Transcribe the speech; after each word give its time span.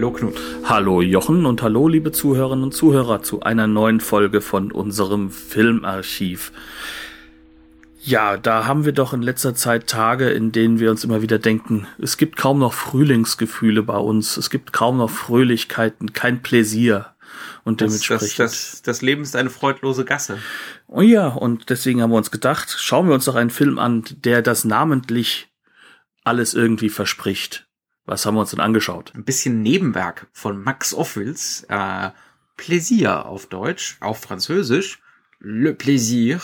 Hallo 0.00 0.12
Knut. 0.12 0.40
Hallo 0.64 1.02
Jochen 1.02 1.44
und 1.44 1.60
hallo 1.60 1.86
liebe 1.86 2.10
Zuhörerinnen 2.10 2.64
und 2.64 2.72
Zuhörer 2.72 3.22
zu 3.22 3.42
einer 3.42 3.66
neuen 3.66 4.00
Folge 4.00 4.40
von 4.40 4.72
unserem 4.72 5.30
Filmarchiv. 5.30 6.52
Ja, 8.00 8.38
da 8.38 8.64
haben 8.64 8.86
wir 8.86 8.92
doch 8.92 9.12
in 9.12 9.20
letzter 9.20 9.54
Zeit 9.54 9.88
Tage, 9.88 10.30
in 10.30 10.52
denen 10.52 10.80
wir 10.80 10.90
uns 10.90 11.04
immer 11.04 11.20
wieder 11.20 11.38
denken, 11.38 11.86
es 11.98 12.16
gibt 12.16 12.38
kaum 12.38 12.60
noch 12.60 12.72
Frühlingsgefühle 12.72 13.82
bei 13.82 13.98
uns, 13.98 14.38
es 14.38 14.48
gibt 14.48 14.72
kaum 14.72 14.96
noch 14.96 15.10
Fröhlichkeiten, 15.10 16.14
kein 16.14 16.40
Pläsier. 16.40 17.14
Und 17.64 17.82
dementsprechend. 17.82 18.38
Das, 18.38 18.52
das, 18.52 18.70
das, 18.70 18.82
das 18.82 19.02
Leben 19.02 19.20
ist 19.20 19.36
eine 19.36 19.50
freudlose 19.50 20.06
Gasse. 20.06 20.38
Oh 20.86 21.02
ja, 21.02 21.28
und 21.28 21.68
deswegen 21.68 22.00
haben 22.00 22.10
wir 22.10 22.16
uns 22.16 22.30
gedacht, 22.30 22.74
schauen 22.78 23.06
wir 23.06 23.14
uns 23.14 23.26
doch 23.26 23.34
einen 23.34 23.50
Film 23.50 23.78
an, 23.78 24.04
der 24.24 24.40
das 24.40 24.64
namentlich 24.64 25.50
alles 26.24 26.54
irgendwie 26.54 26.88
verspricht. 26.88 27.66
Was 28.10 28.26
haben 28.26 28.34
wir 28.34 28.40
uns 28.40 28.50
denn 28.50 28.58
angeschaut? 28.58 29.12
Ein 29.14 29.22
bisschen 29.22 29.62
Nebenwerk 29.62 30.26
von 30.32 30.60
Max 30.60 30.92
Ophüls, 30.94 31.64
äh, 31.68 32.10
Plaisir 32.56 33.26
auf 33.26 33.46
Deutsch, 33.46 33.98
auf 34.00 34.18
Französisch, 34.18 35.00
Le 35.38 35.74
Plaisir 35.74 36.40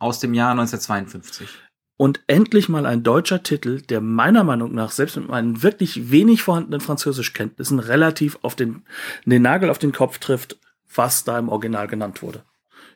aus 0.00 0.18
dem 0.18 0.34
Jahr 0.34 0.50
1952. 0.50 1.48
Und 1.96 2.24
endlich 2.26 2.68
mal 2.68 2.86
ein 2.86 3.04
deutscher 3.04 3.44
Titel, 3.44 3.82
der 3.82 4.00
meiner 4.00 4.42
Meinung 4.42 4.74
nach 4.74 4.90
selbst 4.90 5.16
mit 5.16 5.28
meinen 5.28 5.62
wirklich 5.62 6.10
wenig 6.10 6.42
vorhandenen 6.42 6.80
Französischkenntnissen 6.80 7.78
relativ 7.78 8.40
auf 8.42 8.56
den, 8.56 8.82
den 9.24 9.42
Nagel 9.42 9.70
auf 9.70 9.78
den 9.78 9.92
Kopf 9.92 10.18
trifft, 10.18 10.58
was 10.92 11.22
da 11.22 11.38
im 11.38 11.50
Original 11.50 11.86
genannt 11.86 12.20
wurde. 12.20 12.42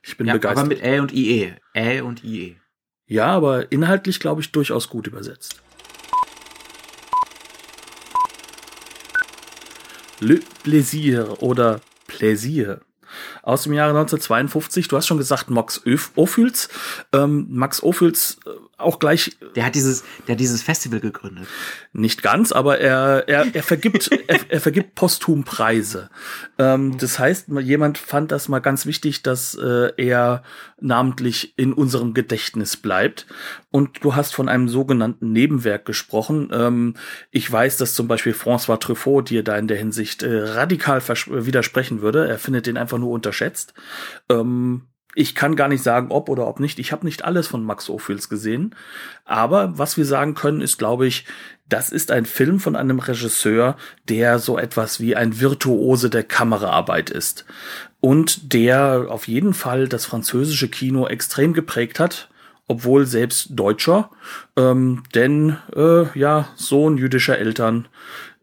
Ich 0.02 0.16
bin 0.16 0.26
ja, 0.26 0.32
begeistert. 0.32 0.58
Aber 0.58 0.68
mit 0.68 0.82
Ä 0.82 0.98
und 0.98 1.12
IE. 1.12 1.54
Ä 1.76 2.00
und 2.00 2.24
IE. 2.24 2.56
Ja, 3.06 3.26
aber 3.26 3.70
inhaltlich 3.70 4.18
glaube 4.18 4.40
ich 4.40 4.50
durchaus 4.50 4.88
gut 4.88 5.06
übersetzt. 5.06 5.62
Le 10.20 10.40
Plaisir 10.64 11.42
oder 11.42 11.80
Plaisir 12.08 12.80
aus 13.48 13.62
dem 13.62 13.72
Jahre 13.72 13.90
1952. 13.90 14.88
Du 14.88 14.96
hast 14.96 15.06
schon 15.06 15.16
gesagt, 15.16 15.48
Max 15.48 15.80
Ophüls. 16.16 16.68
Ähm, 17.14 17.46
Max 17.48 17.82
Ophüls 17.82 18.38
äh, 18.44 18.50
auch 18.76 18.98
gleich. 18.98 19.38
Der 19.56 19.64
hat 19.64 19.74
dieses, 19.74 20.04
der 20.26 20.34
hat 20.34 20.40
dieses 20.40 20.62
Festival 20.62 21.00
gegründet. 21.00 21.48
Nicht 21.94 22.22
ganz, 22.22 22.52
aber 22.52 22.78
er, 22.78 23.26
er, 23.26 23.46
er 23.54 23.62
vergibt, 23.62 24.10
er, 24.28 24.40
er 24.50 24.60
vergibt 24.60 24.94
posthum 24.94 25.44
Preise. 25.44 26.10
Ähm, 26.58 26.98
das 26.98 27.18
heißt, 27.18 27.48
jemand 27.60 27.96
fand 27.96 28.32
das 28.32 28.48
mal 28.48 28.58
ganz 28.58 28.84
wichtig, 28.84 29.22
dass 29.22 29.54
äh, 29.54 29.92
er 29.96 30.42
namentlich 30.80 31.54
in 31.56 31.72
unserem 31.72 32.12
Gedächtnis 32.14 32.76
bleibt. 32.76 33.26
Und 33.70 34.04
du 34.04 34.14
hast 34.14 34.34
von 34.34 34.48
einem 34.48 34.68
sogenannten 34.68 35.32
Nebenwerk 35.32 35.84
gesprochen. 35.84 36.50
Ähm, 36.52 36.94
ich 37.30 37.50
weiß, 37.50 37.78
dass 37.78 37.94
zum 37.94 38.08
Beispiel 38.08 38.32
François 38.32 38.78
Truffaut 38.78 39.30
dir 39.30 39.42
da 39.42 39.56
in 39.56 39.68
der 39.68 39.76
Hinsicht 39.76 40.22
äh, 40.22 40.38
radikal 40.38 41.02
widersprechen 41.06 42.00
würde. 42.00 42.28
Er 42.28 42.38
findet 42.38 42.66
den 42.66 42.76
einfach 42.76 42.98
nur 42.98 43.10
unterschätzt. 43.38 43.74
Ähm, 44.28 44.82
ich 45.14 45.34
kann 45.34 45.56
gar 45.56 45.68
nicht 45.68 45.82
sagen, 45.82 46.10
ob 46.10 46.28
oder 46.28 46.46
ob 46.46 46.60
nicht. 46.60 46.78
Ich 46.78 46.92
habe 46.92 47.04
nicht 47.04 47.24
alles 47.24 47.48
von 47.48 47.64
Max 47.64 47.90
Ophüls 47.90 48.28
gesehen. 48.28 48.74
Aber 49.24 49.76
was 49.76 49.96
wir 49.96 50.04
sagen 50.04 50.34
können, 50.34 50.60
ist, 50.60 50.78
glaube 50.78 51.06
ich, 51.06 51.24
das 51.68 51.90
ist 51.90 52.10
ein 52.10 52.24
Film 52.24 52.60
von 52.60 52.76
einem 52.76 52.98
Regisseur, 52.98 53.76
der 54.08 54.38
so 54.38 54.58
etwas 54.58 55.00
wie 55.00 55.16
ein 55.16 55.40
Virtuose 55.40 56.08
der 56.08 56.22
Kameraarbeit 56.22 57.10
ist. 57.10 57.46
Und 58.00 58.52
der 58.52 59.06
auf 59.08 59.26
jeden 59.26 59.54
Fall 59.54 59.88
das 59.88 60.06
französische 60.06 60.68
Kino 60.68 61.06
extrem 61.06 61.52
geprägt 61.52 61.98
hat 61.98 62.28
obwohl 62.68 63.06
selbst 63.06 63.48
Deutscher, 63.52 64.10
ähm, 64.56 65.02
denn 65.14 65.56
äh, 65.74 66.06
ja, 66.16 66.50
Sohn 66.54 66.98
jüdischer 66.98 67.38
Eltern 67.38 67.88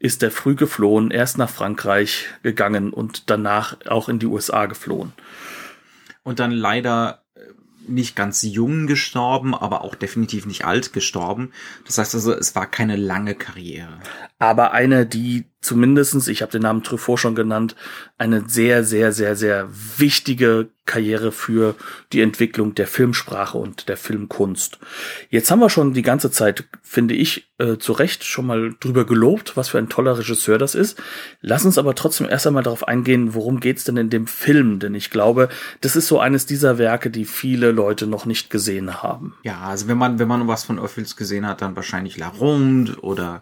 ist 0.06 0.22
er 0.22 0.30
früh 0.30 0.54
geflohen, 0.54 1.10
erst 1.10 1.40
nach 1.40 1.50
Frankreich 1.50 2.28
gegangen 2.44 2.94
und 2.94 3.32
danach 3.32 3.78
auch 3.88 4.08
in 4.08 4.20
die 4.20 4.28
USA 4.28 4.68
geflohen 4.68 5.14
und 6.22 6.40
dann 6.40 6.52
leider 6.52 7.24
äh, 7.34 7.40
nicht 7.88 8.16
ganz 8.16 8.44
jung 8.44 8.86
gestorben, 8.86 9.56
aber 9.56 9.82
auch 9.82 9.96
definitiv 9.96 10.46
nicht 10.46 10.64
alt 10.64 10.94
gestorben. 10.94 11.54
Das 11.86 11.98
heißt 11.98 12.14
also, 12.14 12.34
es 12.34 12.56
war 12.56 12.68
keine 12.68 12.98
lange 12.98 13.34
Karriere. 13.34 14.00
Aber 14.46 14.74
eine, 14.74 15.08
die 15.08 15.46
zumindestens, 15.60 16.28
ich 16.28 16.44
habe 16.44 16.52
den 16.52 16.62
Namen 16.62 16.84
Truffaut 16.84 17.20
schon 17.20 17.34
genannt, 17.34 17.76
eine 18.20 18.48
sehr, 18.48 18.84
sehr, 18.84 19.12
sehr, 19.12 19.36
sehr 19.36 19.68
wichtige 19.98 20.70
Karriere 20.86 21.32
für 21.32 21.74
die 22.14 22.22
Entwicklung 22.22 22.76
der 22.76 22.86
Filmsprache 22.86 23.58
und 23.58 23.90
der 23.90 23.98
Filmkunst. 23.98 24.78
Jetzt 25.32 25.50
haben 25.50 25.62
wir 25.62 25.72
schon 25.72 25.96
die 25.96 26.04
ganze 26.04 26.30
Zeit, 26.30 26.66
finde 26.84 27.16
ich, 27.16 27.52
äh, 27.58 27.78
zu 27.78 27.94
Recht 27.94 28.24
schon 28.24 28.46
mal 28.46 28.76
drüber 28.80 29.08
gelobt, 29.08 29.58
was 29.58 29.70
für 29.70 29.80
ein 29.80 29.90
toller 29.90 30.20
Regisseur 30.20 30.60
das 30.60 30.76
ist. 30.76 31.02
Lass 31.42 31.66
uns 31.66 31.80
aber 31.80 31.96
trotzdem 31.96 32.30
erst 32.30 32.46
einmal 32.46 32.62
darauf 32.62 32.88
eingehen, 32.88 33.34
worum 33.34 33.60
geht's 33.60 33.84
denn 33.84 33.98
in 33.98 34.12
dem 34.12 34.28
Film? 34.28 34.78
Denn 34.78 34.94
ich 34.94 35.10
glaube, 35.10 35.50
das 35.82 35.96
ist 35.96 36.06
so 36.06 36.20
eines 36.20 36.46
dieser 36.46 36.78
Werke, 36.78 37.10
die 37.10 37.26
viele 37.26 37.72
Leute 37.72 38.06
noch 38.06 38.28
nicht 38.28 38.52
gesehen 38.52 39.02
haben. 39.02 39.34
Ja, 39.42 39.62
also 39.62 39.88
wenn 39.88 39.98
man, 39.98 40.20
wenn 40.20 40.28
man 40.28 40.48
was 40.48 40.66
von 40.66 40.78
Ophüls 40.78 41.16
gesehen 41.16 41.48
hat, 41.48 41.64
dann 41.64 41.76
wahrscheinlich 41.76 42.18
La 42.18 42.28
Ronde 42.28 43.00
oder 43.02 43.42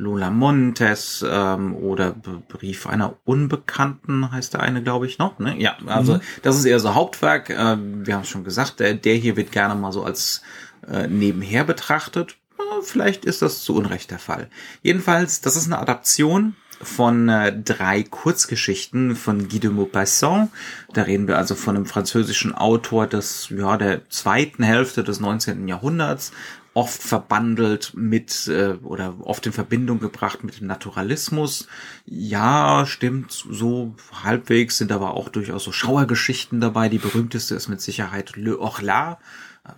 Lola 0.00 0.30
Montes 0.30 1.24
ähm, 1.28 1.74
oder 1.76 2.12
Brief 2.48 2.86
einer 2.86 3.16
Unbekannten 3.24 4.32
heißt 4.32 4.54
der 4.54 4.60
eine, 4.60 4.82
glaube 4.82 5.06
ich, 5.06 5.18
noch. 5.18 5.38
Ne? 5.38 5.56
Ja, 5.58 5.76
also 5.86 6.14
mhm. 6.14 6.20
das 6.42 6.56
ist 6.56 6.64
eher 6.64 6.80
so 6.80 6.94
Hauptwerk. 6.94 7.50
Äh, 7.50 7.76
wir 7.78 8.14
haben 8.14 8.24
schon 8.24 8.42
gesagt, 8.42 8.80
der, 8.80 8.94
der 8.94 9.14
hier 9.14 9.36
wird 9.36 9.52
gerne 9.52 9.74
mal 9.74 9.92
so 9.92 10.02
als 10.02 10.42
äh, 10.90 11.06
nebenher 11.06 11.64
betrachtet. 11.64 12.36
Äh, 12.58 12.82
vielleicht 12.82 13.26
ist 13.26 13.42
das 13.42 13.62
zu 13.62 13.74
Unrecht 13.74 14.10
der 14.10 14.18
Fall. 14.18 14.48
Jedenfalls, 14.82 15.42
das 15.42 15.56
ist 15.56 15.66
eine 15.66 15.78
Adaption 15.78 16.56
von 16.82 17.28
äh, 17.28 17.52
drei 17.62 18.02
Kurzgeschichten 18.02 19.14
von 19.14 19.48
Guy 19.48 19.60
de 19.60 19.70
Maupassant. 19.70 20.50
Da 20.94 21.02
reden 21.02 21.28
wir 21.28 21.36
also 21.36 21.54
von 21.54 21.76
einem 21.76 21.84
französischen 21.84 22.54
Autor 22.54 23.06
des, 23.06 23.50
ja, 23.50 23.76
der 23.76 24.08
zweiten 24.08 24.62
Hälfte 24.62 25.04
des 25.04 25.20
19. 25.20 25.68
Jahrhunderts, 25.68 26.32
oft 26.74 27.02
verbandelt 27.02 27.92
mit 27.94 28.46
äh, 28.48 28.74
oder 28.82 29.16
oft 29.20 29.46
in 29.46 29.52
Verbindung 29.52 29.98
gebracht 29.98 30.44
mit 30.44 30.60
dem 30.60 30.66
Naturalismus. 30.66 31.66
Ja, 32.04 32.86
stimmt, 32.86 33.32
so 33.32 33.94
halbwegs 34.22 34.78
sind 34.78 34.92
aber 34.92 35.14
auch 35.14 35.28
durchaus 35.28 35.64
so 35.64 35.72
Schauergeschichten 35.72 36.60
dabei. 36.60 36.88
Die 36.88 36.98
berühmteste 36.98 37.54
ist 37.54 37.68
mit 37.68 37.80
Sicherheit 37.80 38.36
Le 38.36 38.58
Orla. 38.58 39.18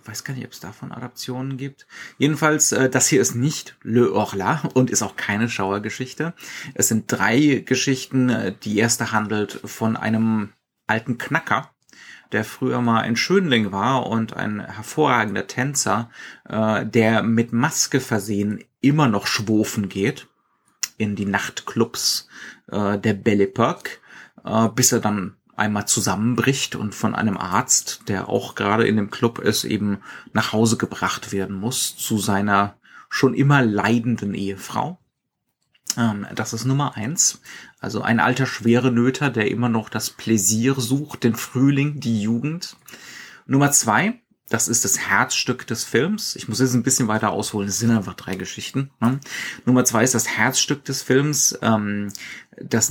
Ich 0.01 0.07
weiß 0.07 0.23
gar 0.23 0.33
nicht, 0.33 0.45
ob 0.45 0.53
es 0.53 0.59
davon 0.59 0.91
Adaptionen 0.91 1.57
gibt. 1.57 1.87
Jedenfalls, 2.17 2.71
äh, 2.71 2.89
das 2.89 3.07
hier 3.07 3.21
ist 3.21 3.35
nicht 3.35 3.75
Le 3.81 4.13
Orla 4.13 4.61
und 4.73 4.89
ist 4.89 5.01
auch 5.01 5.15
keine 5.15 5.49
Schauergeschichte. 5.49 6.33
Es 6.73 6.87
sind 6.87 7.11
drei 7.11 7.63
Geschichten. 7.65 8.29
Äh, 8.29 8.55
die 8.63 8.77
erste 8.77 9.11
handelt 9.11 9.59
von 9.65 9.97
einem 9.97 10.53
alten 10.87 11.17
Knacker, 11.17 11.72
der 12.33 12.43
früher 12.43 12.81
mal 12.81 13.01
ein 13.01 13.15
Schönling 13.15 13.71
war 13.71 14.07
und 14.07 14.33
ein 14.35 14.59
hervorragender 14.59 15.47
Tänzer, 15.47 16.09
äh, 16.49 16.85
der 16.85 17.23
mit 17.23 17.53
Maske 17.53 17.99
versehen 17.99 18.63
immer 18.81 19.07
noch 19.07 19.27
schwofen 19.27 19.87
geht 19.87 20.27
in 20.97 21.15
die 21.15 21.25
Nachtclubs 21.25 22.27
äh, 22.71 22.97
der 22.97 23.13
Belle 23.13 23.45
Epoque, 23.45 23.99
äh, 24.43 24.69
bis 24.69 24.91
er 24.91 24.99
dann 24.99 25.35
einmal 25.55 25.87
zusammenbricht 25.87 26.75
und 26.75 26.95
von 26.95 27.15
einem 27.15 27.37
Arzt, 27.37 28.03
der 28.07 28.29
auch 28.29 28.55
gerade 28.55 28.87
in 28.87 28.95
dem 28.95 29.11
Club 29.11 29.39
ist, 29.39 29.63
eben 29.63 29.99
nach 30.33 30.51
Hause 30.51 30.77
gebracht 30.77 31.31
werden 31.31 31.55
muss 31.55 31.95
zu 31.95 32.17
seiner 32.17 32.75
schon 33.09 33.35
immer 33.35 33.61
leidenden 33.61 34.33
Ehefrau. 34.33 34.99
Ähm, 35.97 36.25
das 36.33 36.53
ist 36.53 36.65
Nummer 36.65 36.95
eins. 36.95 37.41
Also 37.83 38.01
ein 38.01 38.21
alter 38.21 38.45
Schwerenöter, 38.45 39.29
der 39.29 39.51
immer 39.51 39.67
noch 39.67 39.89
das 39.89 40.09
Pläsier 40.09 40.75
sucht, 40.75 41.25
den 41.25 41.35
Frühling, 41.35 41.99
die 41.99 42.21
Jugend. 42.21 42.77
Nummer 43.45 43.71
zwei, 43.71 44.21
das 44.47 44.69
ist 44.69 44.85
das 44.85 44.99
Herzstück 44.99 45.67
des 45.67 45.83
Films. 45.83 46.37
Ich 46.37 46.47
muss 46.47 46.61
jetzt 46.61 46.75
ein 46.75 46.83
bisschen 46.83 47.09
weiter 47.09 47.31
ausholen, 47.31 47.67
es 47.67 47.79
sind 47.79 47.91
einfach 47.91 48.13
drei 48.13 48.35
Geschichten. 48.35 48.89
Ne? 49.01 49.19
Nummer 49.65 49.83
zwei 49.83 50.01
ist 50.01 50.15
das 50.15 50.29
Herzstück 50.29 50.85
des 50.85 51.01
Films. 51.01 51.59
Ähm, 51.61 52.07
das, 52.55 52.89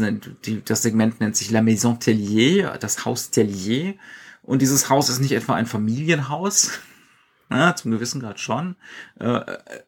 das 0.67 0.83
Segment 0.83 1.21
nennt 1.21 1.37
sich 1.37 1.51
La 1.51 1.63
Maison 1.63 1.99
Tellier, 1.99 2.77
das 2.79 3.07
Haus 3.07 3.31
Tellier. 3.31 3.95
Und 4.43 4.61
dieses 4.61 4.91
Haus 4.91 5.09
ist 5.09 5.21
nicht 5.21 5.33
etwa 5.33 5.55
ein 5.55 5.65
Familienhaus, 5.65 6.81
ja, 7.51 7.75
zum 7.77 7.93
gewissen 7.93 8.21
Grad 8.21 8.41
schon. 8.41 8.77
Äh, 9.19 9.41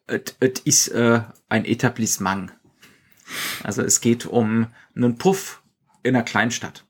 es 0.07 0.61
ist 0.63 0.87
äh, 0.87 1.21
ein 1.47 1.63
Etablissement. 1.63 2.53
Also 3.63 3.81
es 3.81 4.01
geht 4.01 4.25
um 4.25 4.67
einen 4.95 5.17
Puff 5.17 5.61
in 6.03 6.15
einer 6.15 6.23
Kleinstadt. 6.23 6.85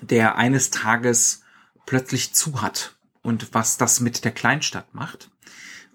der 0.00 0.36
eines 0.36 0.70
Tages 0.70 1.42
plötzlich 1.86 2.34
zu 2.34 2.60
hat 2.62 2.96
und 3.22 3.54
was 3.54 3.76
das 3.76 4.00
mit 4.00 4.24
der 4.24 4.32
Kleinstadt 4.32 4.94
macht. 4.94 5.30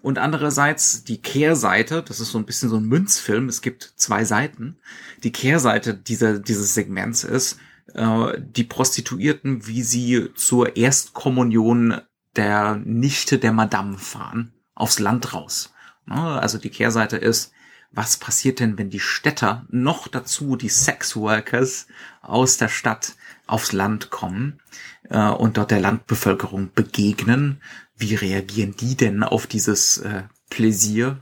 Und 0.02 0.18
andererseits 0.18 1.04
die 1.04 1.20
Kehrseite, 1.20 2.02
das 2.02 2.20
ist 2.20 2.30
so 2.30 2.38
ein 2.38 2.46
bisschen 2.46 2.70
so 2.70 2.76
ein 2.76 2.86
Münzfilm, 2.86 3.48
es 3.48 3.60
gibt 3.60 3.92
zwei 3.96 4.24
Seiten. 4.24 4.78
Die 5.22 5.32
Kehrseite 5.32 5.94
dieser, 5.94 6.38
dieses 6.38 6.74
Segments 6.74 7.22
ist, 7.22 7.58
äh, 7.94 8.32
die 8.38 8.64
Prostituierten, 8.64 9.66
wie 9.66 9.82
sie 9.82 10.30
zur 10.34 10.76
Erstkommunion 10.76 12.00
der 12.36 12.76
Nichte 12.76 13.38
der 13.38 13.52
Madame 13.52 13.98
fahren, 13.98 14.54
aufs 14.74 14.98
Land 14.98 15.34
raus. 15.34 15.72
Ne? 16.06 16.16
Also 16.16 16.58
die 16.58 16.70
Kehrseite 16.70 17.16
ist, 17.16 17.52
was 17.92 18.16
passiert 18.16 18.60
denn, 18.60 18.78
wenn 18.78 18.90
die 18.90 19.00
Städter 19.00 19.66
noch 19.70 20.06
dazu 20.06 20.56
die 20.56 20.68
Sexworkers 20.68 21.88
aus 22.22 22.56
der 22.56 22.68
Stadt 22.68 23.14
aufs 23.46 23.72
Land 23.72 24.10
kommen 24.10 24.60
äh, 25.08 25.28
und 25.28 25.56
dort 25.56 25.70
der 25.70 25.80
Landbevölkerung 25.80 26.70
begegnen? 26.74 27.60
Wie 27.96 28.14
reagieren 28.14 28.74
die 28.78 28.96
denn 28.96 29.22
auf 29.22 29.46
dieses 29.46 29.98
äh, 29.98 30.22
Pläsier 30.50 31.18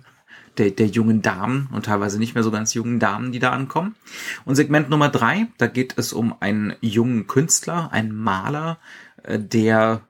der, 0.58 0.70
der 0.70 0.86
jungen 0.86 1.22
Damen 1.22 1.68
und 1.72 1.86
teilweise 1.86 2.18
nicht 2.18 2.34
mehr 2.34 2.44
so 2.44 2.50
ganz 2.50 2.74
jungen 2.74 3.00
Damen, 3.00 3.32
die 3.32 3.38
da 3.38 3.50
ankommen? 3.52 3.96
Und 4.44 4.56
Segment 4.56 4.90
Nummer 4.90 5.08
drei, 5.08 5.48
da 5.56 5.68
geht 5.68 5.94
es 5.96 6.12
um 6.12 6.36
einen 6.40 6.74
jungen 6.82 7.26
Künstler, 7.26 7.92
einen 7.92 8.14
Maler, 8.14 8.78
äh, 9.22 9.38
der 9.38 10.02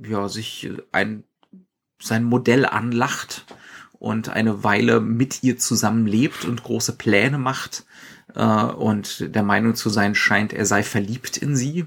ja 0.00 0.28
sich 0.28 0.70
ein 0.92 1.24
sein 2.00 2.22
Modell 2.22 2.64
anlacht 2.64 3.44
und 3.98 4.28
eine 4.28 4.64
Weile 4.64 5.00
mit 5.00 5.42
ihr 5.42 5.58
zusammenlebt 5.58 6.44
und 6.44 6.62
große 6.62 6.92
Pläne 6.92 7.38
macht 7.38 7.84
äh, 8.34 8.42
und 8.42 9.34
der 9.34 9.42
Meinung 9.42 9.74
zu 9.74 9.90
sein 9.90 10.14
scheint, 10.14 10.52
er 10.52 10.66
sei 10.66 10.82
verliebt 10.82 11.36
in 11.36 11.56
sie. 11.56 11.86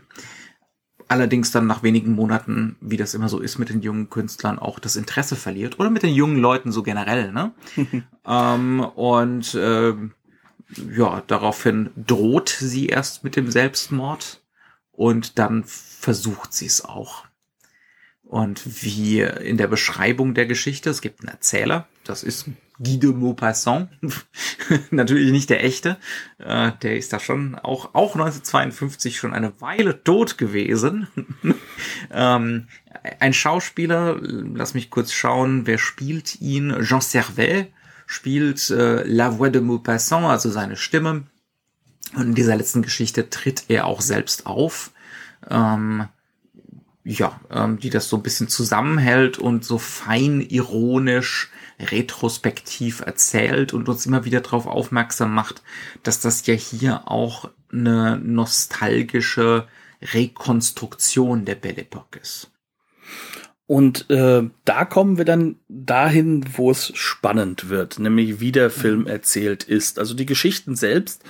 Allerdings 1.08 1.52
dann 1.52 1.68
nach 1.68 1.84
wenigen 1.84 2.14
Monaten, 2.14 2.78
wie 2.80 2.96
das 2.96 3.14
immer 3.14 3.28
so 3.28 3.40
ist 3.40 3.60
mit 3.60 3.68
den 3.68 3.82
jungen 3.82 4.10
Künstlern, 4.10 4.60
auch 4.60 4.80
das 4.80 4.96
Interesse 4.96 5.36
verliert. 5.36 5.78
Oder 5.78 5.90
mit 5.90 6.04
den 6.04 6.14
jungen 6.14 6.38
Leuten 6.38 6.72
so 6.72 6.84
generell, 6.84 7.34
ne? 7.34 7.52
ähm, 8.26 8.80
und 8.80 9.54
äh, 9.56 9.94
ja, 10.96 11.22
daraufhin 11.28 11.90
droht 11.98 12.50
sie 12.50 12.88
erst 12.88 13.26
mit 13.26 13.36
dem 13.36 13.52
Selbstmord 13.52 14.42
und 14.94 15.38
dann 15.38 15.66
versucht 15.66 16.54
sie 16.54 16.66
es 16.66 16.86
auch. 16.86 17.26
Und 18.24 18.62
wie 18.84 19.20
in 19.20 19.58
der 19.58 19.68
Beschreibung 19.68 20.34
der 20.34 20.46
Geschichte, 20.46 20.90
es 20.90 21.02
gibt 21.02 21.20
einen 21.20 21.28
Erzähler, 21.36 21.90
das 22.04 22.24
ist 22.24 22.46
Guy 22.84 23.00
de 23.00 23.14
Maupassant, 23.14 23.90
natürlich 24.92 25.32
nicht 25.32 25.50
der 25.50 25.64
echte, 25.64 25.98
äh, 26.40 26.72
der 26.82 26.98
ist 26.98 27.14
da 27.14 27.20
schon 27.20 27.56
auch, 27.56 27.94
auch 27.94 28.16
1952 28.16 29.18
schon 29.18 29.34
eine 29.34 29.60
Weile 29.62 30.04
tot 30.04 30.38
gewesen. 30.38 31.08
ähm, 32.12 32.68
ein 33.20 33.34
Schauspieler, 33.34 34.18
lass 34.22 34.74
mich 34.74 34.90
kurz 34.90 35.12
schauen, 35.14 35.68
wer 35.68 35.78
spielt 35.78 36.42
ihn? 36.42 36.76
Jean 36.82 37.02
Servet 37.02 37.68
spielt 38.08 38.70
äh, 38.72 39.04
La 39.04 39.38
Voix 39.38 39.52
de 39.52 39.62
Maupassant, 39.62 40.26
also 40.26 40.50
seine 40.50 40.76
Stimme. 40.76 41.24
Und 42.16 42.24
in 42.24 42.36
dieser 42.36 42.56
letzten 42.56 42.82
Geschichte 42.82 43.30
tritt 43.30 43.66
er 43.70 43.86
auch 43.86 44.02
selbst 44.02 44.46
auf. 44.48 44.92
Ähm, 45.50 46.08
ja, 47.04 47.40
ähm, 47.50 47.80
die 47.80 47.90
das 47.90 48.10
so 48.10 48.18
ein 48.18 48.24
bisschen 48.24 48.48
zusammenhält 48.48 49.40
und 49.40 49.64
so 49.64 49.78
fein 49.78 50.42
ironisch 50.42 51.51
retrospektiv 51.84 53.02
erzählt 53.02 53.74
und 53.74 53.90
uns 53.90 54.06
immer 54.06 54.26
wieder 54.26 54.42
darauf 54.42 54.68
aufmerksam 54.68 55.34
macht, 55.34 55.62
dass 56.04 56.20
das 56.20 56.46
ja 56.46 56.54
hier 56.54 57.10
auch 57.10 57.50
eine 57.72 58.18
nostalgische 58.18 59.68
Rekonstruktion 60.02 61.46
der 61.46 61.56
Belle 61.56 61.82
Epoque 61.82 62.20
ist. 62.22 62.52
Und 63.68 64.10
äh, 64.10 64.44
da 64.66 64.86
kommen 64.86 65.18
wir 65.18 65.24
dann 65.24 65.56
dahin, 65.70 66.44
wo 66.58 66.72
es 66.72 66.92
spannend 66.94 67.70
wird, 67.70 68.00
nämlich 68.00 68.42
wie 68.42 68.52
der 68.52 68.70
Film 68.70 69.08
erzählt 69.08 69.64
ist. 69.64 69.98
Also 69.98 70.14
die 70.14 70.26
Geschichten 70.26 70.76
selbst 70.76 71.24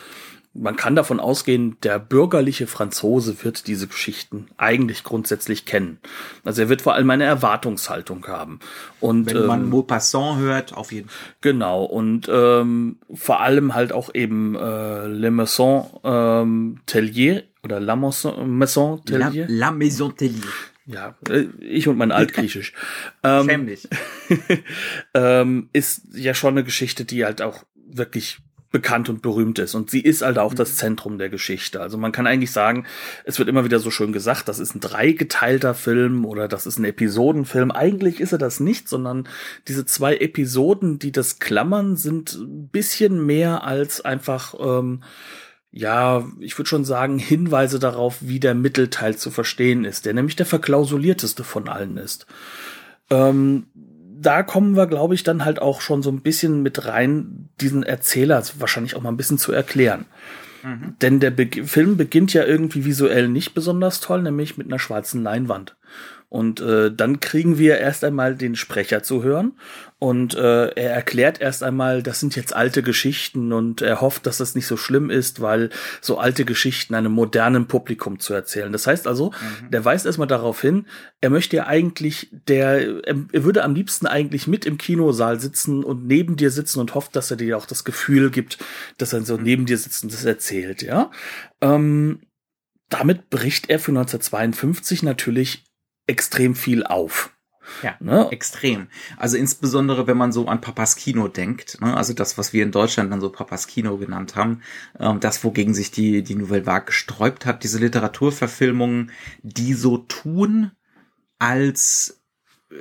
man 0.54 0.76
kann 0.76 0.96
davon 0.96 1.20
ausgehen, 1.20 1.78
der 1.82 1.98
bürgerliche 1.98 2.68
Franzose 2.68 3.44
wird 3.44 3.68
diese 3.68 3.88
Geschichten 3.88 4.48
eigentlich 4.58 5.04
grundsätzlich 5.04 5.66
kennen. 5.66 6.00
Also 6.44 6.64
er 6.64 6.70
wird 6.70 6.82
vor 6.82 6.94
allem 6.94 7.10
eine 7.10 7.24
Erwartungshaltung 7.24 8.28
haben. 8.28 8.60
Und 9.00 9.28
wenn 9.28 9.46
man 9.46 9.62
ähm, 9.62 9.70
Maupassant 9.70 10.40
hört, 10.40 10.74
auf 10.76 10.92
jeden 10.92 11.08
Fall. 11.08 11.36
Genau 11.40 11.84
und 11.84 12.28
ähm, 12.30 12.98
vor 13.14 13.40
allem 13.40 13.74
halt 13.74 13.94
auch 13.94 14.14
eben 14.14 14.56
äh, 14.56 15.08
Le 15.08 15.32
Maison 15.32 15.90
ähm, 16.04 16.82
Tellier 16.86 17.44
oder 17.64 17.80
La 17.80 17.96
Maison, 17.96 18.58
Maison 18.58 19.04
Tellier. 19.06 19.46
La, 19.48 19.68
La 19.68 19.72
Maison 19.72 20.16
Tellier. 20.16 20.44
Ja, 20.86 21.16
äh, 21.30 21.46
ich 21.62 21.88
und 21.88 21.98
mein 21.98 22.12
Altgriechisch. 22.12 22.74
ähm, 23.24 23.70
ähm, 25.14 25.70
ist 25.72 26.08
ja 26.14 26.34
schon 26.34 26.56
eine 26.56 26.66
Geschichte, 26.66 27.06
die 27.06 27.24
halt 27.24 27.42
auch 27.42 27.64
wirklich 27.76 28.40
bekannt 28.72 29.10
und 29.10 29.22
berühmt 29.22 29.60
ist. 29.60 29.76
Und 29.76 29.92
sie 29.92 30.00
ist 30.00 30.22
halt 30.22 30.40
auch 30.40 30.54
das 30.54 30.72
mhm. 30.72 30.76
Zentrum 30.76 31.18
der 31.18 31.30
Geschichte. 31.30 31.82
Also 31.82 31.98
man 31.98 32.12
kann 32.12 32.26
eigentlich 32.26 32.52
sagen, 32.52 32.86
es 33.26 33.38
wird 33.38 33.50
immer 33.50 33.66
wieder 33.66 33.80
so 33.80 33.92
schön 33.92 34.14
gesagt, 34.14 34.48
das 34.48 34.60
ist 34.60 34.76
ein 34.76 34.80
dreigeteilter 34.80 35.74
Film 35.76 36.26
oder 36.26 36.48
das 36.48 36.66
ist 36.66 36.80
ein 36.80 36.86
Episodenfilm. 36.86 37.72
Eigentlich 37.72 38.22
ist 38.22 38.32
er 38.32 38.38
das 38.38 38.60
nicht, 38.60 38.88
sondern 38.88 39.28
diese 39.68 39.86
zwei 39.86 40.18
Episoden, 40.18 41.00
die 41.00 41.12
das 41.12 41.40
klammern, 41.40 41.98
sind 41.98 42.34
ein 42.34 42.70
bisschen 42.70 43.26
mehr 43.26 43.64
als 43.66 44.02
einfach, 44.02 44.56
ähm, 44.60 45.04
ja, 45.72 46.26
ich 46.40 46.58
würde 46.58 46.70
schon 46.70 46.86
sagen, 46.86 47.20
Hinweise 47.20 47.80
darauf, 47.80 48.18
wie 48.22 48.40
der 48.40 48.56
Mittelteil 48.56 49.18
zu 49.18 49.32
verstehen 49.32 49.84
ist, 49.86 50.06
der 50.06 50.14
nämlich 50.14 50.36
der 50.38 50.46
verklausulierteste 50.46 51.44
von 51.44 51.68
allen 51.68 51.98
ist. 51.98 52.26
Ähm, 53.10 53.66
da 54.22 54.44
kommen 54.44 54.76
wir, 54.76 54.88
glaube 54.88 55.16
ich, 55.16 55.24
dann 55.24 55.46
halt 55.46 55.62
auch 55.62 55.82
schon 55.82 56.04
so 56.04 56.12
ein 56.12 56.22
bisschen 56.22 56.62
mit 56.62 56.86
rein, 56.86 57.50
diesen 57.60 57.84
Erzähler 57.84 58.44
wahrscheinlich 58.60 58.96
auch 58.96 59.02
mal 59.02 59.10
ein 59.10 59.18
bisschen 59.18 59.38
zu 59.38 59.52
erklären. 59.52 60.06
Mhm. 60.64 60.96
Denn 61.02 61.20
der 61.20 61.32
Be 61.32 61.48
Film 61.66 61.98
beginnt 61.98 62.34
ja 62.34 62.44
irgendwie 62.44 62.86
visuell 62.86 63.28
nicht 63.28 63.54
besonders 63.54 64.00
toll, 64.00 64.22
nämlich 64.22 64.58
mit 64.58 64.68
einer 64.68 64.80
schwarzen 64.80 65.24
Leinwand. 65.24 65.76
Und 66.32 66.62
äh, 66.62 66.96
dann 66.96 67.20
kriegen 67.20 67.58
wir 67.58 67.80
erst 67.80 68.06
einmal 68.06 68.36
den 68.36 68.56
Sprecher 68.56 69.04
zu 69.04 69.22
hören 69.22 69.52
und 70.00 70.34
äh, 70.34 70.68
er 70.68 70.94
erklärt 70.94 71.42
erst 71.42 71.62
einmal, 71.62 72.02
das 72.02 72.22
sind 72.22 72.38
jetzt 72.38 72.56
alte 72.56 72.84
Geschichten 72.84 73.52
und 73.52 73.82
er 73.82 74.00
hofft, 74.00 74.26
dass 74.26 74.38
das 74.38 74.56
nicht 74.56 74.66
so 74.66 74.78
schlimm 74.78 75.10
ist, 75.10 75.42
weil 75.42 75.72
so 76.00 76.20
alte 76.20 76.46
Geschichten 76.46 76.96
einem 76.96 77.12
modernen 77.12 77.68
Publikum 77.68 78.22
zu 78.22 78.34
erzählen. 78.34 78.72
Das 78.72 78.88
heißt 78.88 79.08
also, 79.08 79.32
mhm. 79.32 79.72
der 79.72 79.84
weist 79.84 80.06
erstmal 80.06 80.30
darauf 80.30 80.62
hin, 80.62 80.86
er 81.20 81.32
möchte 81.32 81.58
ja 81.58 81.68
eigentlich, 81.68 82.30
der, 82.48 83.06
er 83.06 83.44
würde 83.44 83.66
am 83.66 83.76
liebsten 83.76 84.08
eigentlich 84.08 84.48
mit 84.48 84.66
im 84.66 84.78
Kinosaal 84.78 85.38
sitzen 85.38 85.84
und 85.84 86.08
neben 86.08 86.38
dir 86.38 86.50
sitzen 86.50 86.80
und 86.80 86.96
hofft, 86.96 87.14
dass 87.18 87.30
er 87.30 87.36
dir 87.36 87.58
auch 87.58 87.66
das 87.66 87.84
Gefühl 87.84 88.32
gibt, 88.32 88.58
dass 88.98 89.12
er 89.12 89.22
so 89.24 89.38
mhm. 89.38 89.44
neben 89.44 89.66
dir 89.66 89.78
sitzt 89.78 90.06
und 90.06 90.14
das 90.14 90.24
erzählt, 90.24 90.82
ja. 90.82 91.12
Ähm, 91.60 92.22
damit 92.88 93.30
bricht 93.30 93.70
er 93.70 93.80
für 93.80 93.92
1952 93.92 95.04
natürlich 95.04 95.66
extrem 96.12 96.56
viel 96.56 96.84
auf. 96.84 97.32
Ja, 97.84 97.96
ne? 98.00 98.28
extrem. 98.32 98.88
Also 99.18 99.38
insbesondere, 99.38 100.06
wenn 100.08 100.18
man 100.18 100.32
so 100.32 100.48
an 100.48 100.62
Papas 100.62 100.96
Kino 100.96 101.28
denkt, 101.28 101.80
ne? 101.82 101.96
also 101.96 102.14
das, 102.14 102.38
was 102.38 102.54
wir 102.54 102.64
in 102.64 102.72
Deutschland 102.72 103.12
dann 103.12 103.22
so 103.22 103.30
Papas 103.30 103.68
Kino 103.68 103.98
genannt 103.98 104.36
haben, 104.36 104.62
ähm, 105.00 105.20
das, 105.20 105.44
wogegen 105.44 105.74
sich 105.74 105.92
die, 105.92 106.24
die 106.24 106.36
Nouvelle 106.36 106.66
Vague 106.66 106.88
gesträubt 106.88 107.46
hat, 107.46 107.64
diese 107.64 107.80
Literaturverfilmungen, 107.80 109.12
die 109.42 109.74
so 109.74 109.98
tun, 109.98 110.72
als 111.40 112.22
äh, 112.72 112.76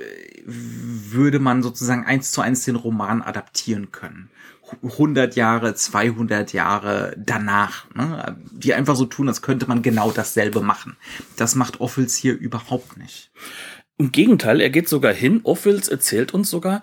würde 0.45 1.39
man 1.39 1.63
sozusagen 1.63 2.05
eins 2.05 2.31
zu 2.31 2.41
eins 2.41 2.65
den 2.65 2.75
Roman 2.75 3.21
adaptieren 3.21 3.91
können. 3.91 4.29
100 4.83 5.35
Jahre, 5.35 5.75
200 5.75 6.53
Jahre 6.53 7.15
danach, 7.17 7.85
ne? 7.93 8.37
die 8.51 8.73
einfach 8.73 8.95
so 8.95 9.05
tun, 9.05 9.27
als 9.27 9.41
könnte 9.41 9.67
man 9.67 9.81
genau 9.81 10.11
dasselbe 10.11 10.61
machen. 10.61 10.97
Das 11.35 11.55
macht 11.55 11.81
Offels 11.81 12.15
hier 12.15 12.37
überhaupt 12.37 12.97
nicht. 12.97 13.31
Im 13.97 14.11
Gegenteil, 14.11 14.61
er 14.61 14.69
geht 14.69 14.89
sogar 14.89 15.13
hin, 15.13 15.41
Offels 15.43 15.87
erzählt 15.87 16.33
uns 16.33 16.49
sogar, 16.49 16.81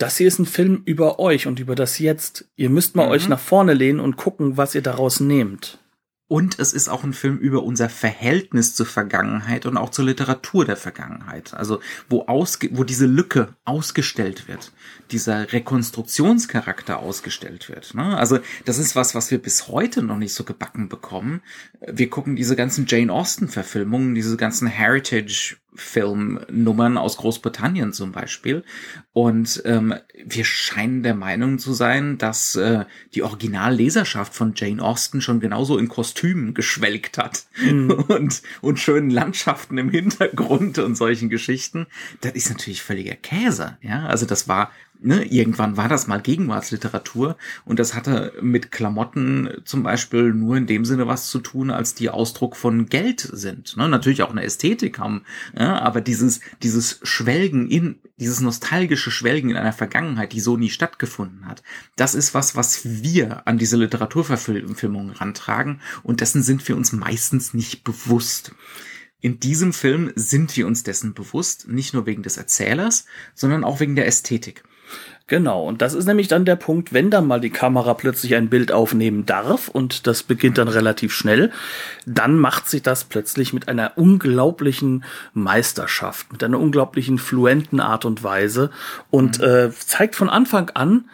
das 0.00 0.16
hier 0.16 0.28
ist 0.28 0.38
ein 0.38 0.46
Film 0.46 0.82
über 0.86 1.18
euch 1.18 1.46
und 1.46 1.60
über 1.60 1.74
das 1.74 1.98
Jetzt. 1.98 2.46
Ihr 2.56 2.70
müsst 2.70 2.96
mal 2.96 3.06
mhm. 3.06 3.12
euch 3.12 3.28
nach 3.28 3.38
vorne 3.38 3.74
lehnen 3.74 4.00
und 4.00 4.16
gucken, 4.16 4.56
was 4.56 4.74
ihr 4.74 4.82
daraus 4.82 5.20
nehmt. 5.20 5.78
Und 6.30 6.60
es 6.60 6.72
ist 6.72 6.88
auch 6.88 7.02
ein 7.02 7.12
Film 7.12 7.38
über 7.38 7.64
unser 7.64 7.88
Verhältnis 7.88 8.76
zur 8.76 8.86
Vergangenheit 8.86 9.66
und 9.66 9.76
auch 9.76 9.90
zur 9.90 10.04
Literatur 10.04 10.64
der 10.64 10.76
Vergangenheit. 10.76 11.54
Also 11.54 11.80
wo, 12.08 12.26
ausge 12.26 12.68
wo 12.70 12.84
diese 12.84 13.06
Lücke 13.06 13.56
ausgestellt 13.64 14.46
wird, 14.46 14.70
dieser 15.10 15.52
Rekonstruktionscharakter 15.52 17.00
ausgestellt 17.00 17.68
wird. 17.68 17.94
Ne? 17.94 18.16
Also 18.16 18.38
das 18.64 18.78
ist 18.78 18.94
was, 18.94 19.16
was 19.16 19.32
wir 19.32 19.38
bis 19.38 19.66
heute 19.66 20.04
noch 20.04 20.18
nicht 20.18 20.32
so 20.32 20.44
gebacken 20.44 20.88
bekommen. 20.88 21.42
Wir 21.84 22.08
gucken 22.08 22.36
diese 22.36 22.54
ganzen 22.54 22.86
Jane 22.86 23.12
Austen-Verfilmungen, 23.12 24.14
diese 24.14 24.36
ganzen 24.36 24.68
Heritage 24.68 25.56
Filmnummern 25.74 26.98
aus 26.98 27.16
Großbritannien 27.16 27.92
zum 27.92 28.12
Beispiel. 28.12 28.64
Und 29.12 29.62
ähm, 29.64 29.94
wir 30.24 30.44
scheinen 30.44 31.02
der 31.02 31.14
Meinung 31.14 31.58
zu 31.58 31.72
sein, 31.72 32.18
dass 32.18 32.56
äh, 32.56 32.84
die 33.14 33.22
Originalleserschaft 33.22 34.34
von 34.34 34.52
Jane 34.56 34.82
Austen 34.82 35.20
schon 35.20 35.40
genauso 35.40 35.78
in 35.78 35.88
Kostümen 35.88 36.54
geschwelgt 36.54 37.18
hat 37.18 37.44
mhm. 37.60 37.90
und, 38.08 38.42
und 38.60 38.78
schönen 38.78 39.10
Landschaften 39.10 39.78
im 39.78 39.90
Hintergrund 39.90 40.78
und 40.78 40.96
solchen 40.96 41.28
Geschichten. 41.28 41.86
Das 42.20 42.32
ist 42.32 42.50
natürlich 42.50 42.82
völliger 42.82 43.16
Käse. 43.16 43.78
Ja, 43.82 44.06
also 44.06 44.26
das 44.26 44.48
war 44.48 44.72
ne, 45.02 45.24
irgendwann 45.24 45.76
war 45.76 45.88
das 45.88 46.06
mal 46.06 46.20
Gegenwartsliteratur 46.20 47.36
und 47.64 47.78
das 47.78 47.94
hatte 47.94 48.32
mit 48.40 48.70
Klamotten 48.70 49.50
zum 49.64 49.82
Beispiel 49.82 50.32
nur 50.32 50.56
in 50.56 50.66
dem 50.66 50.84
Sinne 50.84 51.06
was 51.06 51.28
zu 51.28 51.38
tun, 51.40 51.70
als 51.70 51.94
die 51.94 52.10
Ausdruck 52.10 52.56
von 52.56 52.86
Geld 52.86 53.20
sind. 53.32 53.76
Ne? 53.76 53.88
Natürlich 53.88 54.22
auch 54.22 54.30
eine 54.30 54.44
Ästhetik 54.44 54.98
haben, 54.98 55.22
ja, 55.58 55.80
aber 55.80 56.00
dieses, 56.00 56.40
dieses 56.62 57.00
Schwelgen 57.02 57.68
in, 57.68 57.98
dieses 58.18 58.40
nostalgische 58.40 59.10
Schwelgen 59.10 59.50
in 59.50 59.56
einer 59.56 59.72
Vergangenheit, 59.72 60.32
die 60.32 60.40
so 60.40 60.56
nie 60.56 60.70
stattgefunden 60.70 61.46
hat, 61.46 61.62
das 61.96 62.14
ist 62.14 62.34
was, 62.34 62.56
was 62.56 63.02
wir 63.02 63.46
an 63.46 63.58
diese 63.58 63.76
Literaturverfilmung 63.76 65.10
rantragen 65.10 65.80
und 66.02 66.20
dessen 66.20 66.42
sind 66.42 66.66
wir 66.68 66.76
uns 66.76 66.92
meistens 66.92 67.54
nicht 67.54 67.84
bewusst. 67.84 68.52
In 69.22 69.38
diesem 69.38 69.74
Film 69.74 70.12
sind 70.14 70.56
wir 70.56 70.66
uns 70.66 70.82
dessen 70.82 71.12
bewusst, 71.12 71.68
nicht 71.68 71.92
nur 71.92 72.06
wegen 72.06 72.22
des 72.22 72.38
Erzählers, 72.38 73.04
sondern 73.34 73.64
auch 73.64 73.78
wegen 73.80 73.94
der 73.94 74.06
Ästhetik. 74.06 74.64
Genau, 75.30 75.62
und 75.62 75.80
das 75.80 75.94
ist 75.94 76.06
nämlich 76.06 76.26
dann 76.26 76.44
der 76.44 76.56
Punkt, 76.56 76.92
wenn 76.92 77.08
dann 77.08 77.24
mal 77.28 77.40
die 77.40 77.50
Kamera 77.50 77.94
plötzlich 77.94 78.34
ein 78.34 78.48
Bild 78.48 78.72
aufnehmen 78.72 79.26
darf, 79.26 79.68
und 79.68 80.08
das 80.08 80.24
beginnt 80.24 80.58
dann 80.58 80.66
relativ 80.66 81.14
schnell, 81.14 81.52
dann 82.04 82.36
macht 82.36 82.68
sich 82.68 82.82
das 82.82 83.04
plötzlich 83.04 83.52
mit 83.52 83.68
einer 83.68 83.92
unglaublichen 83.94 85.04
Meisterschaft, 85.32 86.32
mit 86.32 86.42
einer 86.42 86.58
unglaublichen 86.58 87.16
fluenten 87.18 87.78
Art 87.78 88.04
und 88.04 88.24
Weise 88.24 88.70
und 89.10 89.38
mhm. 89.38 89.44
äh, 89.44 89.70
zeigt 89.70 90.16
von 90.16 90.28
Anfang 90.28 90.70
an 90.70 91.04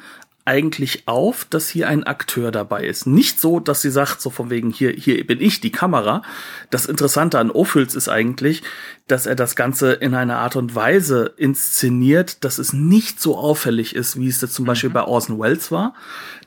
eigentlich 0.46 1.08
auf, 1.08 1.44
dass 1.44 1.68
hier 1.68 1.88
ein 1.88 2.04
Akteur 2.04 2.52
dabei 2.52 2.86
ist. 2.86 3.06
Nicht 3.06 3.40
so, 3.40 3.58
dass 3.58 3.82
sie 3.82 3.90
sagt, 3.90 4.20
so 4.20 4.30
von 4.30 4.48
wegen, 4.48 4.70
hier, 4.70 4.92
hier 4.92 5.26
bin 5.26 5.40
ich, 5.40 5.60
die 5.60 5.72
Kamera. 5.72 6.22
Das 6.70 6.86
Interessante 6.86 7.40
an 7.40 7.50
Ophüls 7.50 7.96
ist 7.96 8.08
eigentlich, 8.08 8.62
dass 9.08 9.26
er 9.26 9.34
das 9.34 9.56
Ganze 9.56 9.92
in 9.92 10.14
einer 10.14 10.38
Art 10.38 10.54
und 10.54 10.74
Weise 10.74 11.34
inszeniert, 11.36 12.44
dass 12.44 12.58
es 12.58 12.72
nicht 12.72 13.20
so 13.20 13.36
auffällig 13.36 13.96
ist, 13.96 14.18
wie 14.18 14.28
es 14.28 14.38
das 14.38 14.52
zum 14.52 14.64
mhm. 14.64 14.68
Beispiel 14.68 14.90
bei 14.90 15.02
Orson 15.02 15.40
Welles 15.40 15.72
war, 15.72 15.94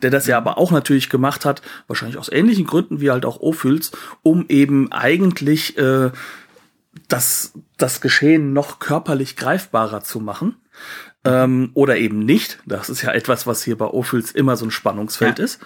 der 0.01 0.11
das 0.11 0.27
ja 0.27 0.37
aber 0.37 0.57
auch 0.57 0.71
natürlich 0.71 1.09
gemacht 1.09 1.43
hat, 1.43 1.61
wahrscheinlich 1.87 2.17
aus 2.17 2.31
ähnlichen 2.31 2.65
Gründen 2.65 3.01
wie 3.01 3.11
halt 3.11 3.25
auch 3.25 3.41
Ophüls, 3.41 3.91
um 4.23 4.45
eben 4.47 4.91
eigentlich 4.93 5.77
äh, 5.77 6.11
das, 7.09 7.51
das 7.77 7.99
Geschehen 7.99 8.53
noch 8.53 8.79
körperlich 8.79 9.35
greifbarer 9.35 10.01
zu 10.03 10.21
machen 10.21 10.55
ähm, 11.25 11.71
oder 11.73 11.97
eben 11.97 12.19
nicht. 12.19 12.59
Das 12.65 12.89
ist 12.89 13.01
ja 13.01 13.11
etwas, 13.11 13.47
was 13.47 13.63
hier 13.63 13.77
bei 13.77 13.85
Ophuls 13.85 14.31
immer 14.31 14.55
so 14.57 14.65
ein 14.65 14.71
Spannungsfeld 14.71 15.39
ja. 15.39 15.45
ist. 15.45 15.59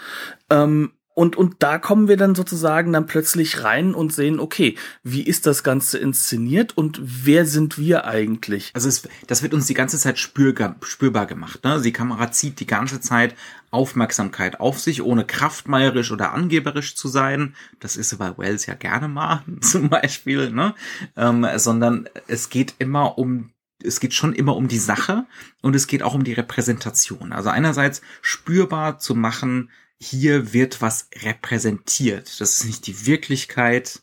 Ähm, 0.49 0.91
und, 1.15 1.35
und 1.35 1.57
da 1.59 1.77
kommen 1.77 2.07
wir 2.07 2.17
dann 2.17 2.33
sozusagen 2.33 2.91
dann 2.91 3.05
plötzlich 3.05 3.63
rein 3.63 3.93
und 3.93 4.11
sehen, 4.11 4.39
okay, 4.39 4.75
wie 5.03 5.21
ist 5.21 5.45
das 5.45 5.63
Ganze 5.63 5.99
inszeniert 5.99 6.75
und 6.75 6.99
wer 7.03 7.45
sind 7.45 7.77
wir 7.77 8.05
eigentlich? 8.05 8.71
Also 8.73 8.89
es, 8.89 9.07
das 9.27 9.43
wird 9.43 9.53
uns 9.53 9.67
die 9.67 9.75
ganze 9.75 9.99
Zeit 9.99 10.17
spürbar, 10.17 10.75
spürbar 10.81 11.27
gemacht. 11.27 11.63
Ne? 11.63 11.79
Die 11.81 11.93
Kamera 11.93 12.31
zieht 12.31 12.59
die 12.59 12.67
ganze 12.67 12.99
Zeit 12.99 13.35
Aufmerksamkeit 13.69 14.59
auf 14.59 14.79
sich, 14.79 15.03
ohne 15.03 15.25
kraftmeierisch 15.25 16.11
oder 16.11 16.33
angeberisch 16.33 16.95
zu 16.95 17.07
sein. 17.07 17.55
Das 17.79 17.95
ist 17.95 18.17
bei 18.17 18.35
Wells 18.37 18.65
ja 18.65 18.73
gerne 18.73 19.07
mal 19.07 19.43
zum 19.61 19.89
Beispiel, 19.89 20.49
ne? 20.49 20.73
Ähm, 21.15 21.45
sondern 21.57 22.09
es 22.27 22.49
geht 22.49 22.75
immer 22.79 23.19
um 23.19 23.52
es 23.83 23.99
geht 23.99 24.13
schon 24.13 24.33
immer 24.33 24.55
um 24.55 24.67
die 24.67 24.79
Sache 24.79 25.25
und 25.61 25.75
es 25.75 25.87
geht 25.87 26.03
auch 26.03 26.13
um 26.13 26.23
die 26.23 26.33
Repräsentation. 26.33 27.33
Also 27.33 27.49
einerseits 27.49 28.01
spürbar 28.21 28.99
zu 28.99 29.15
machen, 29.15 29.69
hier 29.99 30.53
wird 30.53 30.81
was 30.81 31.09
repräsentiert. 31.15 32.39
Das 32.39 32.57
ist 32.57 32.65
nicht 32.65 32.87
die 32.87 33.05
Wirklichkeit, 33.05 34.01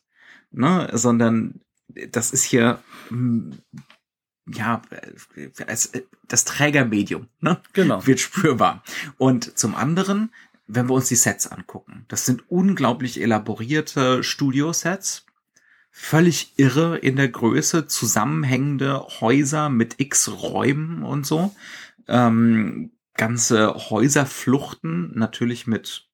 ne, 0.51 0.89
sondern 0.93 1.61
das 2.11 2.31
ist 2.31 2.45
hier 2.45 2.83
hm, 3.09 3.59
ja 4.47 4.83
das 6.27 6.45
Trägermedium, 6.45 7.27
ne, 7.41 7.61
genau. 7.73 8.07
wird 8.07 8.21
spürbar. 8.21 8.83
Und 9.19 9.59
zum 9.59 9.75
anderen, 9.75 10.33
wenn 10.67 10.89
wir 10.89 10.95
uns 10.95 11.09
die 11.09 11.17
Sets 11.17 11.47
angucken, 11.49 12.05
das 12.09 12.27
sind 12.27 12.45
unglaublich 12.49 13.21
elaborierte 13.21 14.23
Studiosets 14.23 15.27
völlig 16.01 16.55
irre 16.57 16.97
in 16.97 17.17
der 17.17 17.29
Größe, 17.29 17.87
zusammenhängende 17.87 19.07
Häuser 19.21 19.69
mit 19.69 20.01
x 20.01 20.31
Räumen 20.31 21.03
und 21.03 21.27
so. 21.27 21.55
Ähm, 22.09 22.91
ganze 23.15 23.75
Häuserfluchten, 23.91 25.13
natürlich 25.15 25.67
mit 25.67 26.09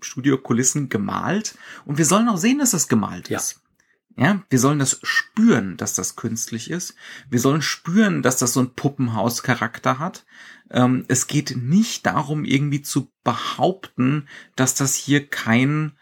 Studiokulissen 0.00 0.88
gemalt. 0.88 1.58
Und 1.84 1.98
wir 1.98 2.06
sollen 2.06 2.28
auch 2.28 2.36
sehen, 2.36 2.60
dass 2.60 2.70
das 2.70 2.86
gemalt 2.88 3.28
ja. 3.28 3.38
ist. 3.38 3.60
Ja, 4.16 4.42
wir 4.48 4.60
sollen 4.60 4.78
das 4.78 5.00
spüren, 5.02 5.76
dass 5.76 5.94
das 5.94 6.14
künstlich 6.14 6.70
ist. 6.70 6.94
Wir 7.28 7.40
sollen 7.40 7.62
spüren, 7.62 8.22
dass 8.22 8.36
das 8.36 8.52
so 8.52 8.60
ein 8.60 8.74
Puppenhaus-Charakter 8.74 9.98
hat. 9.98 10.24
Ähm, 10.70 11.04
es 11.08 11.26
geht 11.26 11.56
nicht 11.56 12.06
darum, 12.06 12.44
irgendwie 12.44 12.82
zu 12.82 13.10
behaupten, 13.24 14.28
dass 14.54 14.76
das 14.76 14.94
hier 14.94 15.26
kein 15.26 15.92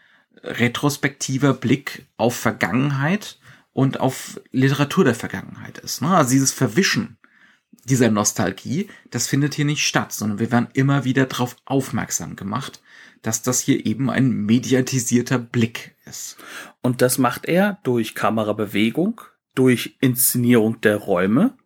retrospektiver 0.43 1.53
Blick 1.53 2.05
auf 2.17 2.35
Vergangenheit 2.35 3.39
und 3.71 3.99
auf 3.99 4.39
Literatur 4.51 5.03
der 5.03 5.15
Vergangenheit 5.15 5.79
ist. 5.79 6.01
Ne? 6.01 6.09
Also 6.09 6.31
dieses 6.31 6.51
Verwischen 6.51 7.17
dieser 7.85 8.09
Nostalgie, 8.09 8.87
das 9.09 9.27
findet 9.27 9.55
hier 9.55 9.65
nicht 9.65 9.85
statt, 9.85 10.13
sondern 10.13 10.39
wir 10.39 10.51
werden 10.51 10.67
immer 10.73 11.03
wieder 11.03 11.25
darauf 11.25 11.55
aufmerksam 11.65 12.35
gemacht, 12.35 12.81
dass 13.21 13.41
das 13.41 13.61
hier 13.61 13.85
eben 13.85 14.09
ein 14.09 14.31
mediatisierter 14.31 15.39
Blick 15.39 15.95
ist. 16.05 16.37
Und 16.81 17.01
das 17.01 17.17
macht 17.17 17.45
er 17.45 17.79
durch 17.83 18.15
Kamerabewegung, 18.15 19.21
durch 19.55 19.97
Inszenierung 20.01 20.81
der 20.81 20.97
Räume, 20.97 21.57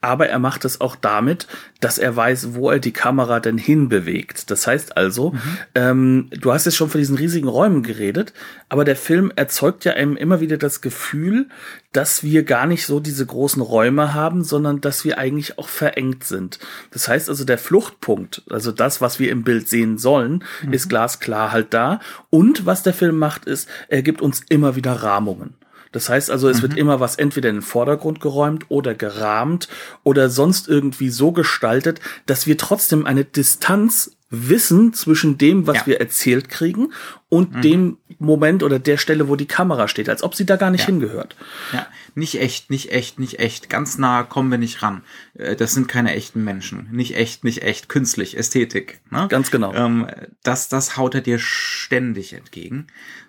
aber 0.00 0.28
er 0.28 0.38
macht 0.38 0.64
es 0.64 0.80
auch 0.80 0.96
damit, 0.96 1.46
dass 1.80 1.98
er 1.98 2.14
weiß, 2.14 2.54
wo 2.54 2.70
er 2.70 2.78
die 2.78 2.92
Kamera 2.92 3.40
denn 3.40 3.58
hinbewegt. 3.58 4.50
Das 4.50 4.66
heißt 4.66 4.96
also, 4.96 5.30
mhm. 5.30 5.40
ähm, 5.74 6.30
du 6.30 6.52
hast 6.52 6.66
jetzt 6.66 6.76
schon 6.76 6.90
von 6.90 7.00
diesen 7.00 7.16
riesigen 7.16 7.48
Räumen 7.48 7.82
geredet, 7.82 8.32
aber 8.68 8.84
der 8.84 8.96
Film 8.96 9.32
erzeugt 9.34 9.84
ja 9.84 9.92
einem 9.92 10.16
immer 10.16 10.40
wieder 10.40 10.58
das 10.58 10.80
Gefühl, 10.80 11.48
dass 11.92 12.22
wir 12.22 12.42
gar 12.42 12.66
nicht 12.66 12.86
so 12.86 13.00
diese 13.00 13.24
großen 13.24 13.62
Räume 13.62 14.14
haben, 14.14 14.44
sondern 14.44 14.80
dass 14.80 15.04
wir 15.04 15.18
eigentlich 15.18 15.58
auch 15.58 15.68
verengt 15.68 16.24
sind. 16.24 16.58
Das 16.90 17.08
heißt 17.08 17.28
also, 17.28 17.44
der 17.44 17.58
Fluchtpunkt, 17.58 18.42
also 18.50 18.72
das, 18.72 19.00
was 19.00 19.18
wir 19.18 19.30
im 19.30 19.44
Bild 19.44 19.68
sehen 19.68 19.96
sollen, 19.98 20.44
mhm. 20.62 20.72
ist 20.72 20.88
glasklar 20.88 21.52
halt 21.52 21.72
da. 21.72 22.00
Und 22.30 22.66
was 22.66 22.82
der 22.82 22.94
Film 22.94 23.18
macht, 23.18 23.46
ist, 23.46 23.68
er 23.88 24.02
gibt 24.02 24.22
uns 24.22 24.42
immer 24.48 24.76
wieder 24.76 24.92
Rahmungen. 24.92 25.54
Das 25.94 26.08
heißt 26.08 26.28
also, 26.28 26.48
es 26.48 26.58
mhm. 26.58 26.62
wird 26.62 26.76
immer 26.76 26.98
was 26.98 27.14
entweder 27.14 27.48
in 27.50 27.56
den 27.56 27.62
Vordergrund 27.62 28.20
geräumt 28.20 28.66
oder 28.68 28.94
gerahmt 28.94 29.68
oder 30.02 30.28
sonst 30.28 30.68
irgendwie 30.68 31.08
so 31.08 31.30
gestaltet, 31.30 32.00
dass 32.26 32.48
wir 32.48 32.58
trotzdem 32.58 33.06
eine 33.06 33.24
Distanz 33.24 34.16
wissen 34.28 34.92
zwischen 34.92 35.38
dem, 35.38 35.68
was 35.68 35.76
ja. 35.78 35.86
wir 35.86 36.00
erzählt 36.00 36.48
kriegen 36.48 36.92
und 37.28 37.54
mhm. 37.54 37.62
dem 37.62 37.98
Moment 38.18 38.64
oder 38.64 38.80
der 38.80 38.96
Stelle, 38.96 39.28
wo 39.28 39.36
die 39.36 39.46
Kamera 39.46 39.86
steht, 39.86 40.08
als 40.08 40.24
ob 40.24 40.34
sie 40.34 40.44
da 40.44 40.56
gar 40.56 40.72
nicht 40.72 40.80
ja. 40.80 40.86
hingehört. 40.86 41.36
Ja, 41.72 41.86
nicht 42.16 42.40
echt, 42.40 42.70
nicht 42.70 42.90
echt, 42.90 43.20
nicht 43.20 43.38
echt. 43.38 43.70
Ganz 43.70 43.96
nah 43.96 44.24
kommen 44.24 44.50
wir 44.50 44.58
nicht 44.58 44.82
ran. 44.82 45.02
Äh, 45.34 45.54
das 45.54 45.74
sind 45.74 45.86
keine 45.86 46.12
echten 46.12 46.42
Menschen. 46.42 46.88
Nicht 46.90 47.16
echt, 47.16 47.44
nicht 47.44 47.62
echt. 47.62 47.88
Künstlich, 47.88 48.36
Ästhetik. 48.36 49.00
Ne? 49.10 49.28
Ganz 49.28 49.52
genau. 49.52 49.72
Ähm, 49.74 50.08
das, 50.42 50.68
das 50.68 50.96
haut 50.96 51.14
er 51.14 51.20
dir 51.20 51.38
ständig 51.38 52.32
entgegen. 52.32 52.88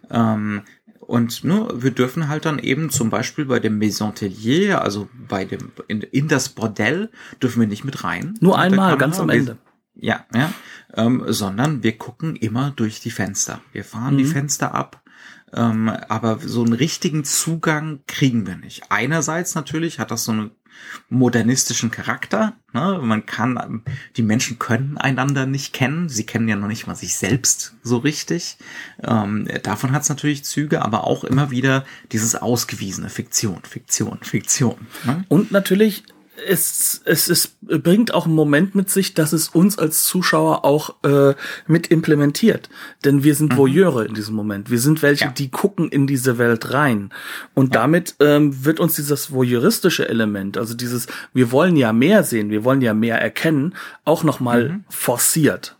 Ähm, 0.09 0.63
und 1.07 1.43
ne, 1.43 1.67
wir 1.73 1.91
dürfen 1.91 2.27
halt 2.27 2.45
dann 2.45 2.59
eben 2.59 2.89
zum 2.89 3.09
Beispiel 3.09 3.45
bei 3.45 3.59
dem 3.59 3.77
Maison 3.77 4.15
Tellier, 4.15 4.81
also 4.81 5.07
bei 5.27 5.45
dem 5.45 5.71
in, 5.87 6.01
in 6.01 6.27
das 6.27 6.49
Bordell, 6.49 7.09
dürfen 7.41 7.59
wir 7.59 7.67
nicht 7.67 7.83
mit 7.83 8.03
rein. 8.03 8.35
Nur 8.41 8.57
einmal, 8.57 8.97
ganz 8.97 9.19
am 9.19 9.29
Ende. 9.29 9.57
Ja, 9.95 10.25
ja. 10.33 10.53
Ähm, 10.93 11.23
sondern 11.27 11.83
wir 11.83 11.97
gucken 11.97 12.35
immer 12.35 12.71
durch 12.75 12.99
die 12.99 13.11
Fenster. 13.11 13.61
Wir 13.71 13.83
fahren 13.83 14.15
mhm. 14.15 14.19
die 14.19 14.25
Fenster 14.25 14.73
ab. 14.73 15.01
Ähm, 15.53 15.89
aber 15.89 16.39
so 16.39 16.63
einen 16.63 16.73
richtigen 16.73 17.23
Zugang 17.23 17.99
kriegen 18.07 18.45
wir 18.45 18.57
nicht. 18.57 18.83
Einerseits 18.89 19.55
natürlich 19.55 19.99
hat 19.99 20.11
das 20.11 20.25
so 20.25 20.31
eine 20.33 20.51
modernistischen 21.09 21.91
Charakter. 21.91 22.53
Ne? 22.73 22.99
Man 23.01 23.25
kann, 23.25 23.83
die 24.17 24.23
Menschen 24.23 24.59
können 24.59 24.97
einander 24.97 25.45
nicht 25.45 25.73
kennen. 25.73 26.09
Sie 26.09 26.25
kennen 26.25 26.47
ja 26.47 26.55
noch 26.55 26.67
nicht 26.67 26.87
mal 26.87 26.95
sich 26.95 27.15
selbst 27.15 27.75
so 27.83 27.97
richtig. 27.97 28.57
Ähm, 29.03 29.47
davon 29.63 29.91
hat 29.91 30.03
es 30.03 30.09
natürlich 30.09 30.43
Züge, 30.43 30.81
aber 30.81 31.05
auch 31.05 31.23
immer 31.23 31.51
wieder 31.51 31.85
dieses 32.11 32.35
ausgewiesene 32.35 33.09
Fiktion, 33.09 33.61
Fiktion, 33.63 34.19
Fiktion. 34.21 34.87
Ne? 35.05 35.25
Und 35.29 35.51
natürlich 35.51 36.03
es, 36.47 37.01
es, 37.05 37.29
es 37.29 37.57
bringt 37.61 38.13
auch 38.13 38.25
einen 38.25 38.35
Moment 38.35 38.75
mit 38.75 38.89
sich, 38.89 39.13
dass 39.13 39.33
es 39.33 39.49
uns 39.49 39.77
als 39.77 40.05
Zuschauer 40.05 40.65
auch 40.65 40.95
äh, 41.03 41.33
mit 41.67 41.87
implementiert. 41.87 42.69
Denn 43.03 43.23
wir 43.23 43.35
sind 43.35 43.53
mhm. 43.53 43.57
Voyeure 43.57 44.05
in 44.05 44.13
diesem 44.13 44.35
Moment. 44.35 44.69
Wir 44.69 44.79
sind 44.79 45.01
welche, 45.01 45.25
ja. 45.25 45.31
die 45.31 45.49
gucken 45.49 45.89
in 45.89 46.07
diese 46.07 46.37
Welt 46.37 46.73
rein. 46.73 47.11
Und 47.53 47.73
ja. 47.73 47.81
damit 47.81 48.15
ähm, 48.19 48.65
wird 48.65 48.79
uns 48.79 48.95
dieses 48.95 49.31
voyeuristische 49.31 50.07
Element, 50.07 50.57
also 50.57 50.73
dieses, 50.73 51.07
wir 51.33 51.51
wollen 51.51 51.75
ja 51.75 51.93
mehr 51.93 52.23
sehen, 52.23 52.49
wir 52.49 52.63
wollen 52.63 52.81
ja 52.81 52.93
mehr 52.93 53.21
erkennen, 53.21 53.73
auch 54.03 54.23
nochmal 54.23 54.69
mhm. 54.69 54.83
forciert. 54.89 55.75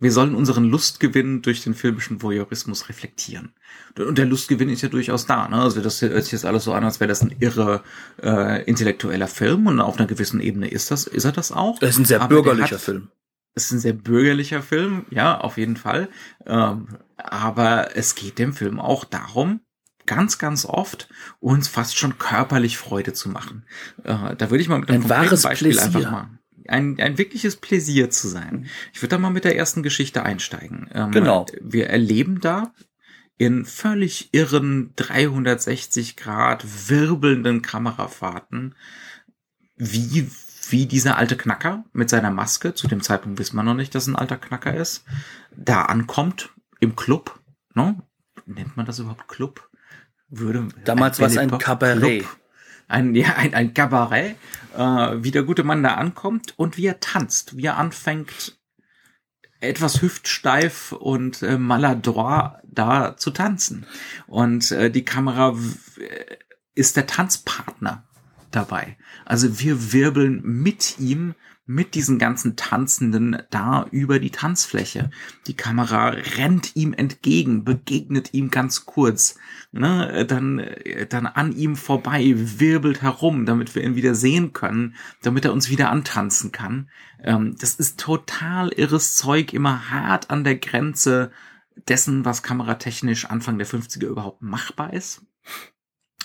Wir 0.00 0.12
sollen 0.12 0.34
unseren 0.34 0.64
Lustgewinn 0.64 1.42
durch 1.42 1.62
den 1.62 1.74
filmischen 1.74 2.22
Voyeurismus 2.22 2.88
reflektieren. 2.88 3.52
Und 3.98 4.16
der 4.16 4.24
Lustgewinn 4.24 4.70
ist 4.70 4.80
ja 4.80 4.88
durchaus 4.88 5.26
da. 5.26 5.46
Ne? 5.46 5.60
Also 5.60 5.82
das 5.82 6.00
hört 6.00 6.24
sich 6.24 6.32
jetzt 6.32 6.46
alles 6.46 6.64
so 6.64 6.72
an, 6.72 6.84
als 6.84 7.00
wäre 7.00 7.08
das 7.08 7.20
ein 7.20 7.36
irre 7.38 7.82
äh, 8.22 8.64
intellektueller 8.64 9.28
Film 9.28 9.66
und 9.66 9.78
auf 9.78 9.98
einer 9.98 10.06
gewissen 10.06 10.40
Ebene 10.40 10.68
ist 10.68 10.90
das, 10.90 11.06
ist 11.06 11.24
er 11.24 11.32
das 11.32 11.52
auch. 11.52 11.76
Es 11.82 11.90
ist 11.90 11.98
ein 11.98 12.04
sehr 12.06 12.22
Aber 12.22 12.34
bürgerlicher 12.34 12.76
hat, 12.76 12.82
Film. 12.82 13.08
Es 13.54 13.66
ist 13.66 13.72
ein 13.72 13.80
sehr 13.80 13.92
bürgerlicher 13.92 14.62
Film, 14.62 15.04
ja, 15.10 15.38
auf 15.38 15.58
jeden 15.58 15.76
Fall. 15.76 16.08
Ähm, 16.46 16.88
aber 17.18 17.94
es 17.94 18.14
geht 18.14 18.38
dem 18.38 18.54
Film 18.54 18.80
auch 18.80 19.04
darum, 19.04 19.60
ganz, 20.06 20.38
ganz 20.38 20.64
oft 20.64 21.08
uns 21.40 21.68
fast 21.68 21.98
schon 21.98 22.18
körperlich 22.18 22.78
Freude 22.78 23.12
zu 23.12 23.28
machen. 23.28 23.66
Äh, 24.04 24.34
da 24.34 24.50
würde 24.50 24.62
ich 24.62 24.68
mal 24.70 24.78
mit 24.78 24.90
einem 24.90 25.02
ein 25.02 25.10
wahres 25.10 25.42
Beispiel 25.42 25.72
Pläsier. 25.72 25.84
einfach 25.84 26.10
mal 26.10 26.39
ein, 26.68 26.98
ein 27.00 27.18
wirkliches 27.18 27.56
Pläsier 27.56 28.10
zu 28.10 28.28
sein. 28.28 28.66
Ich 28.92 29.02
würde 29.02 29.16
da 29.16 29.18
mal 29.18 29.30
mit 29.30 29.44
der 29.44 29.56
ersten 29.56 29.82
Geschichte 29.82 30.22
einsteigen. 30.22 30.88
Ähm, 30.92 31.10
genau. 31.10 31.46
Wir 31.60 31.88
erleben 31.88 32.40
da 32.40 32.72
in 33.40 33.64
völlig 33.64 34.28
irren 34.32 34.92
360 34.96 36.16
Grad 36.16 36.90
wirbelnden 36.90 37.62
Kamerafahrten, 37.62 38.74
wie, 39.76 40.30
wie 40.68 40.84
dieser 40.84 41.16
alte 41.16 41.38
Knacker 41.38 41.84
mit 41.94 42.10
seiner 42.10 42.30
Maske, 42.30 42.74
zu 42.74 42.86
dem 42.86 43.00
Zeitpunkt 43.00 43.38
wissen 43.38 43.56
wir 43.56 43.62
noch 43.62 43.74
nicht, 43.74 43.94
dass 43.94 44.06
ein 44.06 44.16
alter 44.16 44.36
Knacker 44.36 44.74
ist, 44.74 45.04
da 45.56 45.84
ankommt 45.84 46.50
im 46.80 46.96
Club, 46.96 47.40
ne? 47.74 48.02
Nennt 48.44 48.76
man 48.76 48.84
das 48.84 48.98
überhaupt 48.98 49.26
Club? 49.28 49.70
Würde, 50.28 50.68
Damals 50.84 51.18
war 51.18 51.28
es 51.28 51.38
ein 51.38 51.56
Kabarett. 51.56 52.20
Club, 52.20 52.39
ein, 52.90 53.14
ja, 53.14 53.34
ein, 53.36 53.54
ein 53.54 53.74
Kabarett, 53.74 54.36
äh, 54.76 54.80
wie 54.80 55.30
der 55.30 55.44
gute 55.44 55.64
Mann 55.64 55.82
da 55.82 55.94
ankommt 55.94 56.54
und 56.58 56.76
wie 56.76 56.86
er 56.86 57.00
tanzt, 57.00 57.56
wie 57.56 57.66
er 57.66 57.78
anfängt, 57.78 58.58
etwas 59.60 60.02
hüftsteif 60.02 60.92
und 60.92 61.42
äh, 61.42 61.58
maladroit 61.58 62.54
da 62.64 63.16
zu 63.16 63.30
tanzen. 63.30 63.86
Und 64.26 64.70
äh, 64.72 64.90
die 64.90 65.04
Kamera 65.04 65.54
ist 66.74 66.96
der 66.96 67.06
Tanzpartner 67.06 68.04
dabei. 68.50 68.96
Also 69.24 69.60
wir 69.60 69.92
wirbeln 69.92 70.40
mit 70.42 70.98
ihm 70.98 71.34
mit 71.70 71.94
diesen 71.94 72.18
ganzen 72.18 72.56
Tanzenden 72.56 73.42
da 73.50 73.86
über 73.92 74.18
die 74.18 74.30
Tanzfläche. 74.30 75.10
Die 75.46 75.54
Kamera 75.54 76.08
rennt 76.08 76.74
ihm 76.74 76.92
entgegen, 76.92 77.62
begegnet 77.62 78.34
ihm 78.34 78.50
ganz 78.50 78.86
kurz, 78.86 79.36
ne, 79.70 80.26
dann, 80.26 80.66
dann 81.10 81.26
an 81.26 81.52
ihm 81.52 81.76
vorbei, 81.76 82.34
wirbelt 82.34 83.02
herum, 83.02 83.46
damit 83.46 83.76
wir 83.76 83.84
ihn 83.84 83.94
wieder 83.94 84.16
sehen 84.16 84.52
können, 84.52 84.96
damit 85.22 85.44
er 85.44 85.52
uns 85.52 85.70
wieder 85.70 85.90
antanzen 85.90 86.50
kann. 86.50 86.90
Ähm, 87.22 87.54
das 87.60 87.76
ist 87.76 88.00
total 88.00 88.70
irres 88.70 89.14
Zeug, 89.14 89.52
immer 89.52 89.90
hart 89.90 90.28
an 90.30 90.42
der 90.42 90.56
Grenze 90.56 91.30
dessen, 91.86 92.24
was 92.24 92.42
kameratechnisch 92.42 93.26
Anfang 93.26 93.58
der 93.58 93.68
50er 93.68 94.06
überhaupt 94.06 94.42
machbar 94.42 94.92
ist. 94.92 95.24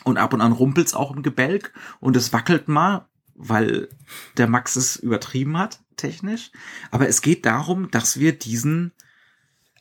Und 0.04 0.18
ab 0.18 0.34
und 0.34 0.42
an 0.42 0.54
rumpelt's 0.54 0.96
auch 0.96 1.16
im 1.16 1.22
Gebälk 1.22 1.72
und 2.00 2.16
es 2.16 2.34
wackelt 2.34 2.68
mal 2.68 3.08
weil 3.36 3.90
der 4.38 4.48
Max 4.48 4.76
es 4.76 4.96
übertrieben 4.96 5.58
hat, 5.58 5.82
technisch. 5.98 6.52
Aber 6.92 7.08
es 7.08 7.22
geht 7.22 7.46
darum, 7.46 7.92
dass 7.92 8.20
wir 8.20 8.38
diesen 8.38 8.94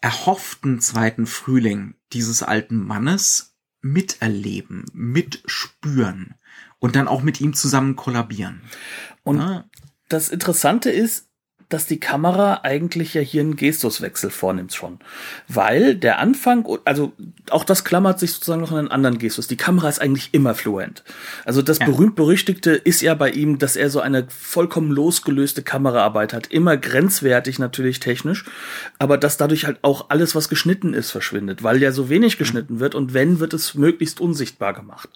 erhofften 0.01 0.81
zweiten 0.81 1.27
Frühling 1.27 1.95
dieses 2.13 2.43
alten 2.43 2.77
Mannes 2.77 3.55
miterleben, 3.81 4.85
mitspüren 4.93 6.35
und 6.79 6.97
dann 6.97 7.09
auch 7.09 7.23
mit 7.23 7.41
ihm 7.41 7.55
zusammen 7.55 7.97
kollabieren. 7.97 8.61
Und 9.23 9.39
ja. 9.39 9.65
das 10.09 10.29
Interessante 10.29 10.91
ist, 10.91 11.29
dass 11.69 11.87
die 11.87 12.01
Kamera 12.01 12.61
eigentlich 12.63 13.15
ja 13.15 13.21
hier 13.21 13.41
einen 13.41 13.57
Gestuswechsel 13.57 14.31
vornimmt 14.31 14.75
schon. 14.75 14.99
Weil 15.49 15.95
der 15.95 16.19
Anfang, 16.19 16.67
also 16.85 17.13
auch 17.51 17.65
das 17.65 17.85
klammert 17.85 18.19
sich 18.19 18.33
sozusagen 18.33 18.61
noch 18.61 18.73
an 18.73 18.79
einen 18.79 18.89
anderen 18.89 19.19
Gestus. 19.19 19.49
Die 19.49 19.57
Kamera 19.57 19.89
ist 19.89 20.01
eigentlich 20.01 20.33
immer 20.33 20.55
fluent. 20.55 21.05
Also 21.45 21.63
das 21.63 21.79
ja. 21.79 21.87
berühmt-berüchtigte 21.87 22.73
ist 22.73 23.01
ja 23.01 23.15
bei 23.15 23.31
ihm, 23.31 23.59
dass 23.59 23.77
er 23.77 23.91
so 23.91 24.01
eine 24.01 24.27
vollkommen 24.29 24.91
losgelöste 24.91 25.63
Kameraarbeit 25.63 26.33
hat. 26.33 26.49
Immer 26.49 26.77
grenzwertig 26.77 27.59
natürlich 27.59 28.01
technisch, 28.01 28.45
aber 28.99 29.19
dass 29.19 29.37
dadurch 29.37 29.67
halt 29.67 29.79
auch 29.83 30.11
alles, 30.11 30.35
was 30.35 30.49
geschnitten 30.49 30.95
ist, 30.95 31.11
verschwindet, 31.11 31.63
weil 31.63 31.83
ja 31.83 31.93
so 31.93 32.09
wenig 32.09 32.39
geschnitten 32.39 32.81
wird 32.81 32.95
und 32.95 33.15
wenn, 33.15 33.41
wird 33.41 33.55
es 33.55 33.75
möglichst 33.75 34.21
unsichtbar 34.21 34.75
gemacht. 34.75 35.09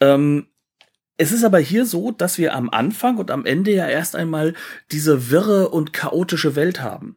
Ähm, 0.00 0.46
es 1.22 1.30
ist 1.30 1.44
aber 1.44 1.60
hier 1.60 1.86
so, 1.86 2.10
dass 2.10 2.36
wir 2.36 2.52
am 2.52 2.68
Anfang 2.68 3.16
und 3.16 3.30
am 3.30 3.46
Ende 3.46 3.70
ja 3.72 3.86
erst 3.86 4.16
einmal 4.16 4.54
diese 4.90 5.30
wirre 5.30 5.68
und 5.68 5.92
chaotische 5.92 6.56
Welt 6.56 6.82
haben. 6.82 7.14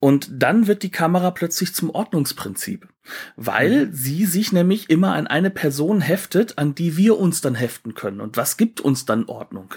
Und 0.00 0.30
dann 0.32 0.66
wird 0.66 0.82
die 0.82 0.90
Kamera 0.90 1.30
plötzlich 1.30 1.74
zum 1.74 1.90
Ordnungsprinzip, 1.90 2.88
weil 3.36 3.86
mhm. 3.86 3.92
sie 3.92 4.24
sich 4.24 4.52
nämlich 4.52 4.88
immer 4.88 5.12
an 5.12 5.26
eine 5.26 5.50
Person 5.50 6.00
heftet, 6.00 6.56
an 6.56 6.74
die 6.74 6.96
wir 6.96 7.18
uns 7.18 7.42
dann 7.42 7.54
heften 7.54 7.92
können. 7.92 8.22
Und 8.22 8.38
was 8.38 8.56
gibt 8.56 8.80
uns 8.80 9.04
dann 9.04 9.26
Ordnung? 9.26 9.74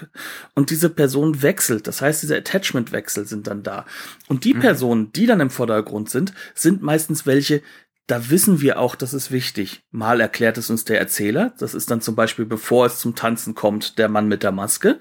Und 0.54 0.70
diese 0.70 0.88
Person 0.88 1.42
wechselt, 1.42 1.86
das 1.86 2.00
heißt, 2.00 2.22
diese 2.22 2.36
Attachment-Wechsel 2.38 3.26
sind 3.26 3.46
dann 3.46 3.62
da. 3.62 3.84
Und 4.26 4.44
die 4.44 4.54
mhm. 4.54 4.60
Personen, 4.60 5.12
die 5.12 5.26
dann 5.26 5.40
im 5.40 5.50
Vordergrund 5.50 6.08
sind, 6.08 6.32
sind 6.54 6.80
meistens 6.80 7.26
welche, 7.26 7.60
da 8.06 8.30
wissen 8.30 8.60
wir 8.60 8.78
auch, 8.78 8.94
das 8.94 9.12
ist 9.12 9.32
wichtig. 9.32 9.82
Mal 9.90 10.20
erklärt 10.20 10.58
es 10.58 10.70
uns 10.70 10.84
der 10.84 11.00
Erzähler. 11.00 11.52
Das 11.58 11.74
ist 11.74 11.90
dann 11.90 12.00
zum 12.00 12.14
Beispiel, 12.14 12.44
bevor 12.44 12.86
es 12.86 12.98
zum 12.98 13.16
Tanzen 13.16 13.56
kommt, 13.56 13.98
der 13.98 14.08
Mann 14.08 14.28
mit 14.28 14.44
der 14.44 14.52
Maske. 14.52 15.00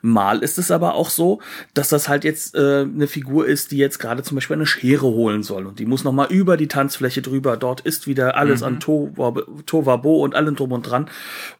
Mal 0.00 0.38
ist 0.42 0.56
es 0.56 0.70
aber 0.70 0.94
auch 0.94 1.10
so, 1.10 1.42
dass 1.74 1.90
das 1.90 2.08
halt 2.08 2.24
jetzt 2.24 2.54
äh, 2.54 2.80
eine 2.82 3.08
Figur 3.08 3.46
ist, 3.46 3.72
die 3.72 3.76
jetzt 3.76 3.98
gerade 3.98 4.22
zum 4.22 4.36
Beispiel 4.36 4.56
eine 4.56 4.64
Schere 4.64 5.06
holen 5.06 5.42
soll. 5.42 5.66
Und 5.66 5.78
die 5.78 5.84
muss 5.84 6.02
nochmal 6.02 6.28
über 6.32 6.56
die 6.56 6.66
Tanzfläche 6.66 7.20
drüber. 7.20 7.58
Dort 7.58 7.82
ist 7.82 8.06
wieder 8.06 8.38
alles 8.38 8.62
mhm. 8.62 8.66
an 8.66 8.80
Tovabo 9.66 10.24
und 10.24 10.34
allem 10.34 10.56
drum 10.56 10.72
und 10.72 10.82
dran. 10.82 11.10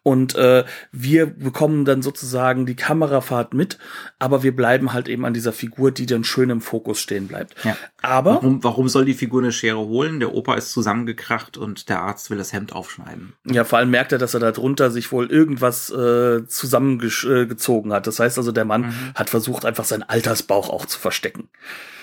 Und 0.03 0.35
äh, 0.37 0.65
wir 0.93 1.27
bekommen 1.27 1.85
dann 1.85 2.01
sozusagen 2.01 2.65
die 2.65 2.77
Kamerafahrt 2.77 3.53
mit, 3.53 3.77
aber 4.19 4.43
wir 4.43 4.57
bleiben 4.57 4.95
halt 4.95 5.09
eben 5.09 5.27
an 5.27 5.35
dieser 5.35 5.53
Figur, 5.53 5.91
die 5.91 6.07
dann 6.07 6.25
schön 6.25 6.49
im 6.49 6.63
Fokus 6.63 7.01
stehen 7.01 7.29
bleibt. 7.29 7.55
Ja. 7.65 7.77
Aber 8.01 8.37
warum, 8.37 8.65
warum 8.65 8.89
soll 8.89 9.05
die 9.05 9.15
Figur 9.15 9.43
eine 9.43 9.53
Schere 9.53 9.79
holen? 9.79 10.21
Der 10.21 10.33
Opa 10.33 10.55
ist 10.55 10.73
zusammengekracht 10.87 11.59
und 11.59 11.89
der 11.89 12.01
Arzt 12.01 12.31
will 12.31 12.39
das 12.39 12.53
Hemd 12.53 12.73
aufschneiden. 12.73 13.33
Ja, 13.45 13.65
vor 13.65 13.79
allem 13.79 13.91
merkt 13.91 14.13
er, 14.13 14.19
dass 14.19 14.35
er 14.35 14.41
da 14.41 14.53
drunter 14.53 14.93
sich 14.93 15.11
wohl 15.11 15.27
irgendwas 15.27 15.91
äh, 15.91 16.47
zusammengezogen 16.47 17.93
hat. 17.93 18.07
Das 18.07 18.21
heißt 18.21 18.39
also, 18.39 18.53
der 18.53 18.65
Mann 18.65 18.83
mhm. 18.83 18.95
hat 19.17 19.29
versucht, 19.29 19.65
einfach 19.65 19.85
seinen 19.85 20.05
Altersbauch 20.05 20.71
auch 20.71 20.87
zu 20.87 21.01
verstecken. 21.01 21.49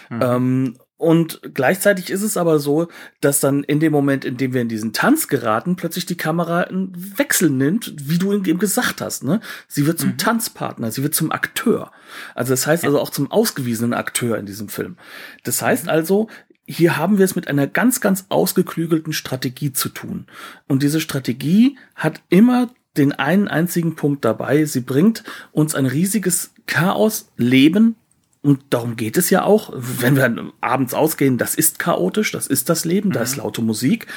Mhm. 0.10 0.20
Ähm, 0.22 0.78
und 0.98 1.42
gleichzeitig 1.54 2.10
ist 2.10 2.22
es 2.24 2.36
aber 2.36 2.60
so, 2.60 2.88
dass 3.22 3.40
dann 3.40 3.64
in 3.64 3.80
dem 3.80 3.92
Moment, 3.92 4.26
in 4.26 4.36
dem 4.38 4.54
wir 4.54 4.62
in 4.62 4.70
diesen 4.70 4.92
Tanz 4.92 5.28
geraten, 5.28 5.76
plötzlich 5.76 6.06
die 6.06 6.18
Kamera 6.18 6.62
einen 6.62 6.94
Wechsel 7.18 7.50
nimmt, 7.50 7.94
wie 7.98 8.18
du 8.18 8.34
eben 8.34 8.60
gesagt 8.60 9.00
hast. 9.00 9.24
Ne? 9.24 9.40
Sie 9.68 9.86
wird 9.86 10.00
zum 10.00 10.12
mhm. 10.12 10.18
Tanzpartner, 10.18 10.92
sie 10.92 11.04
wird 11.04 11.16
zum 11.16 11.32
Akteur. 11.32 11.92
Also 12.36 12.52
das 12.52 12.68
heißt 12.68 12.84
also 12.84 13.00
auch 13.00 13.10
zum 13.10 13.32
ausgewiesenen 13.32 13.94
Akteur 13.94 14.38
in 14.38 14.46
diesem 14.46 14.68
Film. 14.68 14.98
Das 15.44 15.62
heißt 15.62 15.86
mhm. 15.86 15.90
also, 15.90 16.30
hier 16.66 16.98
haben 16.98 17.18
wir 17.18 17.26
es 17.26 17.36
mit 17.36 17.48
einer 17.48 17.68
ganz, 17.68 18.02
ganz 18.02 18.26
ausgeklügelten 18.30 19.14
Strategie 19.14 19.74
zu 19.74 19.90
tun. 19.90 20.28
Und 20.68 20.84
diese 20.84 21.02
Strategie 21.02 21.78
hat 21.96 22.22
immer 22.30 22.70
den 22.96 23.12
einen 23.12 23.48
einzigen 23.48 23.96
Punkt 23.96 24.24
dabei. 24.24 24.66
Sie 24.66 24.82
bringt 24.82 25.24
uns 25.52 25.76
ein 25.76 25.86
riesiges 25.86 26.54
Chaos, 26.66 27.30
Leben 27.38 27.96
und 28.44 28.62
darum 28.72 28.98
geht 28.98 29.16
es 29.18 29.30
ja 29.30 29.44
auch, 29.44 29.72
wenn 29.74 30.18
wir 30.18 30.52
abends 30.60 30.94
ausgehen, 30.94 31.38
das 31.38 31.56
ist 31.56 31.80
chaotisch, 31.80 32.34
das 32.34 32.46
ist 32.46 32.70
das 32.70 32.84
Leben, 32.84 33.10
mhm. 33.10 33.14
da 33.14 33.22
ist 33.22 33.38
laute 33.38 33.62
Musik. 33.62 34.08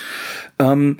Ähm, 0.58 0.98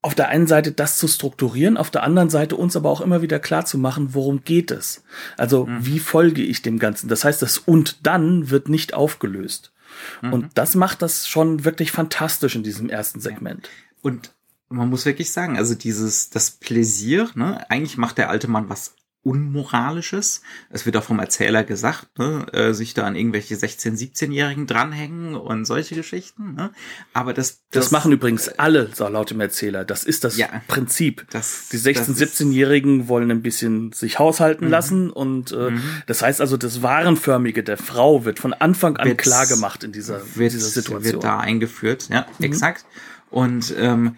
auf 0.00 0.14
der 0.14 0.30
einen 0.30 0.46
Seite 0.46 0.72
das 0.72 0.96
zu 0.96 1.06
strukturieren, 1.06 1.76
auf 1.76 1.90
der 1.90 2.02
anderen 2.02 2.30
Seite 2.30 2.56
uns 2.56 2.74
aber 2.74 2.88
auch 2.88 3.02
immer 3.02 3.20
wieder 3.22 3.38
klar 3.38 3.66
zu 3.66 3.78
machen, 3.78 4.14
worum 4.14 4.42
geht 4.44 4.70
es? 4.70 5.04
Also 5.36 5.66
mhm. 5.66 5.86
wie 5.86 5.98
folge 5.98 6.42
ich 6.42 6.62
dem 6.62 6.78
Ganzen? 6.78 7.08
Das 7.08 7.22
heißt, 7.22 7.42
das 7.42 7.58
und 7.58 8.06
dann 8.06 8.50
wird 8.50 8.70
nicht 8.70 8.94
aufgelöst. 8.94 9.72
Mhm. 10.20 10.32
Und 10.32 10.50
das 10.54 10.74
macht 10.74 11.02
das 11.02 11.28
schon 11.28 11.64
wirklich 11.64 11.92
fantastisch 11.92 12.54
in 12.54 12.62
diesem 12.62 12.88
ersten 12.88 13.20
Segment. 13.20 13.68
Und 14.00 14.32
man 14.68 14.88
muss 14.88 15.04
wirklich 15.04 15.32
sagen, 15.32 15.56
also 15.56 15.74
dieses, 15.74 16.30
das 16.30 16.50
Pläsier, 16.50 17.28
ne, 17.34 17.68
eigentlich 17.70 17.98
macht 17.98 18.18
der 18.18 18.30
alte 18.30 18.48
Mann 18.48 18.68
was 18.68 18.94
Unmoralisches. 19.24 20.42
Es 20.70 20.84
wird 20.84 20.96
auch 20.96 21.04
vom 21.04 21.20
Erzähler 21.20 21.62
gesagt, 21.62 22.18
ne, 22.18 22.46
äh, 22.52 22.72
sich 22.72 22.92
da 22.92 23.04
an 23.04 23.14
irgendwelche 23.14 23.54
16-, 23.54 23.96
17-Jährigen 23.96 24.66
dranhängen 24.66 25.36
und 25.36 25.64
solche 25.64 25.94
Geschichten. 25.94 26.54
Ne? 26.54 26.72
Aber 27.12 27.32
das, 27.32 27.62
das, 27.70 27.84
das 27.84 27.90
machen 27.92 28.10
übrigens 28.10 28.48
alle, 28.48 28.90
so 28.92 29.06
laut 29.06 29.30
dem 29.30 29.40
Erzähler. 29.40 29.84
Das 29.84 30.02
ist 30.02 30.24
das 30.24 30.36
ja, 30.36 30.48
Prinzip. 30.66 31.26
Das, 31.30 31.68
die 31.70 31.78
16-, 31.78 32.16
17-Jährigen 32.16 33.06
wollen 33.06 33.30
ein 33.30 33.42
bisschen 33.42 33.92
sich 33.92 34.18
haushalten 34.18 34.64
mhm. 34.64 34.70
lassen 34.70 35.10
und 35.10 35.52
äh, 35.52 35.70
mhm. 35.70 35.82
das 36.06 36.22
heißt 36.22 36.40
also, 36.40 36.56
das 36.56 36.82
Warenförmige 36.82 37.62
der 37.62 37.76
Frau 37.76 38.24
wird 38.24 38.40
von 38.40 38.52
Anfang 38.52 38.96
an 38.96 39.16
klar 39.16 39.46
gemacht 39.46 39.84
in 39.84 39.92
dieser, 39.92 40.20
wird, 40.34 40.52
dieser 40.52 40.68
Situation. 40.68 41.04
Wird 41.04 41.24
da 41.24 41.38
eingeführt, 41.38 42.08
ja, 42.10 42.26
mhm. 42.38 42.44
exakt. 42.44 42.84
Und 43.30 43.72
ähm, 43.78 44.16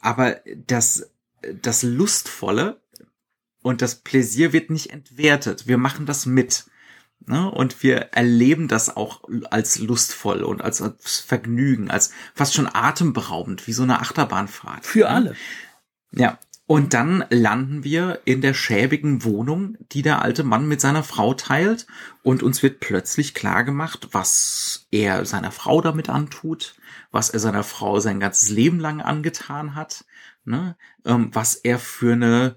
aber 0.00 0.36
das 0.66 1.10
das 1.60 1.82
Lustvolle 1.82 2.80
und 3.64 3.80
das 3.80 3.94
Pläsier 3.94 4.52
wird 4.52 4.68
nicht 4.68 4.90
entwertet. 4.90 5.66
Wir 5.66 5.78
machen 5.78 6.04
das 6.04 6.26
mit. 6.26 6.66
Ne? 7.24 7.50
Und 7.50 7.82
wir 7.82 8.10
erleben 8.12 8.68
das 8.68 8.94
auch 8.94 9.22
als 9.50 9.78
lustvoll 9.78 10.42
und 10.42 10.60
als, 10.60 10.82
als 10.82 11.20
Vergnügen, 11.20 11.90
als 11.90 12.10
fast 12.34 12.52
schon 12.52 12.68
atemberaubend, 12.70 13.66
wie 13.66 13.72
so 13.72 13.82
eine 13.82 14.00
Achterbahnfahrt. 14.00 14.84
Für 14.84 15.04
ne? 15.04 15.08
alle. 15.08 15.36
Ja. 16.12 16.38
Und 16.66 16.92
dann 16.92 17.24
landen 17.30 17.84
wir 17.84 18.20
in 18.26 18.42
der 18.42 18.52
schäbigen 18.52 19.24
Wohnung, 19.24 19.78
die 19.92 20.02
der 20.02 20.20
alte 20.20 20.44
Mann 20.44 20.68
mit 20.68 20.82
seiner 20.82 21.02
Frau 21.02 21.32
teilt. 21.32 21.86
Und 22.22 22.42
uns 22.42 22.62
wird 22.62 22.80
plötzlich 22.80 23.32
klar 23.32 23.64
gemacht, 23.64 24.08
was 24.12 24.88
er 24.90 25.24
seiner 25.24 25.52
Frau 25.52 25.80
damit 25.80 26.10
antut, 26.10 26.74
was 27.10 27.30
er 27.30 27.40
seiner 27.40 27.64
Frau 27.64 27.98
sein 27.98 28.20
ganzes 28.20 28.50
Leben 28.50 28.78
lang 28.78 29.00
angetan 29.00 29.74
hat, 29.74 30.04
ne? 30.44 30.76
ähm, 31.06 31.30
was 31.32 31.54
er 31.54 31.78
für 31.78 32.12
eine 32.12 32.56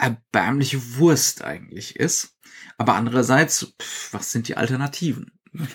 erbärmliche 0.00 0.96
Wurst 0.96 1.44
eigentlich 1.44 1.96
ist. 1.96 2.36
Aber 2.78 2.94
andererseits, 2.94 3.74
pff, 3.80 4.14
was 4.14 4.32
sind 4.32 4.48
die 4.48 4.56
Alternativen? 4.56 5.32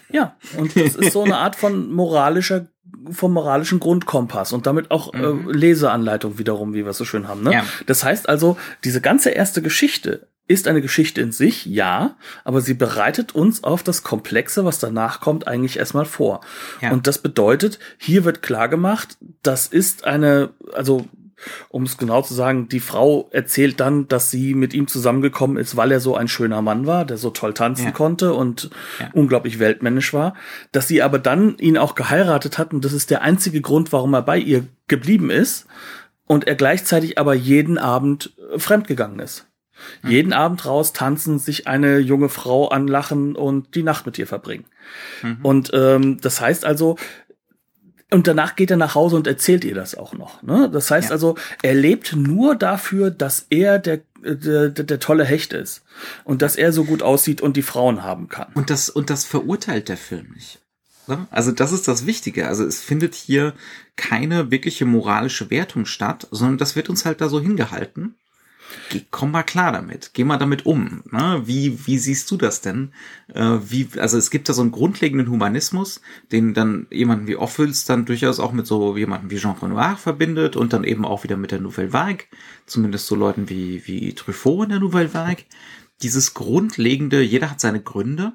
Ja, 0.10 0.38
und 0.58 0.76
das 0.76 0.96
ist 0.96 1.12
so 1.12 1.24
eine 1.24 1.38
Art 1.38 1.56
von 1.56 1.92
moralischer, 1.92 2.68
vom 3.12 3.34
moralischen 3.34 3.80
Grundkompass 3.80 4.54
und 4.54 4.66
damit 4.66 4.90
auch 4.90 5.14
äh, 5.14 5.18
mhm. 5.18 5.50
äh, 5.50 5.54
Leseanleitung 5.54 6.38
wiederum, 6.38 6.74
wie 6.74 6.84
wir 6.84 6.92
es 6.92 6.98
so 6.98 7.06
schön 7.06 7.28
haben. 7.28 7.44
Ne? 7.44 7.54
Ja. 7.54 7.66
Das 7.86 8.04
heißt 8.04 8.30
also, 8.30 8.58
diese 8.84 9.02
ganze 9.02 9.32
erste 9.32 9.62
Geschichte 9.62 10.28
ist 10.48 10.68
eine 10.68 10.82
Geschichte 10.82 11.22
in 11.22 11.32
sich, 11.32 11.66
ja, 11.66 12.18
aber 12.44 12.62
sie 12.62 12.76
bereitet 12.76 13.34
uns 13.34 13.64
auf 13.64 13.82
das 13.82 14.04
Komplexe, 14.04 14.64
was 14.64 14.80
danach 14.80 15.20
kommt, 15.20 15.48
eigentlich 15.48 15.78
erstmal 15.78 16.06
vor. 16.06 16.42
Ja. 16.82 16.92
Und 16.92 17.08
das 17.08 17.18
bedeutet, 17.18 17.80
hier 17.98 18.26
wird 18.26 18.44
klar 18.44 18.70
gemacht, 18.70 19.18
das 19.42 19.68
ist 19.68 20.06
eine, 20.06 20.52
also 20.74 21.06
um 21.70 21.84
es 21.84 21.98
genau 21.98 22.22
zu 22.22 22.34
sagen, 22.34 22.68
die 22.70 22.80
Frau 22.80 23.30
erzählt 23.32 23.80
dann, 23.80 24.08
dass 24.08 24.32
sie 24.32 24.54
mit 24.54 24.74
ihm 24.74 24.88
zusammengekommen 24.88 25.58
ist, 25.58 25.76
weil 25.76 25.92
er 25.92 26.00
so 26.00 26.16
ein 26.16 26.28
schöner 26.28 26.62
Mann 26.62 26.88
war, 26.88 27.06
der 27.06 27.18
so 27.18 27.30
toll 27.30 27.54
tanzen 27.54 27.86
ja. 27.86 27.92
konnte 27.92 28.34
und 28.34 28.70
ja. 29.00 29.10
unglaublich 29.14 29.60
weltmännisch 29.60 30.14
war, 30.14 30.36
dass 30.72 30.88
sie 30.88 31.02
aber 31.02 31.20
dann 31.20 31.58
ihn 31.58 31.78
auch 31.78 31.96
geheiratet 31.96 32.58
hat 32.58 32.74
und 32.74 32.86
das 32.86 32.94
ist 32.94 33.10
der 33.10 33.22
einzige 33.22 33.62
Grund, 33.62 33.92
warum 33.92 34.14
er 34.14 34.22
bei 34.22 34.38
ihr 34.38 34.66
geblieben 34.88 35.30
ist 35.30 35.68
und 36.26 36.48
er 36.48 36.56
gleichzeitig 36.56 37.18
aber 37.18 37.34
jeden 37.34 37.78
Abend 37.78 38.34
äh, 38.54 38.60
fremdgegangen 38.60 39.20
ist. 39.20 39.48
Mhm. 40.04 40.10
Jeden 40.10 40.34
Abend 40.34 40.66
raus 40.66 40.94
tanzen, 40.94 41.40
sich 41.40 41.68
eine 41.68 42.00
junge 42.00 42.30
Frau 42.30 42.70
anlachen 42.70 43.36
und 43.36 43.76
die 43.76 43.84
Nacht 43.84 44.06
mit 44.06 44.18
ihr 44.18 44.28
verbringen. 44.28 44.66
Mhm. 45.22 45.38
Und 45.44 45.72
ähm, 45.74 46.20
das 46.22 46.42
heißt 46.42 46.66
also, 46.66 46.98
und 48.12 48.28
danach 48.28 48.56
geht 48.56 48.72
er 48.72 48.78
nach 48.78 48.96
Hause 48.96 49.16
und 49.16 49.28
erzählt 49.28 49.66
ihr 49.66 49.76
das 49.76 49.96
auch 49.96 50.14
noch. 50.14 50.44
Ne? 50.44 50.70
Das 50.72 50.92
heißt 50.92 51.10
ja. 51.10 51.12
also, 51.12 51.36
er 51.62 51.74
lebt 51.74 52.16
nur 52.16 52.56
dafür, 52.56 53.10
dass 53.10 53.48
er 53.50 53.80
der, 53.80 54.02
der, 54.24 54.70
der, 54.70 54.86
der 54.86 55.00
tolle 55.00 55.26
Hecht 55.26 55.54
ist 55.54 55.84
und 56.24 56.42
dass 56.42 56.56
er 56.56 56.72
so 56.72 56.84
gut 56.84 57.02
aussieht 57.02 57.42
und 57.42 57.58
die 57.58 57.64
Frauen 57.64 58.04
haben 58.04 58.28
kann. 58.28 58.52
Und 58.54 58.70
das, 58.70 58.90
und 58.90 59.10
das 59.10 59.26
verurteilt 59.26 59.90
der 59.90 59.98
Film 59.98 60.32
nicht. 60.34 60.60
Ne? 61.08 61.28
Also 61.32 61.52
das 61.52 61.72
ist 61.72 61.88
das 61.88 62.06
Wichtige. 62.06 62.48
Also 62.48 62.66
es 62.66 62.82
findet 62.82 63.16
hier 63.16 63.54
keine 63.96 64.52
wirkliche 64.52 64.86
moralische 64.86 65.50
Wertung 65.50 65.86
statt, 65.86 66.28
sondern 66.32 66.58
das 66.58 66.76
wird 66.76 66.90
uns 66.90 67.06
halt 67.06 67.22
da 67.22 67.30
so 67.30 67.40
hingehalten 67.40 68.16
komm 69.12 69.32
mal 69.32 69.44
klar 69.44 69.72
damit, 69.72 70.12
geh 70.14 70.24
mal 70.24 70.38
damit 70.38 70.66
um. 70.66 71.04
Ne? 71.12 71.42
Wie, 71.46 71.86
wie 71.86 71.98
siehst 71.98 72.30
du 72.32 72.38
das 72.38 72.62
denn? 72.62 72.94
Äh, 73.34 73.58
wie, 73.68 73.90
also 73.98 74.18
es 74.18 74.30
gibt 74.30 74.50
da 74.50 74.54
so 74.54 74.62
einen 74.62 74.72
grundlegenden 74.72 75.30
Humanismus, 75.30 76.02
den 76.32 76.54
dann 76.54 76.88
jemanden 76.92 77.28
wie 77.28 77.36
Offels 77.36 77.86
dann 77.86 78.06
durchaus 78.06 78.40
auch 78.40 78.52
mit 78.52 78.68
so 78.68 78.96
jemanden 78.98 79.30
wie 79.30 79.38
Jean 79.38 79.58
Renoir 79.58 79.98
verbindet 79.98 80.56
und 80.56 80.74
dann 80.74 80.84
eben 80.84 81.06
auch 81.06 81.24
wieder 81.24 81.38
mit 81.38 81.52
der 81.52 81.62
Nouvelle 81.62 81.94
Vague, 81.94 82.26
zumindest 82.66 83.08
so 83.08 83.16
Leuten 83.16 83.50
wie, 83.50 83.86
wie 83.88 84.14
Truffaut 84.14 84.66
in 84.66 84.70
der 84.70 84.80
Nouvelle 84.80 85.14
Vague. 85.14 85.46
Dieses 86.02 86.34
grundlegende, 86.34 87.22
jeder 87.22 87.52
hat 87.52 87.60
seine 87.60 87.82
Gründe. 87.82 88.34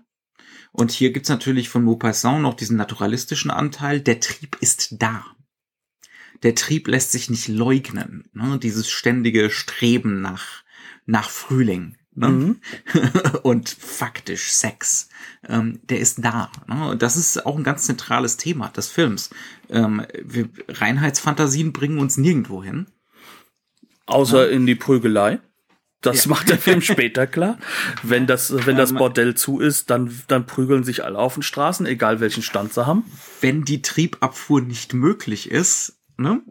Und 0.73 0.93
hier 0.93 1.13
gibt's 1.13 1.29
natürlich 1.29 1.69
von 1.69 1.85
Maupassant 1.85 2.43
noch 2.43 2.55
diesen 2.55 2.77
naturalistischen 2.77 3.51
Anteil, 3.51 4.01
der 4.01 4.21
Trieb 4.21 4.57
ist 4.61 5.03
da 5.03 5.25
der 6.43 6.55
Trieb 6.55 6.89
lässt 6.89 7.13
sich 7.13 7.31
nicht 7.31 7.49
leugnen. 7.49 8.29
Ne? 8.33 8.59
Dieses 8.59 8.91
ständige 8.91 9.51
Streben 9.51 10.21
nach, 10.21 10.63
nach 11.07 11.31
Frühling. 11.31 11.97
Ne? 12.15 12.29
Mhm. 12.29 12.61
und 13.43 13.69
faktisch 13.69 14.53
Sex, 14.53 15.09
ähm, 15.49 15.81
der 15.85 16.01
ist 16.01 16.25
da. 16.25 16.51
Ne? 16.67 16.97
Das 16.97 17.17
ist 17.17 17.47
auch 17.47 17.57
ein 17.57 17.65
ganz 17.65 17.85
zentrales 17.85 18.37
Thema 18.37 18.69
des 18.69 18.89
Films. 18.89 19.31
Ähm, 19.69 20.05
wir, 20.23 20.49
Reinheitsfantasien 20.69 21.73
bringen 21.73 21.99
uns 21.99 22.17
nirgendwo 22.17 22.63
hin. 22.63 22.87
Außer 24.07 24.49
ja. 24.49 24.53
in 24.53 24.67
die 24.67 24.75
Prügelei. 24.75 25.41
Das 26.01 26.25
ja. 26.25 26.31
macht 26.31 26.49
der 26.49 26.59
Film 26.59 26.81
später 26.81 27.27
klar. 27.27 27.59
Wenn 28.03 28.27
das, 28.27 28.67
wenn 28.67 28.77
das 28.77 28.91
ähm, 28.91 28.97
Bordell 28.97 29.35
zu 29.35 29.61
ist, 29.61 29.91
dann, 29.91 30.19
dann 30.29 30.47
prügeln 30.47 30.83
sich 30.83 31.05
alle 31.05 31.19
auf 31.19 31.35
den 31.35 31.43
Straßen, 31.43 31.85
egal 31.85 32.21
welchen 32.21 32.43
Stand 32.43 32.73
sie 32.73 32.87
haben. 32.87 33.05
Wenn 33.43 33.65
die 33.65 33.83
Triebabfuhr 33.83 34.63
nicht 34.63 34.95
möglich 34.95 35.51
ist, 35.51 36.00
ne? 36.21 36.43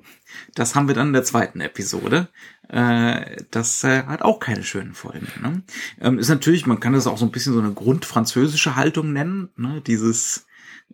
Das 0.55 0.75
haben 0.75 0.88
wir 0.88 0.95
dann 0.95 1.08
in 1.08 1.13
der 1.13 1.23
zweiten 1.23 1.62
Episode. 1.62 2.29
Äh, 2.67 3.38
das 3.51 3.84
äh, 3.84 4.03
hat 4.03 4.21
auch 4.21 4.39
keine 4.39 4.63
schönen 4.63 4.93
Folgen. 4.93 5.27
Ne? 5.41 5.63
Ähm, 6.01 6.19
ist 6.19 6.29
natürlich, 6.29 6.65
man 6.65 6.79
kann 6.79 6.93
das 6.93 7.08
auch 7.08 7.17
so 7.17 7.25
ein 7.25 7.32
bisschen 7.32 7.53
so 7.53 7.60
eine 7.60 7.73
grundfranzösische 7.73 8.75
Haltung 8.75 9.13
nennen, 9.13 9.49
ne? 9.55 9.82
Dieses 9.86 10.45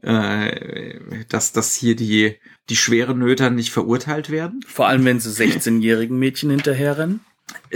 äh, 0.02 1.00
dass, 1.30 1.52
dass 1.52 1.74
hier 1.74 1.96
die, 1.96 2.36
die 2.70 2.76
schweren 2.76 3.20
Nöter 3.20 3.50
nicht 3.50 3.72
verurteilt 3.72 4.30
werden. 4.30 4.62
Vor 4.68 4.88
allem, 4.88 5.06
wenn 5.06 5.20
sie 5.20 5.30
16-jährigen 5.30 6.18
Mädchen 6.18 6.50
hinterherrennen. 6.50 7.22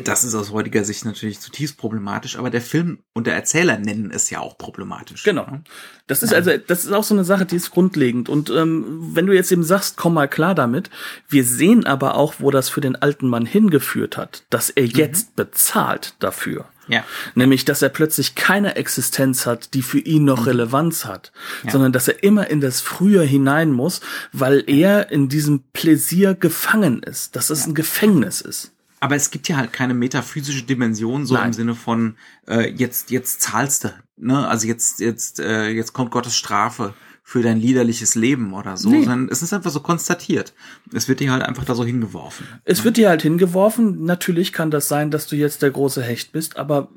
Das 0.03 0.23
ist 0.23 0.33
aus 0.33 0.51
heutiger 0.51 0.83
Sicht 0.83 1.05
natürlich 1.05 1.39
zutiefst 1.39 1.77
problematisch, 1.77 2.37
aber 2.37 2.49
der 2.49 2.61
Film 2.61 2.99
und 3.13 3.27
der 3.27 3.35
Erzähler 3.35 3.77
nennen 3.77 4.11
es 4.11 4.29
ja 4.29 4.39
auch 4.39 4.57
problematisch. 4.57 5.23
Genau. 5.23 5.59
Das 6.07 6.23
ist 6.23 6.33
also, 6.33 6.57
das 6.57 6.85
ist 6.85 6.91
auch 6.91 7.03
so 7.03 7.13
eine 7.13 7.23
Sache, 7.23 7.45
die 7.45 7.55
ist 7.55 7.69
grundlegend. 7.69 8.29
Und 8.29 8.49
ähm, 8.49 9.11
wenn 9.13 9.27
du 9.27 9.33
jetzt 9.33 9.51
eben 9.51 9.63
sagst, 9.63 9.95
komm 9.95 10.15
mal 10.15 10.27
klar 10.27 10.55
damit, 10.55 10.89
wir 11.27 11.43
sehen 11.43 11.85
aber 11.85 12.15
auch, 12.15 12.35
wo 12.39 12.49
das 12.49 12.69
für 12.69 12.81
den 12.81 12.95
alten 12.95 13.27
Mann 13.27 13.45
hingeführt 13.45 14.17
hat, 14.17 14.43
dass 14.49 14.71
er 14.71 14.83
mhm. 14.83 14.91
jetzt 14.91 15.29
mhm. 15.29 15.35
bezahlt 15.35 16.15
dafür. 16.19 16.65
Ja. 16.87 17.03
Nämlich, 17.35 17.65
dass 17.65 17.83
er 17.83 17.89
plötzlich 17.89 18.33
keine 18.33 18.75
Existenz 18.75 19.45
hat, 19.45 19.75
die 19.75 19.83
für 19.83 19.99
ihn 19.99 20.25
noch 20.25 20.41
mhm. 20.41 20.47
Relevanz 20.47 21.05
hat, 21.05 21.31
ja. 21.63 21.71
sondern 21.71 21.91
dass 21.91 22.07
er 22.07 22.23
immer 22.23 22.49
in 22.49 22.61
das 22.61 22.81
Früher 22.81 23.23
hinein 23.23 23.71
muss, 23.71 24.01
weil 24.31 24.63
er 24.65 25.11
in 25.11 25.29
diesem 25.29 25.61
Pläsier 25.73 26.33
gefangen 26.33 27.03
ist, 27.03 27.35
dass 27.35 27.51
es 27.51 27.61
ja. 27.61 27.67
ein 27.67 27.75
Gefängnis 27.75 28.41
ist. 28.41 28.71
Aber 28.99 29.15
es 29.15 29.31
gibt 29.31 29.47
ja 29.47 29.57
halt 29.57 29.73
keine 29.73 29.93
metaphysische 29.93 30.63
Dimension, 30.63 31.25
so 31.25 31.35
Nein. 31.35 31.47
im 31.47 31.53
Sinne 31.53 31.75
von 31.75 32.15
äh, 32.47 32.69
jetzt 32.71 33.11
jetzt 33.11 33.41
zahlst 33.41 33.85
du, 33.85 33.93
ne? 34.17 34.47
Also 34.47 34.67
jetzt 34.67 34.99
jetzt 34.99 35.39
äh, 35.39 35.69
jetzt 35.69 35.93
kommt 35.93 36.11
Gottes 36.11 36.35
Strafe 36.35 36.93
für 37.23 37.43
dein 37.43 37.59
liederliches 37.59 38.15
Leben 38.15 38.53
oder 38.53 38.75
so, 38.75 38.89
nee. 38.89 39.03
sondern 39.03 39.29
es 39.29 39.43
ist 39.43 39.53
einfach 39.53 39.69
so 39.69 39.81
konstatiert. 39.81 40.53
Es 40.91 41.07
wird 41.07 41.19
dir 41.19 41.31
halt 41.31 41.43
einfach 41.43 41.63
da 41.63 41.75
so 41.75 41.85
hingeworfen. 41.85 42.47
Es 42.65 42.79
ne? 42.79 42.85
wird 42.85 42.97
dir 42.97 43.09
halt 43.09 43.21
hingeworfen. 43.21 44.03
Natürlich 44.03 44.51
kann 44.51 44.71
das 44.71 44.87
sein, 44.87 45.11
dass 45.11 45.27
du 45.27 45.35
jetzt 45.35 45.61
der 45.61 45.69
große 45.69 46.01
Hecht 46.01 46.31
bist, 46.31 46.57
aber 46.57 46.89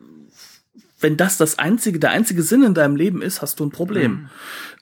wenn 1.02 1.16
das 1.16 1.36
das 1.36 1.58
einzige, 1.58 1.98
der 1.98 2.10
einzige 2.10 2.42
Sinn 2.42 2.62
in 2.62 2.74
deinem 2.74 2.96
Leben 2.96 3.22
ist, 3.22 3.42
hast 3.42 3.60
du 3.60 3.64
ein 3.66 3.70
Problem. 3.70 4.12
Mhm. 4.12 4.28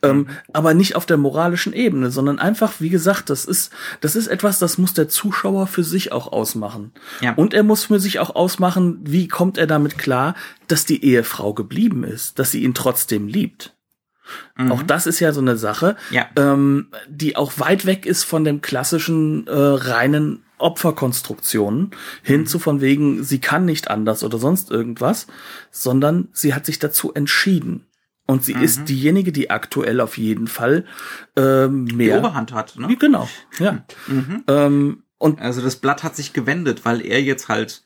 Ähm, 0.02 0.26
aber 0.52 0.72
nicht 0.72 0.96
auf 0.96 1.04
der 1.04 1.18
moralischen 1.18 1.72
Ebene, 1.72 2.10
sondern 2.10 2.38
einfach, 2.38 2.74
wie 2.78 2.88
gesagt, 2.88 3.28
das 3.28 3.44
ist, 3.44 3.72
das 4.00 4.16
ist 4.16 4.28
etwas, 4.28 4.58
das 4.58 4.78
muss 4.78 4.94
der 4.94 5.08
Zuschauer 5.08 5.66
für 5.66 5.84
sich 5.84 6.12
auch 6.12 6.32
ausmachen. 6.32 6.92
Ja. 7.20 7.34
Und 7.34 7.52
er 7.52 7.62
muss 7.62 7.84
für 7.84 8.00
sich 8.00 8.18
auch 8.18 8.34
ausmachen, 8.34 9.00
wie 9.02 9.28
kommt 9.28 9.58
er 9.58 9.66
damit 9.66 9.98
klar, 9.98 10.34
dass 10.68 10.86
die 10.86 11.04
Ehefrau 11.04 11.52
geblieben 11.52 12.04
ist, 12.04 12.38
dass 12.38 12.50
sie 12.50 12.62
ihn 12.62 12.74
trotzdem 12.74 13.26
liebt. 13.28 13.74
Mhm. 14.56 14.72
Auch 14.72 14.82
das 14.82 15.06
ist 15.06 15.20
ja 15.20 15.32
so 15.32 15.40
eine 15.40 15.56
Sache, 15.56 15.96
ja. 16.10 16.26
ähm, 16.36 16.88
die 17.08 17.36
auch 17.36 17.58
weit 17.58 17.84
weg 17.84 18.06
ist 18.06 18.24
von 18.24 18.44
dem 18.44 18.62
klassischen 18.62 19.46
äh, 19.46 19.52
reinen 19.52 20.44
Opferkonstruktionen 20.60 21.90
hin 22.22 22.42
mhm. 22.42 22.46
zu 22.46 22.58
von 22.58 22.80
wegen, 22.80 23.22
sie 23.24 23.40
kann 23.40 23.64
nicht 23.64 23.90
anders 23.90 24.22
oder 24.24 24.38
sonst 24.38 24.70
irgendwas, 24.70 25.26
sondern 25.70 26.28
sie 26.32 26.54
hat 26.54 26.66
sich 26.66 26.78
dazu 26.78 27.12
entschieden. 27.12 27.86
Und 28.26 28.44
sie 28.44 28.54
mhm. 28.54 28.62
ist 28.62 28.84
diejenige, 28.88 29.32
die 29.32 29.50
aktuell 29.50 30.00
auf 30.00 30.16
jeden 30.16 30.46
Fall 30.46 30.84
äh, 31.36 31.66
mehr 31.66 32.14
die 32.14 32.18
Oberhand 32.18 32.52
hat. 32.52 32.78
Ne? 32.78 32.96
Genau, 32.96 33.28
ja. 33.58 33.84
Mhm. 34.06 34.44
Ähm, 34.46 35.02
und 35.18 35.40
also 35.40 35.60
das 35.60 35.76
Blatt 35.76 36.04
hat 36.04 36.14
sich 36.14 36.32
gewendet, 36.32 36.84
weil 36.84 37.04
er 37.04 37.20
jetzt 37.20 37.48
halt 37.48 37.82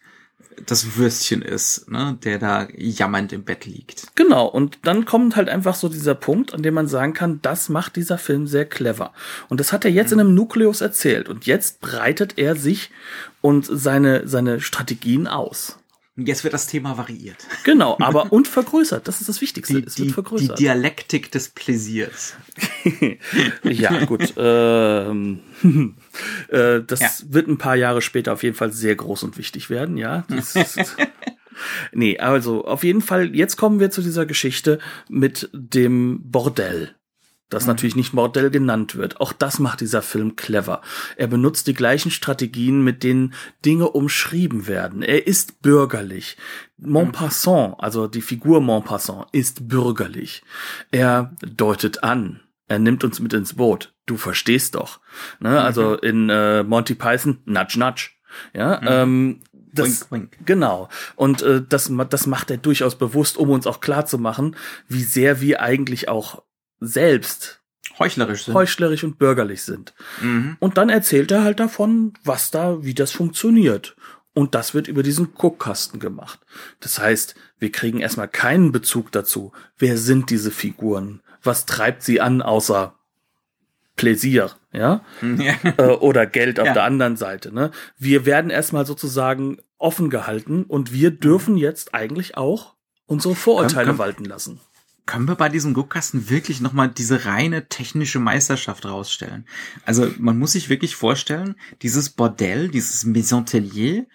das 0.66 0.96
Würstchen 0.96 1.42
ist, 1.42 1.90
ne, 1.90 2.18
der 2.22 2.38
da 2.38 2.68
jammernd 2.76 3.32
im 3.32 3.44
Bett 3.44 3.66
liegt. 3.66 4.14
Genau, 4.14 4.46
und 4.46 4.78
dann 4.82 5.04
kommt 5.04 5.36
halt 5.36 5.48
einfach 5.48 5.74
so 5.74 5.88
dieser 5.88 6.14
Punkt, 6.14 6.54
an 6.54 6.62
dem 6.62 6.74
man 6.74 6.88
sagen 6.88 7.12
kann, 7.12 7.40
das 7.42 7.68
macht 7.68 7.96
dieser 7.96 8.18
Film 8.18 8.46
sehr 8.46 8.64
clever. 8.64 9.12
Und 9.48 9.60
das 9.60 9.72
hat 9.72 9.84
er 9.84 9.90
jetzt 9.90 10.12
in 10.12 10.20
einem 10.20 10.34
Nukleus 10.34 10.80
erzählt. 10.80 11.28
Und 11.28 11.46
jetzt 11.46 11.80
breitet 11.80 12.38
er 12.38 12.56
sich 12.56 12.90
und 13.40 13.66
seine, 13.66 14.26
seine 14.26 14.60
Strategien 14.60 15.26
aus. 15.26 15.78
Jetzt 16.16 16.44
wird 16.44 16.54
das 16.54 16.68
Thema 16.68 16.96
variiert. 16.96 17.36
Genau, 17.64 17.96
aber 18.00 18.32
und 18.32 18.46
vergrößert. 18.46 19.08
Das 19.08 19.20
ist 19.20 19.28
das 19.28 19.40
Wichtigste. 19.40 19.80
Die, 19.80 19.86
es 19.88 19.98
wird 19.98 20.10
die, 20.10 20.12
vergrößert. 20.12 20.58
die 20.58 20.62
Dialektik 20.62 21.32
des 21.32 21.48
Pläsiers. 21.48 22.34
ja, 23.64 24.04
gut. 24.04 24.32
Ähm, 24.36 25.40
äh, 26.48 26.80
das 26.86 27.00
Ja. 27.00 27.10
wird 27.30 27.48
ein 27.48 27.58
paar 27.58 27.74
Jahre 27.74 28.00
später 28.00 28.32
auf 28.32 28.44
jeden 28.44 28.54
Fall 28.54 28.72
sehr 28.72 28.94
groß 28.94 29.24
und 29.24 29.38
wichtig 29.38 29.70
werden, 29.70 29.96
ja. 29.96 30.24
Das 30.28 30.54
ist, 30.54 30.96
nee, 31.92 32.18
also 32.18 32.64
auf 32.64 32.84
jeden 32.84 33.00
Fall, 33.02 33.34
jetzt 33.34 33.56
kommen 33.56 33.80
wir 33.80 33.90
zu 33.90 34.00
dieser 34.00 34.24
Geschichte 34.24 34.78
mit 35.08 35.50
dem 35.52 36.20
Bordell. 36.30 36.94
Das 37.50 37.66
natürlich 37.66 37.94
nicht 37.94 38.12
Bordell 38.12 38.50
genannt 38.50 38.96
wird. 38.96 39.20
Auch 39.20 39.32
das 39.32 39.58
macht 39.58 39.80
dieser 39.80 40.02
Film 40.02 40.34
clever. 40.34 40.80
Er 41.16 41.26
benutzt 41.26 41.66
die 41.66 41.74
gleichen 41.74 42.10
Strategien, 42.10 42.82
mit 42.82 43.02
denen 43.02 43.34
Dinge 43.64 43.90
umschrieben 43.90 44.66
werden. 44.66 45.02
Er 45.02 45.26
ist 45.26 45.60
bürgerlich. 45.60 46.36
Montpassant, 46.78 47.76
also 47.78 48.08
die 48.08 48.22
Figur 48.22 48.60
Montpassant, 48.60 49.26
ist 49.32 49.68
bürgerlich. 49.68 50.42
Er 50.90 51.36
deutet 51.40 52.02
an. 52.02 52.40
Er 52.66 52.78
nimmt 52.78 53.04
uns 53.04 53.20
mit 53.20 53.32
ins 53.34 53.54
Boot. 53.54 53.94
Du 54.06 54.16
verstehst 54.16 54.74
doch. 54.74 55.00
Ne? 55.38 55.60
Also 55.60 55.96
in 55.96 56.30
äh, 56.30 56.62
Monty 56.62 56.94
Python, 56.94 57.38
nudge, 57.44 57.78
nudge. 57.78 58.10
Ja, 58.52 58.80
ähm, 58.82 59.42
das, 59.52 60.10
Wink, 60.10 60.32
wink. 60.32 60.46
Genau. 60.46 60.88
Und 61.14 61.42
äh, 61.42 61.62
das, 61.68 61.92
das 62.10 62.26
macht 62.26 62.50
er 62.50 62.56
durchaus 62.56 62.96
bewusst, 62.96 63.36
um 63.36 63.50
uns 63.50 63.66
auch 63.66 63.80
klar 63.80 64.06
zu 64.06 64.18
machen, 64.18 64.56
wie 64.88 65.02
sehr 65.02 65.40
wir 65.40 65.60
eigentlich 65.60 66.08
auch 66.08 66.42
selbst 66.80 67.60
Heuchlerisch 67.98 68.44
sind. 68.44 68.54
heuchlerisch 68.54 69.04
und 69.04 69.18
bürgerlich 69.18 69.62
sind. 69.62 69.94
Mhm. 70.20 70.56
Und 70.60 70.78
dann 70.78 70.88
erzählt 70.88 71.30
er 71.30 71.44
halt 71.44 71.60
davon, 71.60 72.12
was 72.24 72.50
da, 72.50 72.82
wie 72.82 72.94
das 72.94 73.12
funktioniert. 73.12 73.96
Und 74.32 74.56
das 74.56 74.74
wird 74.74 74.88
über 74.88 75.04
diesen 75.04 75.34
Guckkasten 75.34 76.00
gemacht. 76.00 76.40
Das 76.80 76.98
heißt, 76.98 77.36
wir 77.60 77.70
kriegen 77.70 78.00
erstmal 78.00 78.26
keinen 78.26 78.72
Bezug 78.72 79.12
dazu. 79.12 79.52
Wer 79.78 79.96
sind 79.96 80.30
diese 80.30 80.50
Figuren? 80.50 81.22
Was 81.42 81.66
treibt 81.66 82.02
sie 82.02 82.20
an, 82.20 82.42
außer 82.42 82.94
Pläsier, 83.96 84.50
ja? 84.72 85.02
Ja. 85.22 85.54
äh, 85.78 85.82
oder 85.92 86.26
Geld 86.26 86.58
auf 86.58 86.66
Ja. 86.66 86.72
der 86.74 86.82
anderen 86.84 87.16
Seite. 87.16 87.54
Ne? 87.54 87.70
Wir 87.96 88.26
werden 88.26 88.50
erstmal 88.50 88.86
sozusagen 88.86 89.58
offen 89.78 90.10
gehalten 90.10 90.64
und 90.64 90.92
wir 90.92 91.12
dürfen 91.12 91.56
jetzt 91.56 91.94
eigentlich 91.94 92.36
auch 92.36 92.74
unsere 93.06 93.36
Vorurteile 93.36 93.86
Komm, 93.86 93.96
komm. 93.96 93.98
walten 93.98 94.24
lassen. 94.24 94.60
Können 95.06 95.28
wir 95.28 95.34
bei 95.34 95.50
diesem 95.50 95.74
Guckkasten 95.74 96.30
wirklich 96.30 96.60
nochmal 96.60 96.88
diese 96.88 97.26
reine 97.26 97.68
technische 97.68 98.20
Meisterschaft 98.20 98.86
rausstellen? 98.86 99.46
Also 99.84 100.10
man 100.18 100.38
muss 100.38 100.52
sich 100.52 100.70
wirklich 100.70 100.96
vorstellen, 100.96 101.56
dieses 101.82 102.10
Bordell, 102.10 102.68
dieses 102.68 103.04
Maison 103.04 103.44
Tellier, 103.44 104.06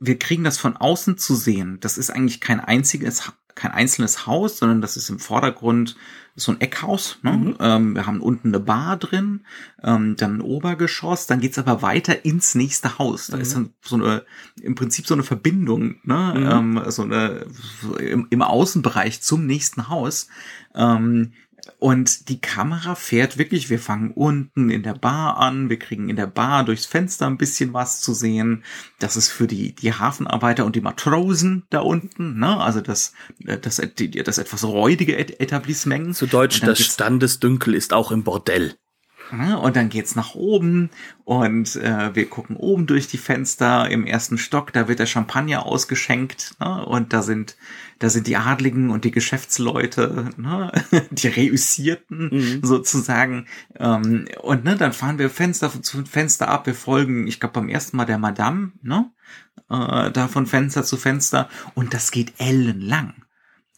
wir 0.00 0.18
kriegen 0.18 0.44
das 0.44 0.58
von 0.58 0.76
außen 0.76 1.18
zu 1.18 1.34
sehen. 1.34 1.78
Das 1.80 1.98
ist 1.98 2.10
eigentlich 2.10 2.40
kein 2.40 2.60
einziges, 2.60 3.32
kein 3.54 3.72
einzelnes 3.72 4.26
Haus, 4.26 4.58
sondern 4.58 4.80
das 4.80 4.96
ist 4.96 5.08
im 5.08 5.18
Vordergrund 5.18 5.96
so 6.38 6.52
ein 6.52 6.60
Eckhaus. 6.60 7.18
Ne? 7.22 7.32
Mhm. 7.32 7.56
Ähm, 7.60 7.94
wir 7.94 8.06
haben 8.06 8.20
unten 8.20 8.48
eine 8.48 8.60
Bar 8.60 8.96
drin, 8.96 9.40
ähm, 9.82 10.16
dann 10.16 10.36
ein 10.36 10.40
Obergeschoss, 10.40 11.26
dann 11.26 11.40
geht's 11.40 11.58
aber 11.58 11.82
weiter 11.82 12.24
ins 12.24 12.54
nächste 12.54 12.98
Haus. 12.98 13.26
Da 13.28 13.36
Mhm. 13.36 13.42
ist 13.42 13.54
dann 13.54 13.70
so 13.82 13.96
eine, 13.96 14.24
im 14.60 14.74
Prinzip 14.74 15.06
so 15.06 15.14
eine 15.14 15.22
Verbindung, 15.24 15.96
ne? 16.04 16.34
Mhm. 16.36 16.78
ähm, 16.78 16.82
so 16.90 17.02
eine 17.02 17.46
so 17.82 17.96
im, 17.96 18.26
im 18.30 18.42
Außenbereich 18.42 19.20
zum 19.20 19.46
nächsten 19.46 19.88
Haus. 19.88 20.28
Und 21.78 22.28
die 22.28 22.40
Kamera 22.40 22.94
fährt 22.94 23.38
wirklich, 23.38 23.70
wir 23.70 23.78
fangen 23.78 24.10
unten 24.12 24.70
in 24.70 24.82
der 24.82 24.94
Bar 24.94 25.36
an, 25.38 25.68
wir 25.70 25.78
kriegen 25.78 26.08
in 26.08 26.16
der 26.16 26.26
Bar 26.26 26.64
durchs 26.64 26.86
Fenster 26.86 27.26
ein 27.26 27.36
bisschen 27.38 27.72
was 27.72 28.00
zu 28.00 28.14
sehen. 28.14 28.64
Das 28.98 29.16
ist 29.16 29.28
für 29.28 29.46
die, 29.46 29.74
die 29.74 29.92
Hafenarbeiter 29.92 30.64
und 30.64 30.74
die 30.76 30.80
Matrosen 30.80 31.64
da 31.70 31.80
unten, 31.80 32.38
ne? 32.38 32.56
Also 32.60 32.80
das, 32.80 33.12
das, 33.38 33.80
die- 33.98 34.10
das 34.10 34.38
etwas 34.38 34.64
räudige 34.64 35.16
Et- 35.16 35.40
Etablissement. 35.40 36.16
Zu 36.16 36.26
Deutsch, 36.26 36.60
das 36.60 36.80
Standesdünkel 36.80 37.74
ist 37.74 37.92
auch 37.92 38.10
im 38.12 38.24
Bordell. 38.24 38.74
und 39.60 39.76
dann 39.76 39.90
geht's 39.90 40.16
nach 40.16 40.34
oben 40.34 40.88
und 41.24 41.76
äh, 41.76 42.14
wir 42.14 42.30
gucken 42.30 42.56
oben 42.56 42.86
durch 42.86 43.08
die 43.08 43.18
Fenster 43.18 43.90
im 43.90 44.06
ersten 44.06 44.38
Stock, 44.38 44.72
da 44.72 44.88
wird 44.88 45.00
der 45.00 45.06
Champagner 45.06 45.66
ausgeschenkt 45.66 46.54
ne? 46.60 46.86
und 46.86 47.12
da 47.12 47.20
sind 47.22 47.56
da 47.98 48.10
sind 48.10 48.26
die 48.26 48.36
Adligen 48.36 48.90
und 48.90 49.04
die 49.04 49.10
Geschäftsleute, 49.10 50.30
ne? 50.36 50.72
die 51.10 51.28
Reüssierten 51.28 52.28
Mhm. 52.30 52.60
sozusagen 52.62 53.46
ähm, 53.76 54.26
und 54.42 54.64
ne, 54.64 54.76
dann 54.76 54.92
fahren 54.92 55.18
wir 55.18 55.30
Fenster 55.30 55.70
zu 55.82 56.04
Fenster 56.04 56.48
ab, 56.48 56.66
wir 56.66 56.74
folgen, 56.74 57.26
ich 57.26 57.40
glaube 57.40 57.54
beim 57.54 57.68
ersten 57.68 57.96
Mal 57.96 58.04
der 58.06 58.18
Madame, 58.18 58.72
ne? 58.82 59.10
äh, 59.70 60.10
da 60.10 60.28
von 60.28 60.46
Fenster 60.46 60.84
zu 60.84 60.96
Fenster 60.96 61.48
und 61.74 61.94
das 61.94 62.10
geht 62.10 62.34
ellenlang. 62.38 63.14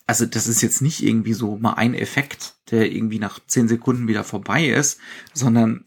Also 0.06 0.26
das 0.26 0.48
ist 0.48 0.61
jetzt 0.61 0.83
nicht 0.83 1.02
irgendwie 1.04 1.35
so 1.35 1.56
mal 1.56 1.74
ein 1.74 1.94
Effekt, 1.94 2.56
der 2.70 2.90
irgendwie 2.90 3.20
nach 3.20 3.38
zehn 3.46 3.68
Sekunden 3.68 4.09
wieder 4.09 4.24
vorbei 4.24 4.66
ist, 4.66 4.98
sondern 5.35 5.85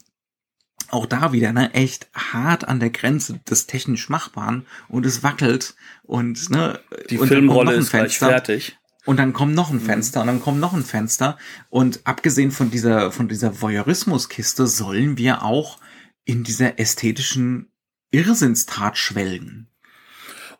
auch 0.93 1.05
da 1.05 1.33
wieder, 1.33 1.51
ne, 1.53 1.73
echt 1.73 2.07
hart 2.13 2.67
an 2.67 2.79
der 2.79 2.89
Grenze 2.89 3.39
des 3.49 3.67
technisch 3.67 4.09
Machbaren 4.09 4.65
und 4.87 5.05
es 5.05 5.23
wackelt 5.23 5.75
und, 6.03 6.49
ne, 6.49 6.79
Die 7.09 7.17
und 7.17 7.27
Filmrolle 7.27 7.73
ist 7.73 7.89
gleich 7.89 8.17
Fenster. 8.17 8.29
fertig. 8.29 8.77
Und 9.05 9.17
dann 9.17 9.33
kommt 9.33 9.53
noch 9.53 9.69
ein 9.69 9.81
Fenster 9.81 10.21
und 10.21 10.27
dann 10.27 10.41
kommt 10.41 10.61
noch 10.61 10.71
ein 10.73 10.85
Fenster. 10.85 11.37
Und 11.69 11.99
abgesehen 12.05 12.51
von 12.51 12.71
dieser, 12.71 13.11
von 13.11 13.27
dieser 13.27 13.61
Voyeurismuskiste 13.61 14.65
sollen 14.65 15.17
wir 15.17 15.43
auch 15.43 15.77
in 16.23 16.43
dieser 16.45 16.79
ästhetischen 16.79 17.69
Irrsinnstat 18.11 18.97
schwelgen. 18.97 19.67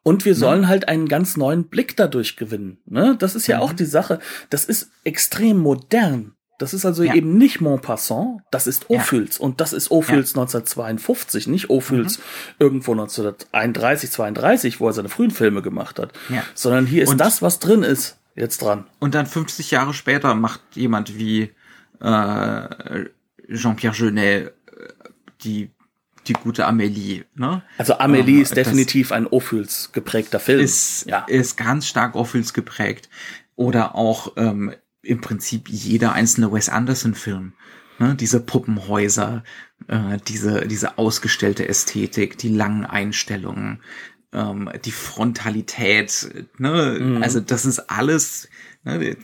Und 0.02 0.26
wir 0.26 0.36
sollen 0.36 0.68
halt 0.68 0.90
einen 0.90 1.08
ganz 1.08 1.38
neuen 1.38 1.70
Blick 1.70 1.96
dadurch 1.96 2.36
gewinnen. 2.36 2.80
Ne? 2.86 3.16
Das 3.18 3.36
ist 3.36 3.48
ja 3.48 3.60
auch 3.60 3.72
die 3.72 3.86
Sache. 3.86 4.20
Das 4.50 4.66
ist 4.66 4.90
extrem 5.06 5.58
modern. 5.60 6.36
Das 6.64 6.74
ist 6.74 6.86
also 6.86 7.04
Ja. 7.04 7.14
eben 7.14 7.38
nicht 7.38 7.60
Montpassant, 7.60 8.40
das 8.50 8.68
ist 8.68 8.86
Ja. 8.88 9.00
Ophüls. 9.02 9.38
Und 9.38 9.60
das 9.60 9.74
ist 9.74 9.92
Ophüls 9.92 10.34
1952, 10.34 11.48
nicht 11.48 11.70
Ophüls 11.70 12.20
irgendwo 12.58 12.94
1931, 12.94 14.12
32, 14.12 14.80
wo 14.80 14.88
er 14.88 14.94
seine 14.94 15.10
frühen 15.10 15.32
Filme 15.32 15.62
gemacht 15.62 16.00
hat. 16.00 16.14
Ja. 16.30 16.42
Sondern 16.54 16.86
hier 16.86 17.04
ist 17.04 17.10
Und- 17.10 17.18
das, 17.18 17.42
was 17.42 17.60
drin 17.60 17.84
ist, 17.84 18.18
jetzt 18.36 18.62
dran. 18.62 18.86
Und 19.00 19.14
dann 19.14 19.26
50 19.26 19.72
Jahre 19.72 19.94
später 19.94 20.36
macht 20.36 20.62
jemand 20.76 21.18
wie 21.18 21.52
äh, 22.00 23.06
Jean-Pierre 23.54 23.94
Jeunet 23.96 24.48
äh, 24.48 24.52
die, 25.44 25.70
die 26.28 26.34
gute 26.34 26.66
Amélie. 26.66 27.26
Ne? 27.36 27.62
Also 27.78 27.98
Amelie 27.98 28.38
Ähm, 28.38 28.42
ist 28.42 28.56
definitiv 28.56 29.12
ein 29.12 29.28
Ophüls 29.28 29.92
geprägter 29.92 30.40
Film. 30.40 30.62
ist, 30.62 31.06
ja. 31.08 31.26
ist 31.28 31.58
ganz 31.58 31.88
stark 31.88 32.16
Ophüls 32.16 32.54
geprägt. 32.54 33.10
Oder 33.56 33.96
auch 33.96 34.32
ähm, 34.38 34.74
im 35.04 35.22
Prinzip 35.22 35.70
jeder 35.70 36.14
einzelne 36.14 36.52
Wes 36.52 36.70
Anderson-Film. 36.70 37.54
Ne? 38.00 38.16
Diese 38.16 38.40
Puppenhäuser, 38.40 39.44
äh, 39.88 40.18
diese, 40.28 40.68
diese 40.68 40.98
ausgestellte 40.98 41.68
Ästhetik, 41.68 42.38
die 42.38 42.50
langen 42.50 42.86
Einstellungen, 42.86 43.82
ähm, 44.32 44.70
die 44.84 44.92
Frontalität. 44.92 46.48
Ne? 46.58 46.98
Mhm. 47.00 47.24
Also 47.24 47.40
das 47.40 47.66
ist 47.66 47.92
alles, 47.92 48.50
ne? 48.84 49.16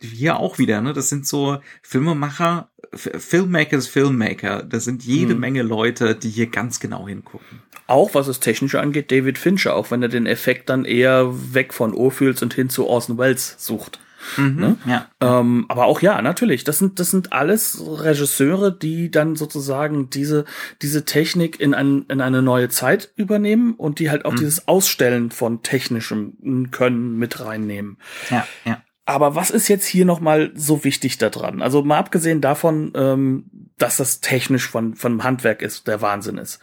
hier 0.00 0.38
auch 0.38 0.58
wieder, 0.58 0.80
ne? 0.80 0.92
das 0.92 1.08
sind 1.08 1.26
so 1.26 1.58
Filmemacher, 1.82 2.70
Filmmakers, 2.94 3.86
Filmmaker. 3.86 4.62
Das 4.62 4.84
sind 4.84 5.04
jede 5.04 5.34
Mhm. 5.34 5.40
Menge 5.40 5.62
Leute, 5.62 6.14
die 6.14 6.30
hier 6.30 6.46
ganz 6.46 6.80
genau 6.80 7.06
hingucken. 7.06 7.62
Auch 7.86 8.14
was 8.14 8.26
das 8.26 8.40
Technische 8.40 8.80
angeht, 8.80 9.12
David 9.12 9.38
Fincher, 9.38 9.76
auch 9.76 9.90
wenn 9.90 10.02
er 10.02 10.08
den 10.08 10.26
Effekt 10.26 10.70
dann 10.70 10.84
eher 10.84 11.32
weg 11.54 11.72
von 11.72 11.94
Ophüls 11.94 12.42
und 12.42 12.54
hin 12.54 12.70
zu 12.70 12.86
Orson 12.86 13.18
Welles 13.18 13.54
sucht. 13.58 14.00
Ne? 14.36 14.76
Ja. 14.86 15.08
Ähm, 15.20 15.66
aber 15.68 15.86
auch 15.86 16.00
ja, 16.02 16.20
natürlich. 16.22 16.64
Das 16.64 16.78
sind, 16.78 16.98
das 17.00 17.10
sind 17.10 17.32
alles 17.32 17.82
Regisseure, 17.84 18.76
die 18.76 19.10
dann 19.10 19.36
sozusagen 19.36 20.10
diese, 20.10 20.44
diese 20.82 21.04
Technik 21.04 21.60
in, 21.60 21.74
ein, 21.74 22.04
in 22.08 22.20
eine 22.20 22.42
neue 22.42 22.68
Zeit 22.68 23.12
übernehmen 23.16 23.74
und 23.74 23.98
die 23.98 24.10
halt 24.10 24.24
auch 24.24 24.34
dieses 24.34 24.68
Ausstellen 24.68 25.30
von 25.30 25.62
technischem 25.62 26.70
Können 26.70 27.16
mit 27.16 27.40
reinnehmen. 27.40 27.98
Ja, 28.30 28.46
ja. 28.64 28.82
Aber 29.04 29.36
was 29.36 29.50
ist 29.50 29.68
jetzt 29.68 29.86
hier 29.86 30.04
nochmal 30.04 30.50
so 30.56 30.82
wichtig 30.82 31.16
daran? 31.16 31.62
Also 31.62 31.82
mal 31.82 31.98
abgesehen 31.98 32.40
davon, 32.40 32.92
ähm, 32.96 33.70
dass 33.78 33.96
das 33.96 34.20
technisch 34.20 34.68
von, 34.68 34.96
von 34.96 35.22
Handwerk 35.22 35.62
ist, 35.62 35.86
der 35.86 36.02
Wahnsinn 36.02 36.38
ist. 36.38 36.58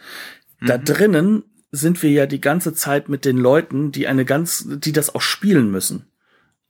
Da 0.60 0.78
drinnen 0.78 1.44
sind 1.70 2.02
wir 2.02 2.10
ja 2.10 2.26
die 2.26 2.40
ganze 2.40 2.72
Zeit 2.72 3.08
mit 3.08 3.24
den 3.24 3.36
Leuten, 3.36 3.92
die 3.92 4.06
eine 4.06 4.24
ganz, 4.24 4.66
die 4.68 4.92
das 4.92 5.14
auch 5.14 5.20
spielen 5.20 5.70
müssen. 5.70 6.06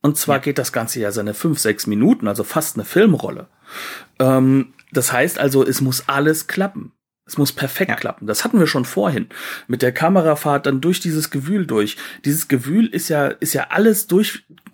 Und 0.04 0.18
zwar 0.18 0.38
geht 0.38 0.58
das 0.58 0.70
Ganze 0.70 1.00
ja 1.00 1.10
seine 1.12 1.32
fünf, 1.32 1.58
sechs 1.58 1.86
Minuten, 1.86 2.28
also 2.28 2.44
fast 2.44 2.76
eine 2.76 2.84
Filmrolle. 2.84 3.46
Ähm, 4.18 4.74
das 4.92 5.14
heißt 5.14 5.38
also, 5.38 5.64
es 5.64 5.80
muss 5.80 6.10
alles 6.10 6.46
klappen. 6.46 6.92
Es 7.24 7.38
muss 7.38 7.52
perfekt 7.52 7.88
ja. 7.88 7.96
klappen. 7.96 8.26
Das 8.26 8.44
hatten 8.44 8.58
wir 8.58 8.66
schon 8.66 8.84
vorhin. 8.84 9.30
Mit 9.66 9.80
der 9.80 9.92
Kamerafahrt 9.92 10.66
dann 10.66 10.82
durch 10.82 11.00
dieses 11.00 11.30
Gewühl 11.30 11.66
durch. 11.66 11.96
Dieses 12.26 12.48
Gewühl 12.48 12.86
ist 12.86 13.08
ja, 13.08 13.28
ist 13.28 13.54
ja 13.54 13.68
alles 13.70 14.06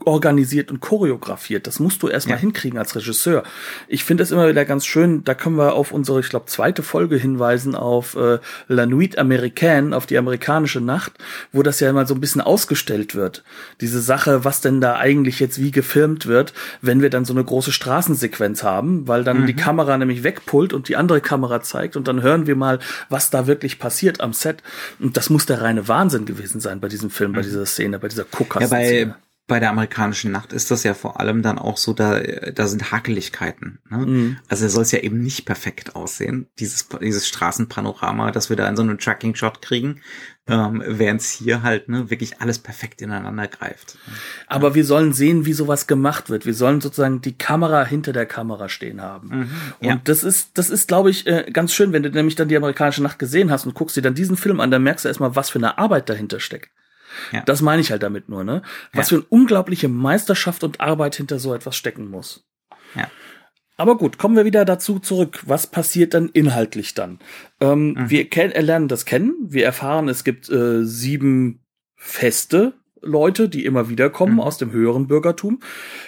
durchorganisiert 0.01 0.71
und 0.71 0.81
choreografiert. 0.81 1.67
Das 1.67 1.81
musst 1.81 2.03
du 2.03 2.09
erstmal 2.09 2.39
ja. 2.39 2.41
hinkriegen 2.41 2.79
als 2.79 2.95
Regisseur. 2.97 3.43
Ich 3.89 4.05
finde 4.05 4.23
es 4.23 4.31
immer 4.31 4.49
wieder 4.49 4.65
ganz 4.65 4.87
schön. 4.87 5.25
Da 5.25 5.35
können 5.35 5.57
wir 5.57 5.75
auf 5.75 5.93
unsere, 5.93 6.21
ich 6.21 6.29
glaube, 6.29 6.47
zweite 6.47 6.83
Folge 6.83 7.17
hinweisen 7.17 7.75
auf 7.75 8.17
äh, 8.17 8.39
La 8.69 8.87
Nuit 8.87 9.19
Américaine, 9.19 9.95
auf 9.95 10.07
die 10.07 10.19
amerikanische 10.19 10.81
Nacht, 10.81 11.13
wo 11.53 11.63
das 11.63 11.81
ja 11.81 11.91
immer 11.91 12.07
so 12.07 12.15
ein 12.15 12.21
bisschen 12.21 12.41
ausgestellt 12.41 13.15
wird. 13.15 13.45
Diese 13.81 14.01
Sache, 14.01 14.45
was 14.45 14.61
denn 14.61 14.81
da 14.81 14.97
eigentlich 14.97 15.41
jetzt 15.41 15.61
wie 15.61 15.71
gefilmt 15.71 16.27
wird, 16.27 16.53
wenn 16.81 17.03
wir 17.03 17.11
dann 17.11 17.25
so 17.25 17.33
eine 17.33 17.45
große 17.45 17.73
Straßensequenz 17.73 18.63
haben, 18.63 19.07
weil 19.07 19.25
dann 19.25 19.43
mhm. 19.43 19.47
die 19.47 19.57
Kamera 19.57 19.97
nämlich 19.99 20.23
wegpullt 20.23 20.73
und 20.73 20.89
die 20.89 20.97
andere 20.97 21.21
Kamera 21.21 21.63
zeigt 21.63 21.97
und 21.97 22.09
dann 22.09 22.23
hören 22.23 22.47
wir 22.47 22.57
mal, 22.57 22.79
was 23.09 23.31
da 23.31 23.47
wirklich 23.47 23.79
passiert 23.79 24.21
am 24.21 24.33
Set. 24.33 24.63
Und 24.99 25.17
das 25.17 25.31
muss 25.31 25.47
der 25.47 25.63
reine 25.63 25.89
Wahnsinn 25.89 26.25
gewesen 26.25 26.61
sein 26.61 26.81
bei 26.81 26.89
diesem 26.89 27.11
Film, 27.11 27.33
bei 27.33 27.41
mhm. 27.41 27.45
dieser 27.45 27.67
Szene, 27.67 27.99
bei 27.99 28.09
dieser 28.09 28.25
Guckerszene. 28.25 28.99
Ja, 28.99 29.07
bei, 29.07 29.15
bei 29.51 29.59
der 29.59 29.71
amerikanischen 29.71 30.31
Nacht 30.31 30.53
ist 30.53 30.71
das 30.71 30.85
ja 30.85 30.95
vor 30.95 31.19
allem 31.19 31.43
dann 31.43 31.59
auch 31.59 31.77
so, 31.77 31.93
da, 31.93 32.21
da 32.21 32.69
sind 32.69 32.93
Hakeligkeiten. 32.93 33.81
Ne? 33.91 33.99
Mhm. 33.99 34.37
Also 34.47 34.69
soll 34.69 34.83
es 34.83 34.93
ja 34.93 35.01
eben 35.01 35.21
nicht 35.21 35.45
perfekt 35.45 35.97
aussehen, 35.97 36.47
dieses, 36.61 36.87
dieses 37.03 37.27
Straßenpanorama, 37.27 38.31
dass 38.31 38.49
wir 38.49 38.57
da 38.57 38.69
in 38.69 38.77
so 38.77 38.83
einem 38.83 38.99
Tracking-Shot 38.99 39.61
kriegen, 39.61 40.03
ähm, 40.47 40.85
während 40.87 41.23
es 41.23 41.31
hier 41.33 41.65
halt 41.65 41.89
ne, 41.89 42.11
wirklich 42.11 42.41
alles 42.41 42.61
perfekt 42.61 43.03
ineinander 43.03 43.49
greift. 43.49 43.99
Aber 44.47 44.77
wir 44.77 44.85
sollen 44.85 45.13
sehen, 45.13 45.47
wie 45.47 45.53
sowas 45.53 45.89
gemacht 45.89 46.31
wird. 46.31 46.47
Wir 46.47 46.55
sollen 46.55 46.81
sozusagen 46.81 47.21
die 47.21 47.37
Kamera 47.37 47.85
hinter 47.85 48.13
der 48.13 48.27
Kamera 48.27 48.69
stehen 48.69 49.01
haben. 49.01 49.31
Mhm, 49.31 49.51
ja. 49.81 49.95
Und 49.95 50.09
das 50.09 50.23
ist, 50.23 50.51
das 50.59 50.71
ist, 50.71 50.87
glaube 50.87 51.11
ich, 51.11 51.27
äh, 51.27 51.51
ganz 51.53 51.75
schön, 51.75 51.93
wenn 51.93 52.05
du 52.05 52.11
nämlich 52.11 52.37
dann 52.37 52.47
die 52.47 52.57
amerikanische 52.57 53.03
Nacht 53.03 53.19
gesehen 53.19 53.51
hast 53.51 53.67
und 53.67 53.75
guckst 53.75 53.97
dir 53.97 54.03
dann 54.03 54.15
diesen 54.15 54.37
Film 54.37 54.61
an, 54.61 54.71
dann 54.71 54.85
merkst 54.85 55.05
du 55.07 55.09
erstmal, 55.09 55.35
was 55.35 55.51
für 55.51 55.59
eine 55.59 55.77
Arbeit 55.77 56.09
dahinter 56.09 56.39
steckt. 56.39 56.71
Ja. 57.33 57.43
Das 57.43 57.63
meine 57.63 57.81
ich 57.81 57.91
halt 57.91 58.03
damit 58.03 58.29
nur, 58.29 58.45
ne? 58.45 58.63
Was 58.93 59.11
ja. 59.11 59.17
für 59.17 59.23
eine 59.23 59.31
unglaubliche 59.31 59.89
Meisterschaft 59.89 60.65
und 60.65 60.81
Arbeit 60.81 61.17
hinter 61.17 61.39
so 61.39 61.55
etwas 61.55 61.77
stecken 61.77 62.11
muss. 62.11 62.45
Ja. 62.95 63.11
Aber 63.77 63.97
gut, 63.97 64.19
kommen 64.19 64.37
wir 64.37 64.45
wieder 64.45 64.67
dazu 64.67 64.99
zurück. 64.99 65.41
Was 65.47 65.67
passiert 65.67 66.13
dann 66.13 66.29
inhaltlich 66.29 66.93
dann? 66.93 67.19
Ähm, 67.61 67.95
mhm. 67.95 68.11
Wir 68.11 68.29
lernen 68.31 68.89
das 68.89 69.07
kennen. 69.07 69.35
Wir 69.41 69.65
erfahren, 69.65 70.09
es 70.09 70.23
gibt 70.23 70.51
äh, 70.51 70.85
sieben 70.85 71.65
Feste, 71.97 72.75
Leute, 73.03 73.49
die 73.49 73.65
immer 73.65 73.89
wieder 73.89 74.11
kommen 74.11 74.35
mhm. 74.35 74.41
aus 74.41 74.59
dem 74.59 74.73
höheren 74.73 75.07
Bürgertum. 75.07 75.61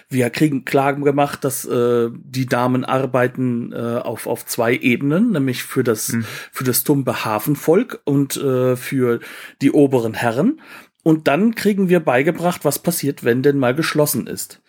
Wir 0.08 0.28
kriegen 0.30 0.64
Klagen 0.64 1.04
gemacht, 1.04 1.44
dass 1.44 1.64
äh, 1.64 2.10
die 2.12 2.46
Damen 2.46 2.84
arbeiten 2.84 3.72
äh, 3.72 3.76
auf, 3.76 4.26
auf 4.26 4.44
zwei 4.46 4.76
Ebenen, 4.76 5.32
nämlich 5.32 5.62
für 5.62 5.82
das, 5.82 6.12
mhm. 6.12 6.24
für 6.50 6.64
das 6.64 6.84
tumbe 6.84 7.24
Hafenvolk 7.24 8.00
und 8.04 8.36
äh, 8.36 8.76
für 8.76 9.20
die 9.60 9.72
oberen 9.72 10.14
Herren. 10.14 10.60
Und 11.02 11.26
dann 11.26 11.54
kriegen 11.54 11.88
wir 11.88 12.00
beigebracht, 12.00 12.64
was 12.64 12.78
passiert, 12.78 13.24
wenn 13.24 13.42
denn 13.42 13.58
mal 13.58 13.74
geschlossen 13.74 14.26
ist. 14.26 14.60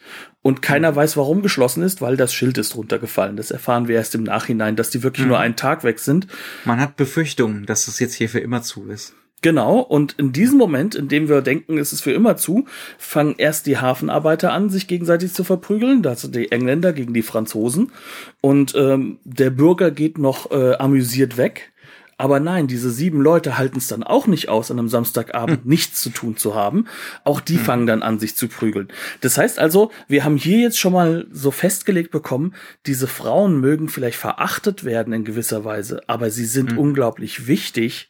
Und 0.42 0.62
keiner 0.62 0.96
weiß, 0.96 1.16
warum 1.16 1.42
geschlossen 1.42 1.84
ist, 1.84 2.02
weil 2.02 2.18
das 2.18 2.34
Schild 2.34 2.58
ist 2.58 2.76
runtergefallen. 2.76 3.38
Das 3.38 3.52
erfahren 3.52 3.88
wir 3.88 3.96
erst 3.96 4.16
im 4.16 4.24
Nachhinein, 4.24 4.76
dass 4.76 4.90
die 4.90 5.04
wirklich 5.04 5.26
mhm. 5.26 5.30
nur 5.30 5.40
einen 5.40 5.56
Tag 5.56 5.84
weg 5.84 6.00
sind. 6.00 6.28
Man 6.66 6.80
hat 6.80 6.96
Befürchtungen, 6.96 7.66
dass 7.66 7.88
es 7.88 8.00
jetzt 8.00 8.16
hier 8.16 8.30
für 8.30 8.40
immer 8.40 8.64
zu 8.64 8.90
ist. 8.90 9.14
Genau, 9.44 9.80
und 9.80 10.14
in 10.14 10.32
diesem 10.32 10.58
Moment, 10.58 10.96
in 10.96 11.10
dem 11.10 11.28
wir 11.28 11.42
denken, 11.42 11.78
es 11.78 11.92
ist 11.92 12.00
für 12.00 12.14
immer 12.14 12.38
zu, 12.38 12.66
fangen 12.98 13.36
erst 13.38 13.66
die 13.66 13.78
Hafenarbeiter 13.78 14.54
an, 14.54 14.70
sich 14.70 14.88
gegenseitig 14.88 15.34
zu 15.34 15.44
verprügeln, 15.44 16.02
das 16.02 16.22
sind 16.22 16.34
die 16.34 16.50
Engländer 16.54 16.94
gegen 16.94 17.14
die 17.14 17.24
Franzosen, 17.24 17.92
und 18.40 18.74
ähm, 18.76 19.20
der 19.26 19.50
Bürger 19.50 19.92
geht 19.92 20.18
noch 20.18 20.50
äh, 20.52 20.76
amüsiert 20.76 21.36
weg. 21.36 21.73
Aber 22.18 22.40
nein, 22.40 22.68
diese 22.68 22.92
sieben 22.92 23.22
Leute 23.22 23.58
halten 23.58 23.78
es 23.78 23.88
dann 23.88 24.04
auch 24.04 24.28
nicht 24.28 24.50
aus, 24.50 24.72
an 24.72 24.80
einem 24.80 24.90
Samstagabend 24.90 25.64
hm. 25.64 25.70
nichts 25.70 26.02
zu 26.02 26.10
tun 26.10 26.38
zu 26.38 26.56
haben. 26.56 26.86
Auch 27.24 27.42
die 27.42 27.58
hm. 27.58 27.64
fangen 27.64 27.88
dann 27.88 28.04
an, 28.04 28.20
sich 28.20 28.36
zu 28.36 28.48
prügeln. 28.48 28.90
Das 29.22 29.38
heißt 29.38 29.60
also, 29.60 29.92
wir 30.08 30.24
haben 30.24 30.38
hier 30.38 30.60
jetzt 30.60 30.80
schon 30.80 30.94
mal 30.94 31.28
so 31.32 31.52
festgelegt 31.52 32.12
bekommen, 32.12 32.54
diese 32.86 33.08
Frauen 33.08 33.60
mögen 33.60 33.90
vielleicht 33.90 34.18
verachtet 34.18 34.84
werden 34.84 35.14
in 35.14 35.26
gewisser 35.26 35.66
Weise, 35.66 36.02
aber 36.08 36.30
sie 36.30 36.46
sind 36.46 36.72
hm. 36.72 36.78
unglaublich 36.78 37.48
wichtig 37.48 38.10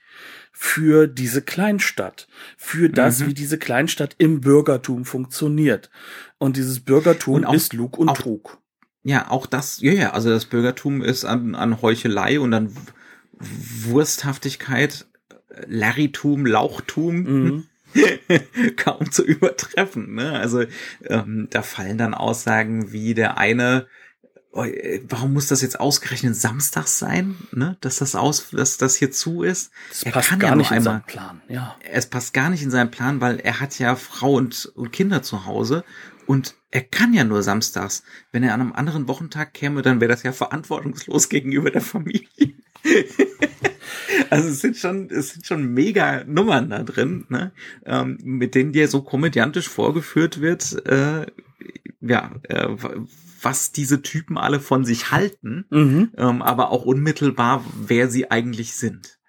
für 0.55 1.07
diese 1.07 1.41
Kleinstadt, 1.41 2.27
für 2.57 2.87
das, 2.87 3.19
mhm. 3.19 3.27
wie 3.27 3.33
diese 3.33 3.57
Kleinstadt 3.57 4.15
im 4.19 4.39
Bürgertum 4.39 5.03
funktioniert. 5.03 5.89
Und 6.37 6.57
dieses 6.57 6.79
Bürgertum 6.79 7.35
und 7.35 7.45
auch, 7.45 7.53
ist 7.55 7.73
Lug 7.73 7.97
und 7.97 8.09
auch, 8.09 8.17
Trug. 8.17 8.59
Ja, 9.03 9.31
auch 9.31 9.47
das, 9.47 9.81
ja, 9.81 9.91
ja, 9.91 10.11
also 10.11 10.29
das 10.29 10.45
Bürgertum 10.45 11.01
ist 11.01 11.25
an, 11.25 11.55
an 11.55 11.81
Heuchelei 11.81 12.39
und 12.39 12.53
an 12.53 12.71
Wursthaftigkeit, 13.39 15.05
Larritum, 15.67 16.45
Lauchtum. 16.45 17.15
Mhm. 17.15 17.67
kaum 18.75 19.11
zu 19.11 19.23
übertreffen. 19.23 20.15
Ne? 20.15 20.31
Also 20.31 20.63
ähm, 21.05 21.47
da 21.51 21.61
fallen 21.61 21.99
dann 21.99 22.15
Aussagen 22.15 22.91
wie 22.91 23.13
der 23.13 23.37
eine, 23.37 23.85
oh, 24.51 24.65
warum 25.09 25.33
muss 25.33 25.47
das 25.47 25.61
jetzt 25.61 25.79
ausgerechnet 25.79 26.35
samstags 26.35 26.99
sein, 26.99 27.35
ne? 27.51 27.77
Dass 27.81 27.97
das 27.97 28.15
aus, 28.15 28.49
dass 28.51 28.77
das 28.77 28.95
hier 28.95 29.11
zu 29.11 29.43
ist. 29.43 29.71
Das 29.89 30.03
er 30.03 30.11
passt 30.11 30.39
gar 30.39 30.51
ja 30.51 30.55
nicht 30.55 30.71
in 30.71 30.81
seinen 30.81 31.03
Plan. 31.03 31.41
Ja. 31.47 31.75
Es 31.91 32.07
passt 32.07 32.33
gar 32.33 32.49
nicht 32.49 32.63
in 32.63 32.71
seinen 32.71 32.91
Plan, 32.91 33.21
weil 33.21 33.39
er 33.39 33.59
hat 33.59 33.77
ja 33.79 33.95
Frau 33.95 34.33
und, 34.33 34.65
und 34.75 34.91
Kinder 34.91 35.21
zu 35.21 35.45
Hause 35.45 35.83
und 36.25 36.55
er 36.71 36.81
kann 36.81 37.13
ja 37.13 37.23
nur 37.23 37.43
samstags. 37.43 38.03
Wenn 38.31 38.43
er 38.43 38.53
an 38.53 38.61
einem 38.61 38.73
anderen 38.73 39.07
Wochentag 39.07 39.53
käme, 39.53 39.81
dann 39.81 39.99
wäre 40.01 40.11
das 40.11 40.23
ja 40.23 40.31
verantwortungslos 40.31 41.29
gegenüber 41.29 41.69
der 41.69 41.81
Familie. 41.81 42.55
also 44.29 44.49
es 44.49 44.59
sind 44.59 44.77
schon, 44.77 45.09
es 45.09 45.29
sind 45.29 45.45
schon 45.45 45.73
mega 45.73 46.23
Nummern 46.25 46.69
da 46.69 46.83
drin, 46.83 47.25
ne? 47.29 47.51
ähm, 47.85 48.17
mit 48.23 48.55
denen 48.55 48.71
dir 48.71 48.87
so 48.87 49.01
komödiantisch 49.01 49.69
vorgeführt 49.69 50.41
wird, 50.41 50.85
äh, 50.85 51.25
ja, 52.01 52.31
äh, 52.43 52.67
was 53.41 53.71
diese 53.71 54.01
Typen 54.01 54.37
alle 54.37 54.59
von 54.59 54.85
sich 54.85 55.11
halten, 55.11 55.65
mhm. 55.69 56.11
ähm, 56.17 56.41
aber 56.41 56.71
auch 56.71 56.85
unmittelbar, 56.85 57.63
wer 57.75 58.09
sie 58.09 58.31
eigentlich 58.31 58.73
sind. 58.75 59.19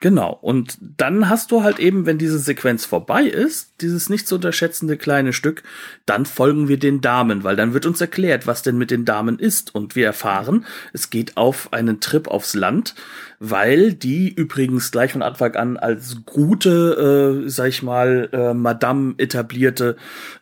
Genau. 0.00 0.38
Und 0.42 0.76
dann 0.80 1.28
hast 1.28 1.50
du 1.50 1.62
halt 1.62 1.78
eben, 1.78 2.04
wenn 2.04 2.18
diese 2.18 2.38
Sequenz 2.38 2.84
vorbei 2.84 3.22
ist, 3.22 3.80
dieses 3.80 4.10
nicht 4.10 4.28
zu 4.28 4.34
unterschätzende 4.34 4.96
kleine 4.98 5.32
Stück, 5.32 5.62
dann 6.04 6.26
folgen 6.26 6.68
wir 6.68 6.78
den 6.78 7.00
Damen, 7.00 7.44
weil 7.44 7.56
dann 7.56 7.72
wird 7.72 7.86
uns 7.86 8.00
erklärt, 8.00 8.46
was 8.46 8.62
denn 8.62 8.76
mit 8.76 8.90
den 8.90 9.06
Damen 9.06 9.38
ist. 9.38 9.74
Und 9.74 9.96
wir 9.96 10.06
erfahren, 10.06 10.66
es 10.92 11.08
geht 11.08 11.36
auf 11.36 11.72
einen 11.72 12.00
Trip 12.00 12.28
aufs 12.28 12.54
Land, 12.54 12.94
weil 13.38 13.94
die 13.94 14.32
übrigens 14.32 14.90
gleich 14.90 15.12
von 15.12 15.22
Anfang 15.22 15.54
an 15.56 15.76
als 15.78 16.18
gute, 16.26 17.42
äh, 17.44 17.48
sag 17.48 17.68
ich 17.68 17.82
mal, 17.82 18.28
äh, 18.32 18.54
Madame 18.54 19.14
etablierte 19.16 19.96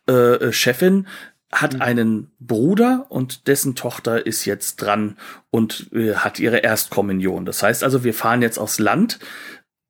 äh, 0.07 0.51
Chefin 0.53 1.07
hat 1.55 1.75
mhm. 1.75 1.83
einen 1.83 2.31
Bruder 2.41 3.07
und 3.09 3.47
dessen 3.47 3.75
Tochter 3.75 4.27
ist 4.27 4.45
jetzt 4.45 4.77
dran 4.77 5.17
und 5.51 5.91
äh, 5.93 6.17
hat 6.17 6.39
ihre 6.39 6.59
Erstkommunion. 6.59 7.47
Das 7.47 7.63
heißt 7.63 7.85
also, 7.85 8.05
wir 8.05 8.13
fahren 8.13 8.43
jetzt 8.43 8.59
aufs 8.59 8.79
Land 8.79 9.21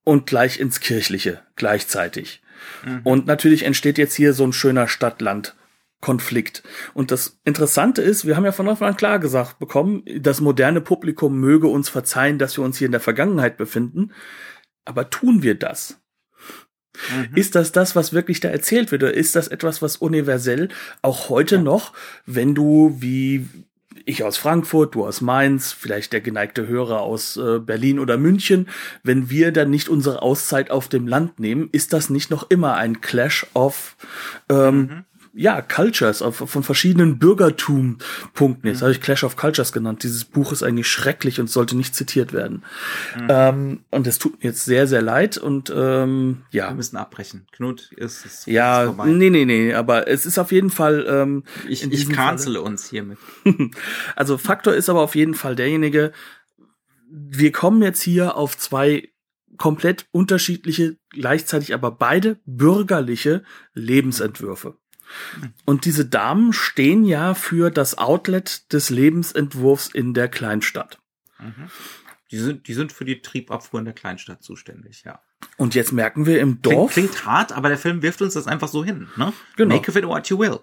und 0.04 0.26
gleich 0.26 0.60
ins 0.60 0.80
Kirchliche 0.80 1.40
gleichzeitig. 1.56 2.42
Mhm. 2.84 3.00
Und 3.04 3.26
natürlich 3.26 3.64
entsteht 3.64 3.98
jetzt 3.98 4.14
hier 4.14 4.34
so 4.34 4.44
ein 4.44 4.52
schöner 4.52 4.88
Stadt-Land. 4.88 5.56
Konflikt. 6.00 6.62
Und 6.92 7.10
das 7.10 7.40
Interessante 7.44 8.02
ist, 8.02 8.26
wir 8.26 8.36
haben 8.36 8.44
ja 8.44 8.52
von 8.52 8.68
Anfang 8.68 8.88
an 8.88 8.96
klar 8.96 9.18
gesagt 9.18 9.58
bekommen, 9.58 10.04
das 10.20 10.42
moderne 10.42 10.82
Publikum 10.82 11.40
möge 11.40 11.66
uns 11.66 11.88
verzeihen, 11.88 12.38
dass 12.38 12.58
wir 12.58 12.64
uns 12.64 12.76
hier 12.76 12.84
in 12.84 12.92
der 12.92 13.00
Vergangenheit 13.00 13.56
befinden. 13.56 14.12
Aber 14.84 15.08
tun 15.08 15.42
wir 15.42 15.54
das? 15.54 16.03
Mhm. 17.16 17.36
Ist 17.36 17.54
das 17.54 17.72
das, 17.72 17.96
was 17.96 18.12
wirklich 18.12 18.40
da 18.40 18.48
erzählt 18.48 18.92
wird? 18.92 19.02
Oder 19.02 19.14
ist 19.14 19.36
das 19.36 19.48
etwas, 19.48 19.82
was 19.82 19.96
universell 19.96 20.68
auch 21.02 21.28
heute 21.28 21.56
ja. 21.56 21.62
noch, 21.62 21.92
wenn 22.26 22.54
du 22.54 22.96
wie 23.00 23.46
ich 24.06 24.22
aus 24.22 24.36
Frankfurt, 24.36 24.94
du 24.94 25.06
aus 25.06 25.20
Mainz, 25.20 25.72
vielleicht 25.72 26.12
der 26.12 26.20
geneigte 26.20 26.66
Hörer 26.66 27.00
aus 27.00 27.36
äh, 27.36 27.58
Berlin 27.58 27.98
oder 27.98 28.18
München, 28.18 28.68
wenn 29.02 29.30
wir 29.30 29.50
dann 29.50 29.70
nicht 29.70 29.88
unsere 29.88 30.20
Auszeit 30.20 30.70
auf 30.70 30.88
dem 30.88 31.06
Land 31.06 31.40
nehmen, 31.40 31.68
ist 31.72 31.92
das 31.92 32.10
nicht 32.10 32.30
noch 32.30 32.50
immer 32.50 32.74
ein 32.74 33.00
Clash 33.00 33.46
of 33.54 33.96
ähm, 34.50 34.76
mhm 34.76 35.04
ja, 35.36 35.60
Cultures, 35.62 36.22
von 36.22 36.62
verschiedenen 36.62 37.18
Bürgertum-Punkten. 37.18 38.68
Jetzt 38.68 38.78
mhm. 38.78 38.82
habe 38.82 38.92
ich 38.92 39.00
Clash 39.00 39.24
of 39.24 39.36
Cultures 39.36 39.72
genannt. 39.72 40.04
Dieses 40.04 40.24
Buch 40.24 40.52
ist 40.52 40.62
eigentlich 40.62 40.86
schrecklich 40.86 41.40
und 41.40 41.50
sollte 41.50 41.76
nicht 41.76 41.94
zitiert 41.94 42.32
werden. 42.32 42.64
Mhm. 43.18 43.26
Ähm, 43.28 43.80
und 43.90 44.06
es 44.06 44.18
tut 44.18 44.34
mir 44.38 44.50
jetzt 44.50 44.64
sehr, 44.64 44.86
sehr 44.86 45.02
leid 45.02 45.36
und 45.36 45.72
ähm, 45.74 46.42
ja. 46.50 46.68
Wir 46.68 46.76
müssen 46.76 46.96
abbrechen. 46.96 47.46
Knut 47.50 47.90
ist 47.96 48.24
es. 48.24 48.46
Ja, 48.46 48.84
ist 48.84 49.04
nee, 49.06 49.30
nee, 49.30 49.44
nee, 49.44 49.74
aber 49.74 50.06
es 50.06 50.24
ist 50.24 50.38
auf 50.38 50.52
jeden 50.52 50.70
Fall. 50.70 51.04
Ähm, 51.08 51.42
ich 51.68 51.82
ich 51.90 52.08
cancele 52.08 52.62
uns 52.62 52.88
hiermit. 52.88 53.18
also 54.16 54.38
Faktor 54.38 54.74
ist 54.74 54.88
aber 54.88 55.00
auf 55.00 55.16
jeden 55.16 55.34
Fall 55.34 55.56
derjenige, 55.56 56.12
wir 57.10 57.52
kommen 57.52 57.82
jetzt 57.82 58.02
hier 58.02 58.36
auf 58.36 58.56
zwei 58.56 59.08
komplett 59.56 60.06
unterschiedliche, 60.10 60.96
gleichzeitig 61.10 61.74
aber 61.74 61.90
beide 61.92 62.38
bürgerliche 62.44 63.44
Lebensentwürfe. 63.72 64.76
Und 65.64 65.84
diese 65.84 66.04
Damen 66.04 66.52
stehen 66.52 67.04
ja 67.04 67.34
für 67.34 67.70
das 67.70 67.98
Outlet 67.98 68.72
des 68.72 68.90
Lebensentwurfs 68.90 69.88
in 69.88 70.14
der 70.14 70.28
Kleinstadt. 70.28 71.00
Mhm. 71.38 71.68
die 72.30 72.38
sind, 72.38 72.68
die 72.68 72.74
sind 72.74 72.92
für 72.92 73.04
die 73.04 73.20
Triebabfuhr 73.20 73.80
in 73.80 73.84
der 73.84 73.94
Kleinstadt 73.94 74.42
zuständig, 74.42 75.02
ja. 75.04 75.20
Und 75.56 75.74
jetzt 75.74 75.92
merken 75.92 76.26
wir 76.26 76.40
im 76.40 76.62
Dorf. 76.62 76.92
Klingt, 76.92 77.12
klingt 77.12 77.26
hart, 77.26 77.52
aber 77.52 77.68
der 77.68 77.78
Film 77.78 78.02
wirft 78.02 78.22
uns 78.22 78.34
das 78.34 78.46
einfach 78.46 78.68
so 78.68 78.84
hin, 78.84 79.08
ne? 79.16 79.32
Genau. 79.56 79.74
Make 79.74 79.90
of 79.90 79.96
it 79.96 80.06
what 80.06 80.28
you 80.28 80.38
will. 80.38 80.60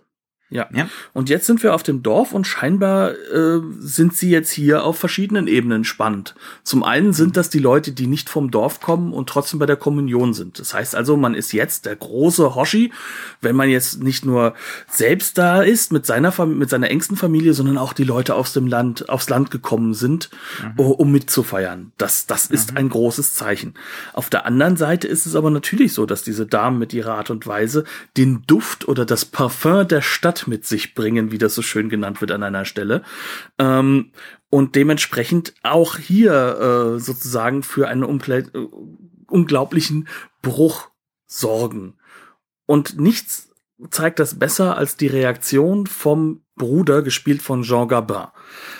Ja. 0.51 0.67
Ja. 0.73 0.89
Und 1.13 1.29
jetzt 1.29 1.45
sind 1.45 1.63
wir 1.63 1.73
auf 1.73 1.81
dem 1.81 2.03
Dorf 2.03 2.33
und 2.33 2.45
scheinbar 2.45 3.11
äh, 3.11 3.61
sind 3.79 4.13
sie 4.13 4.29
jetzt 4.29 4.51
hier 4.51 4.83
auf 4.83 4.99
verschiedenen 4.99 5.47
Ebenen 5.47 5.85
spannend. 5.85 6.35
Zum 6.63 6.83
einen 6.83 7.13
sind 7.13 7.37
das 7.37 7.49
die 7.49 7.59
Leute, 7.59 7.93
die 7.93 8.05
nicht 8.05 8.29
vom 8.29 8.51
Dorf 8.51 8.81
kommen 8.81 9.13
und 9.13 9.29
trotzdem 9.29 9.59
bei 9.59 9.65
der 9.65 9.77
Kommunion 9.77 10.33
sind. 10.33 10.59
Das 10.59 10.73
heißt 10.73 10.93
also, 10.93 11.15
man 11.15 11.35
ist 11.35 11.53
jetzt 11.53 11.85
der 11.85 11.95
große 11.95 12.53
Hoshi, 12.53 12.91
wenn 13.39 13.55
man 13.55 13.69
jetzt 13.69 14.03
nicht 14.03 14.25
nur 14.25 14.53
selbst 14.87 15.37
da 15.37 15.61
ist 15.61 15.93
mit 15.93 16.05
seiner 16.05 16.33
Fam 16.33 16.57
mit 16.57 16.69
seiner 16.69 16.91
engsten 16.91 17.15
Familie, 17.15 17.53
sondern 17.53 17.77
auch 17.77 17.93
die 17.93 18.03
Leute 18.03 18.35
aus 18.35 18.51
dem 18.51 18.67
Land 18.67 19.07
aufs 19.07 19.29
Land 19.29 19.51
gekommen 19.51 19.93
sind, 19.93 20.29
uh, 20.77 20.91
um 20.91 21.13
mitzufeiern. 21.13 21.93
Das 21.97 22.25
das 22.25 22.47
ist 22.47 22.75
ein 22.75 22.89
großes 22.89 23.35
Zeichen. 23.35 23.75
Auf 24.11 24.29
der 24.29 24.45
anderen 24.45 24.75
Seite 24.75 25.07
ist 25.07 25.25
es 25.25 25.35
aber 25.35 25.49
natürlich 25.49 25.93
so, 25.93 26.05
dass 26.05 26.23
diese 26.23 26.45
Damen 26.45 26.77
mit 26.77 26.93
ihrer 26.93 27.13
Art 27.13 27.29
und 27.29 27.47
Weise 27.47 27.85
den 28.17 28.43
Duft 28.47 28.89
oder 28.89 29.05
das 29.05 29.23
Parfum 29.23 29.87
der 29.87 30.01
Stadt 30.01 30.40
mit 30.47 30.65
sich 30.65 30.93
bringen, 30.93 31.31
wie 31.31 31.37
das 31.37 31.55
so 31.55 31.61
schön 31.61 31.89
genannt 31.89 32.21
wird 32.21 32.31
an 32.31 32.43
einer 32.43 32.65
Stelle. 32.65 33.03
Ähm, 33.57 34.11
und 34.49 34.75
dementsprechend 34.75 35.53
auch 35.63 35.97
hier 35.97 36.95
äh, 36.95 36.99
sozusagen 36.99 37.63
für 37.63 37.87
einen 37.87 38.03
äh, 38.03 38.43
unglaublichen 39.27 40.07
Bruch 40.41 40.89
sorgen. 41.25 41.95
Und 42.65 42.99
nichts 42.99 43.49
zeigt 43.89 44.19
das 44.19 44.37
besser 44.37 44.77
als 44.77 44.97
die 44.97 45.07
Reaktion 45.07 45.87
vom 45.87 46.43
Bruder, 46.55 47.01
gespielt 47.01 47.41
von 47.41 47.63
Jean 47.63 47.87
Gabin. 47.87 48.27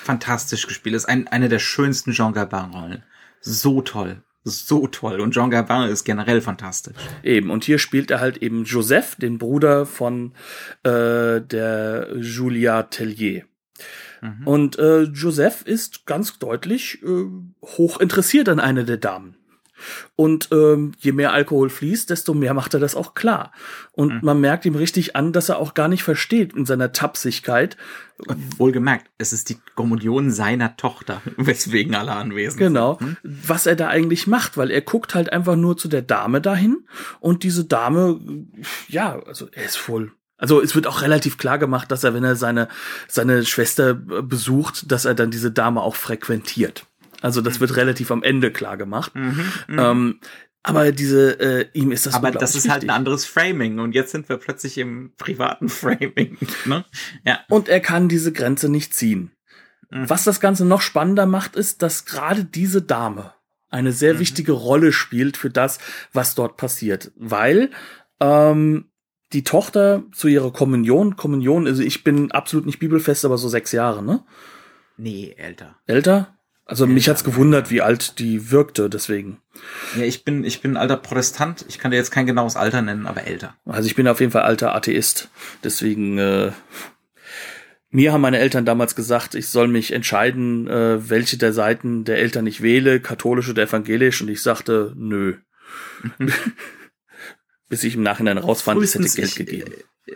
Fantastisch 0.03 0.67
gespielt. 0.67 0.95
Ist 0.95 1.05
ein, 1.05 1.27
eine 1.27 1.49
der 1.49 1.59
schönsten 1.59 2.11
Jean 2.11 2.33
Gabin-Rollen. 2.33 3.03
So 3.39 3.81
toll. 3.81 4.23
So 4.43 4.87
toll. 4.87 5.19
Und 5.19 5.33
Jean 5.33 5.51
Gabin 5.51 5.89
ist 5.89 6.03
generell 6.03 6.41
fantastisch. 6.41 6.95
Eben, 7.23 7.51
und 7.51 7.63
hier 7.63 7.77
spielt 7.77 8.09
er 8.09 8.19
halt 8.19 8.37
eben 8.37 8.63
Joseph, 8.63 9.15
den 9.15 9.37
Bruder 9.37 9.85
von 9.85 10.33
äh, 10.83 11.41
der 11.41 12.09
Julia 12.15 12.83
Tellier. 12.83 13.43
Mhm. 14.21 14.47
Und 14.47 14.79
äh, 14.79 15.03
Joseph 15.03 15.63
ist 15.63 16.05
ganz 16.05 16.39
deutlich 16.39 17.03
äh, 17.03 17.25
hoch 17.61 17.99
interessiert 17.99 18.49
an 18.49 18.59
eine 18.59 18.83
der 18.83 18.97
Damen. 18.97 19.35
Und 20.15 20.49
ähm, 20.51 20.93
je 20.99 21.11
mehr 21.11 21.33
Alkohol 21.33 21.69
fließt, 21.69 22.09
desto 22.09 22.33
mehr 22.33 22.53
macht 22.53 22.73
er 22.73 22.79
das 22.79 22.95
auch 22.95 23.13
klar. 23.13 23.51
Und 23.91 24.13
Mhm. 24.15 24.19
man 24.23 24.39
merkt 24.41 24.65
ihm 24.65 24.75
richtig 24.75 25.15
an, 25.15 25.33
dass 25.33 25.49
er 25.49 25.57
auch 25.57 25.73
gar 25.73 25.87
nicht 25.87 26.03
versteht 26.03 26.53
in 26.53 26.65
seiner 26.65 26.91
Tapsigkeit. 26.91 27.77
Und 28.27 28.59
wohlgemerkt, 28.59 29.09
es 29.17 29.33
ist 29.33 29.49
die 29.49 29.57
Kommunion 29.75 30.29
seiner 30.31 30.77
Tochter, 30.77 31.21
weswegen 31.37 31.95
alle 31.95 32.11
anwesend 32.11 32.59
Genau, 32.59 32.97
sind. 32.99 33.17
Hm? 33.23 33.39
was 33.47 33.65
er 33.65 33.75
da 33.75 33.87
eigentlich 33.87 34.27
macht, 34.27 34.57
weil 34.57 34.69
er 34.69 34.81
guckt 34.81 35.15
halt 35.15 35.31
einfach 35.33 35.55
nur 35.55 35.75
zu 35.77 35.87
der 35.87 36.03
Dame 36.03 36.39
dahin 36.41 36.85
und 37.19 37.43
diese 37.43 37.65
Dame, 37.65 38.19
ja, 38.87 39.19
also 39.25 39.47
er 39.51 39.65
ist 39.65 39.77
voll. 39.77 40.11
Also 40.37 40.59
es 40.61 40.73
wird 40.75 40.87
auch 40.87 41.01
relativ 41.03 41.37
klar 41.37 41.57
gemacht, 41.59 41.91
dass 41.91 42.03
er, 42.03 42.13
wenn 42.15 42.23
er 42.23 42.35
seine, 42.35 42.67
seine 43.07 43.45
Schwester 43.45 43.91
äh, 43.91 44.21
besucht, 44.23 44.91
dass 44.91 45.05
er 45.05 45.13
dann 45.13 45.29
diese 45.31 45.51
Dame 45.51 45.81
auch 45.81 45.95
frequentiert. 45.95 46.85
Also 47.21 47.41
das 47.41 47.59
wird 47.59 47.75
relativ 47.75 48.11
am 48.11 48.23
Ende 48.23 48.51
klar 48.51 48.77
gemacht. 48.77 49.13
Mhm, 49.15 49.45
mhm. 49.67 49.79
Ähm, 49.79 50.19
aber 50.63 50.91
diese, 50.91 51.39
äh, 51.39 51.67
ihm 51.73 51.91
ist 51.91 52.05
das 52.05 52.13
Aber 52.13 52.31
das 52.31 52.55
ist 52.55 52.69
halt 52.69 52.83
ein 52.83 52.89
anderes 52.91 53.25
Framing 53.25 53.79
und 53.79 53.95
jetzt 53.95 54.11
sind 54.11 54.29
wir 54.29 54.37
plötzlich 54.37 54.77
im 54.77 55.13
privaten 55.17 55.69
Framing. 55.69 56.37
Ne? 56.65 56.85
Ja. 57.25 57.39
Und 57.49 57.69
er 57.69 57.79
kann 57.79 58.09
diese 58.09 58.31
Grenze 58.31 58.69
nicht 58.69 58.93
ziehen. 58.93 59.31
Mhm. 59.89 60.09
Was 60.09 60.23
das 60.23 60.39
Ganze 60.39 60.65
noch 60.65 60.81
spannender 60.81 61.25
macht, 61.25 61.55
ist, 61.55 61.81
dass 61.81 62.05
gerade 62.05 62.43
diese 62.43 62.81
Dame 62.81 63.33
eine 63.69 63.91
sehr 63.91 64.15
Mhm. 64.15 64.19
wichtige 64.19 64.51
Rolle 64.51 64.91
spielt 64.91 65.37
für 65.37 65.49
das, 65.49 65.79
was 66.13 66.35
dort 66.35 66.57
passiert. 66.57 67.11
Weil 67.15 67.71
ähm, 68.19 68.91
die 69.33 69.43
Tochter 69.43 70.03
zu 70.11 70.27
ihrer 70.27 70.51
Kommunion, 70.51 71.15
Kommunion, 71.15 71.65
also 71.65 71.81
ich 71.81 72.03
bin 72.03 72.31
absolut 72.31 72.65
nicht 72.65 72.79
bibelfest, 72.79 73.25
aber 73.25 73.37
so 73.37 73.47
sechs 73.49 73.71
Jahre, 73.71 74.03
ne? 74.03 74.23
Nee, 74.97 75.33
älter. 75.37 75.79
Älter? 75.87 76.37
Also 76.71 76.87
mich 76.87 77.09
hat's 77.09 77.25
gewundert, 77.25 77.69
wie 77.69 77.81
alt 77.81 78.17
die 78.17 78.49
wirkte, 78.49 78.89
deswegen. 78.89 79.41
Ja, 79.97 80.03
ich 80.03 80.23
bin, 80.23 80.45
ich 80.45 80.61
bin 80.61 80.77
alter 80.77 80.95
Protestant. 80.95 81.65
Ich 81.67 81.79
kann 81.79 81.91
dir 81.91 81.97
jetzt 81.97 82.11
kein 82.11 82.25
genaues 82.25 82.55
Alter 82.55 82.81
nennen, 82.81 83.07
aber 83.07 83.25
älter. 83.25 83.57
Also 83.65 83.87
ich 83.87 83.95
bin 83.95 84.07
auf 84.07 84.21
jeden 84.21 84.31
Fall 84.31 84.43
alter 84.43 84.73
Atheist. 84.73 85.27
Deswegen, 85.65 86.17
äh, 86.17 86.53
mir 87.89 88.13
haben 88.13 88.21
meine 88.21 88.39
Eltern 88.39 88.63
damals 88.63 88.95
gesagt, 88.95 89.35
ich 89.35 89.49
soll 89.49 89.67
mich 89.67 89.91
entscheiden, 89.91 90.69
äh, 90.69 91.09
welche 91.09 91.37
der 91.37 91.51
Seiten 91.51 92.05
der 92.05 92.19
Eltern 92.19 92.47
ich 92.47 92.61
wähle, 92.61 93.01
katholisch 93.01 93.49
oder 93.49 93.63
evangelisch. 93.63 94.21
Und 94.21 94.29
ich 94.29 94.41
sagte, 94.41 94.93
nö. 94.95 95.39
Bis 97.67 97.83
ich 97.83 97.95
im 97.95 98.03
Nachhinein 98.03 98.37
rausfand, 98.37 98.81
es 98.81 98.95
hätte 98.95 99.09
Geld 99.09 99.27
ich, 99.27 99.35
gegeben. 99.35 99.73
äh, 100.05 100.13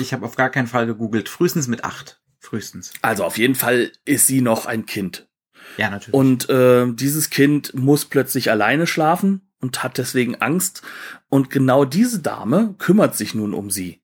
ich 0.00 0.14
habe 0.14 0.24
auf 0.24 0.36
gar 0.36 0.48
keinen 0.48 0.68
Fall 0.68 0.86
gegoogelt. 0.86 1.28
Frühestens 1.28 1.68
mit 1.68 1.84
acht. 1.84 2.22
Frühestens. 2.40 2.94
Also 3.02 3.24
auf 3.24 3.36
jeden 3.36 3.56
Fall 3.56 3.92
ist 4.06 4.26
sie 4.26 4.40
noch 4.40 4.64
ein 4.64 4.86
Kind. 4.86 5.27
Ja, 5.76 5.90
natürlich. 5.90 6.14
Und 6.14 6.48
äh, 6.48 6.86
dieses 6.92 7.30
Kind 7.30 7.74
muss 7.74 8.04
plötzlich 8.04 8.50
alleine 8.50 8.86
schlafen 8.86 9.42
und 9.60 9.82
hat 9.82 9.98
deswegen 9.98 10.36
Angst. 10.36 10.82
Und 11.28 11.50
genau 11.50 11.84
diese 11.84 12.20
Dame 12.20 12.74
kümmert 12.78 13.16
sich 13.16 13.34
nun 13.34 13.54
um 13.54 13.70
sie. 13.70 14.00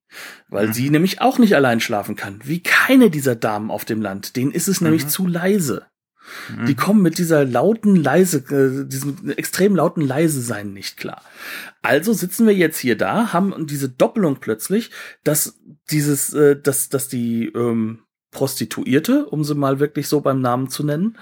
Weil 0.49 0.69
Mhm. 0.69 0.73
sie 0.73 0.91
nämlich 0.91 1.21
auch 1.21 1.39
nicht 1.39 1.57
allein 1.57 1.81
schlafen 1.81 2.15
kann. 2.15 2.41
Wie 2.45 2.63
keine 2.63 3.11
dieser 3.11 3.35
Damen 3.35 3.71
auf 3.71 3.85
dem 3.85 4.01
Land. 4.03 4.37
Denen 4.37 4.53
ist 4.53 4.69
es 4.69 4.81
nämlich 4.81 5.05
Mhm. 5.05 5.09
zu 5.09 5.27
leise. 5.27 5.87
Mhm. 6.57 6.67
Die 6.67 6.75
kommen 6.75 7.03
mit 7.03 7.19
dieser 7.19 7.45
lauten 7.45 7.97
leise, 7.97 8.39
äh, 8.39 8.89
diesem 8.89 9.31
extrem 9.37 9.77
lauten 9.77 10.01
leise 10.01 10.41
sein 10.41 10.73
nicht 10.73 10.97
klar. 10.97 11.23
Also 11.83 12.13
sitzen 12.13 12.47
wir 12.47 12.55
jetzt 12.55 12.79
hier 12.79 12.97
da, 12.97 13.33
haben 13.33 13.67
diese 13.67 13.89
Doppelung 13.91 14.37
plötzlich, 14.41 14.91
dass 15.23 15.59
dieses, 15.91 16.33
äh, 16.33 16.57
dass, 16.59 16.89
dass 16.89 17.09
die 17.09 17.47
ähm, 17.55 17.99
Prostituierte, 18.35 19.25
um 19.25 19.43
sie 19.45 19.55
mal 19.55 19.81
wirklich 19.81 20.09
so 20.09 20.21
beim 20.21 20.41
Namen 20.43 20.69
zu 20.69 20.85
nennen, 20.85 21.17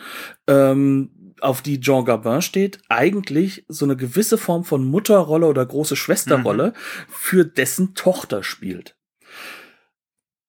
ähm, 0.48 1.10
auf 1.40 1.62
die 1.62 1.80
Jean 1.80 2.04
Gabin 2.04 2.42
steht, 2.42 2.80
eigentlich 2.88 3.64
so 3.68 3.84
eine 3.84 3.96
gewisse 3.96 4.38
Form 4.38 4.64
von 4.64 4.84
Mutterrolle 4.84 5.46
oder 5.46 5.64
große 5.64 5.96
Schwesterrolle 5.96 6.72
für 7.08 7.44
dessen 7.44 7.94
Tochter 7.94 8.42
spielt. 8.42 8.96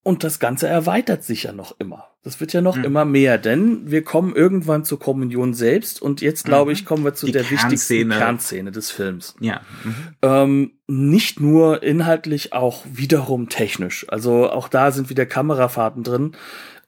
Und 0.03 0.23
das 0.23 0.39
Ganze 0.39 0.67
erweitert 0.67 1.23
sich 1.23 1.43
ja 1.43 1.53
noch 1.53 1.79
immer. 1.79 2.12
Das 2.23 2.39
wird 2.39 2.53
ja 2.53 2.61
noch 2.61 2.77
Mhm. 2.77 2.85
immer 2.85 3.03
mehr, 3.05 3.37
denn 3.37 3.91
wir 3.91 4.01
kommen 4.03 4.33
irgendwann 4.33 4.85
zur 4.85 4.97
Kommunion 4.97 5.53
selbst 5.53 6.01
und 6.01 6.21
jetzt 6.21 6.45
glaube 6.45 6.71
Mhm. 6.71 6.73
ich 6.77 6.85
kommen 6.85 7.03
wir 7.03 7.13
zu 7.13 7.25
Die 7.25 7.33
der 7.33 7.41
wichtigsten 7.49 7.67
Kernszene. 8.09 8.15
Kernszene 8.17 8.71
des 8.71 8.91
Films. 8.91 9.35
ja. 9.41 9.59
Mhm. 9.83 9.95
Ähm, 10.21 10.71
nicht 10.87 11.39
nur 11.39 11.83
inhaltlich, 11.83 12.53
auch 12.53 12.83
wiederum 12.91 13.49
technisch. 13.49 14.05
Also 14.09 14.49
auch 14.49 14.67
da 14.69 14.91
sind 14.91 15.09
wieder 15.09 15.25
Kamerafahrten 15.25 16.03
drin. 16.03 16.31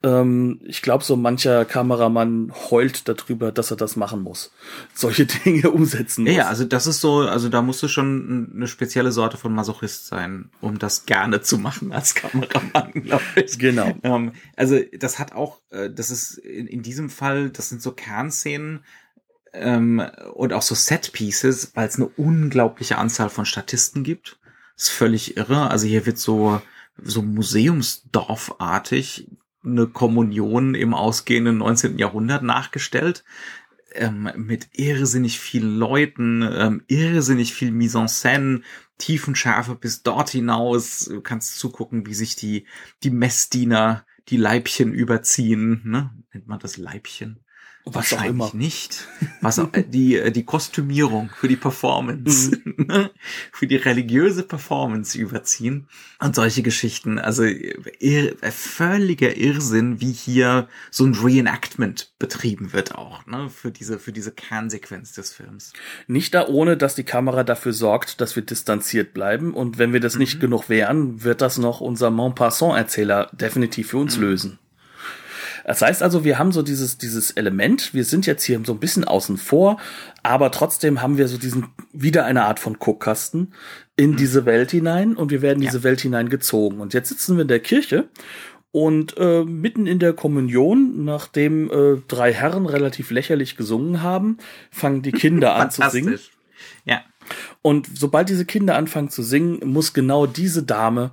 Ähm, 0.06 0.60
ich 0.64 0.84
glaube, 0.84 1.04
so 1.04 1.16
mancher 1.16 1.66
Kameramann 1.66 2.54
heult 2.70 3.10
darüber, 3.10 3.52
dass 3.52 3.72
er 3.72 3.78
das 3.78 3.96
machen 3.96 4.22
muss. 4.22 4.52
Solche 4.94 5.26
Dinge 5.26 5.72
umsetzen 5.72 6.26
muss. 6.26 6.36
ja, 6.36 6.48
also 6.48 6.64
das 6.64 6.86
ist 6.86 7.02
so, 7.02 7.22
also 7.22 7.50
da 7.50 7.64
musst 7.64 7.82
du 7.82 7.88
schon 7.88 8.52
eine 8.56 8.68
spezielle 8.68 9.12
Sorte 9.12 9.38
von 9.38 9.52
Masochist 9.54 10.06
sein, 10.06 10.52
um 10.62 10.78
das 10.78 11.08
gerne 11.08 11.42
zu 11.42 11.58
machen 11.58 11.92
als 11.92 12.14
Kameramann, 12.14 12.92
glaube 13.04 13.24
ich. 13.36 13.58
Genau. 13.58 13.96
Ähm, 14.04 14.34
also 14.56 14.80
das 14.94 15.18
hat 15.18 15.32
auch, 15.32 15.60
äh, 15.72 15.90
das 15.90 16.12
ist 16.12 16.38
in, 16.38 16.68
in 16.68 16.84
diesem 16.84 17.10
Fall, 17.10 17.50
das 17.50 17.70
sind 17.70 17.82
so 17.82 17.92
Kernszenen 17.92 18.84
ähm, 19.54 20.04
und 20.36 20.54
auch 20.54 20.62
so 20.62 20.76
Set-Pieces, 20.76 21.72
weil 21.74 21.88
es 21.88 21.96
eine 21.96 22.10
unglaubliche 22.10 23.00
Anzahl 23.00 23.30
von 23.30 23.48
Statisten 23.48 24.04
gibt. 24.04 24.38
ist 24.78 24.92
völlig 24.92 25.36
irre. 25.36 25.72
Also 25.72 25.88
hier 25.88 26.06
wird 26.06 26.20
so 26.20 26.62
so 27.04 27.22
Museumsdorfartig 27.22 29.28
eine 29.66 29.88
Kommunion 29.88 30.76
im 30.76 30.94
ausgehenden 30.94 31.58
19. 31.58 31.98
Jahrhundert 31.98 32.44
nachgestellt 32.44 33.24
ähm, 33.96 34.30
mit 34.36 34.70
irrsinnig 34.74 35.40
vielen 35.40 35.78
Leuten, 35.78 36.48
ähm, 36.52 36.84
irrsinnig 36.88 37.54
viel 37.54 37.72
Mise 37.72 38.00
en 38.00 38.08
scène, 38.08 38.62
Tiefenschärfe 38.98 39.76
bis 39.76 40.04
dort 40.04 40.30
hinaus. 40.30 41.06
Du 41.06 41.22
kannst 41.22 41.58
zugucken, 41.60 42.06
wie 42.06 42.14
sich 42.14 42.36
die, 42.36 42.66
die 43.04 43.10
Messdiener 43.10 44.06
die 44.30 44.38
Leibchen 44.38 44.94
überziehen. 44.94 45.82
Ne? 45.84 46.12
Nennt 46.34 46.48
man 46.48 46.60
das 46.60 46.78
Leibchen? 46.78 47.45
Was 47.88 48.14
auch 48.14 48.18
Wahrscheinlich 48.18 48.30
immer. 48.30 48.52
nicht. 48.54 49.08
Was 49.42 49.60
auch, 49.60 49.72
äh, 49.74 49.84
die, 49.84 50.18
äh, 50.18 50.32
die 50.32 50.44
Kostümierung 50.44 51.30
für 51.40 51.48
die 51.48 51.56
Performance, 51.56 52.60
Mhm. 52.66 53.10
für 53.52 53.68
die 53.68 53.76
religiöse 53.76 54.42
Performance 54.42 55.16
überziehen 55.18 55.88
und 56.20 56.34
solche 56.36 56.64
Geschichten. 56.64 57.20
Also 57.20 57.44
äh, 57.44 58.34
völliger 58.52 59.38
Irrsinn, 59.38 60.02
wie 60.02 60.12
hier 60.12 60.68
so 60.90 61.06
ein 61.06 61.14
Reenactment 61.14 62.14
betrieben 62.18 62.74
wird 62.74 62.96
auch, 62.96 63.26
ne? 63.28 63.50
für 63.50 63.70
diese, 63.72 64.00
für 64.00 64.12
diese 64.12 64.32
Kernsequenz 64.32 65.14
des 65.14 65.32
Films. 65.32 65.74
Nicht 66.08 66.34
da 66.34 66.48
ohne, 66.48 66.78
dass 66.78 66.96
die 66.96 67.04
Kamera 67.04 67.44
dafür 67.44 67.74
sorgt, 67.74 68.20
dass 68.20 68.36
wir 68.36 68.44
distanziert 68.44 69.14
bleiben. 69.14 69.54
Und 69.54 69.78
wenn 69.78 69.94
wir 69.94 70.00
das 70.00 70.16
nicht 70.16 70.40
genug 70.40 70.70
wären, 70.70 71.24
wird 71.24 71.42
das 71.42 71.60
noch 71.60 71.82
unser 71.82 72.10
Montpassant-Erzähler 72.10 73.30
definitiv 73.34 73.90
für 73.90 73.98
uns 73.98 74.18
lösen. 74.18 74.58
Das 75.66 75.82
heißt 75.82 76.04
also, 76.04 76.24
wir 76.24 76.38
haben 76.38 76.52
so 76.52 76.62
dieses, 76.62 77.00
dieses 77.00 77.32
Element, 77.32 77.94
wir 77.94 78.06
sind 78.06 78.28
jetzt 78.28 78.44
hier 78.44 78.62
so 78.64 78.74
ein 78.74 78.80
bisschen 78.80 79.04
außen 79.04 79.38
vor, 79.38 79.78
aber 80.22 80.52
trotzdem 80.52 81.02
haben 81.02 81.18
wir 81.18 81.28
so 81.28 81.40
diesen, 81.40 81.68
wieder 81.92 82.24
eine 82.26 82.46
Art 82.46 82.60
von 82.60 82.78
Guckkasten 82.78 83.54
in 83.96 84.12
mhm. 84.12 84.16
diese 84.18 84.46
Welt 84.46 84.70
hinein 84.70 85.16
und 85.16 85.32
wir 85.32 85.42
werden 85.42 85.62
diese 85.62 85.80
ja. 85.80 85.84
Welt 85.84 86.02
hineingezogen. 86.02 86.80
Und 86.80 86.94
jetzt 86.94 87.10
sitzen 87.10 87.36
wir 87.36 87.42
in 87.42 87.48
der 87.48 87.62
Kirche 87.62 88.10
und 88.72 89.18
äh, 89.18 89.44
mitten 89.44 89.88
in 89.88 89.98
der 89.98 90.14
Kommunion, 90.14 91.04
nachdem 91.04 91.72
äh, 91.72 92.02
drei 92.08 92.32
Herren 92.32 92.68
relativ 92.68 93.10
lächerlich 93.10 93.58
gesungen 93.58 94.04
haben, 94.04 94.38
fangen 94.70 95.02
die 95.02 95.14
Kinder 95.14 95.56
an 95.56 95.72
zu 95.72 95.90
singen. 95.90 96.20
Ja. 96.86 97.02
Und 97.64 97.88
sobald 97.98 98.30
diese 98.30 98.46
Kinder 98.46 98.76
anfangen 98.76 99.10
zu 99.10 99.24
singen, 99.24 99.68
muss 99.68 99.94
genau 99.94 100.28
diese 100.28 100.62
Dame 100.62 101.12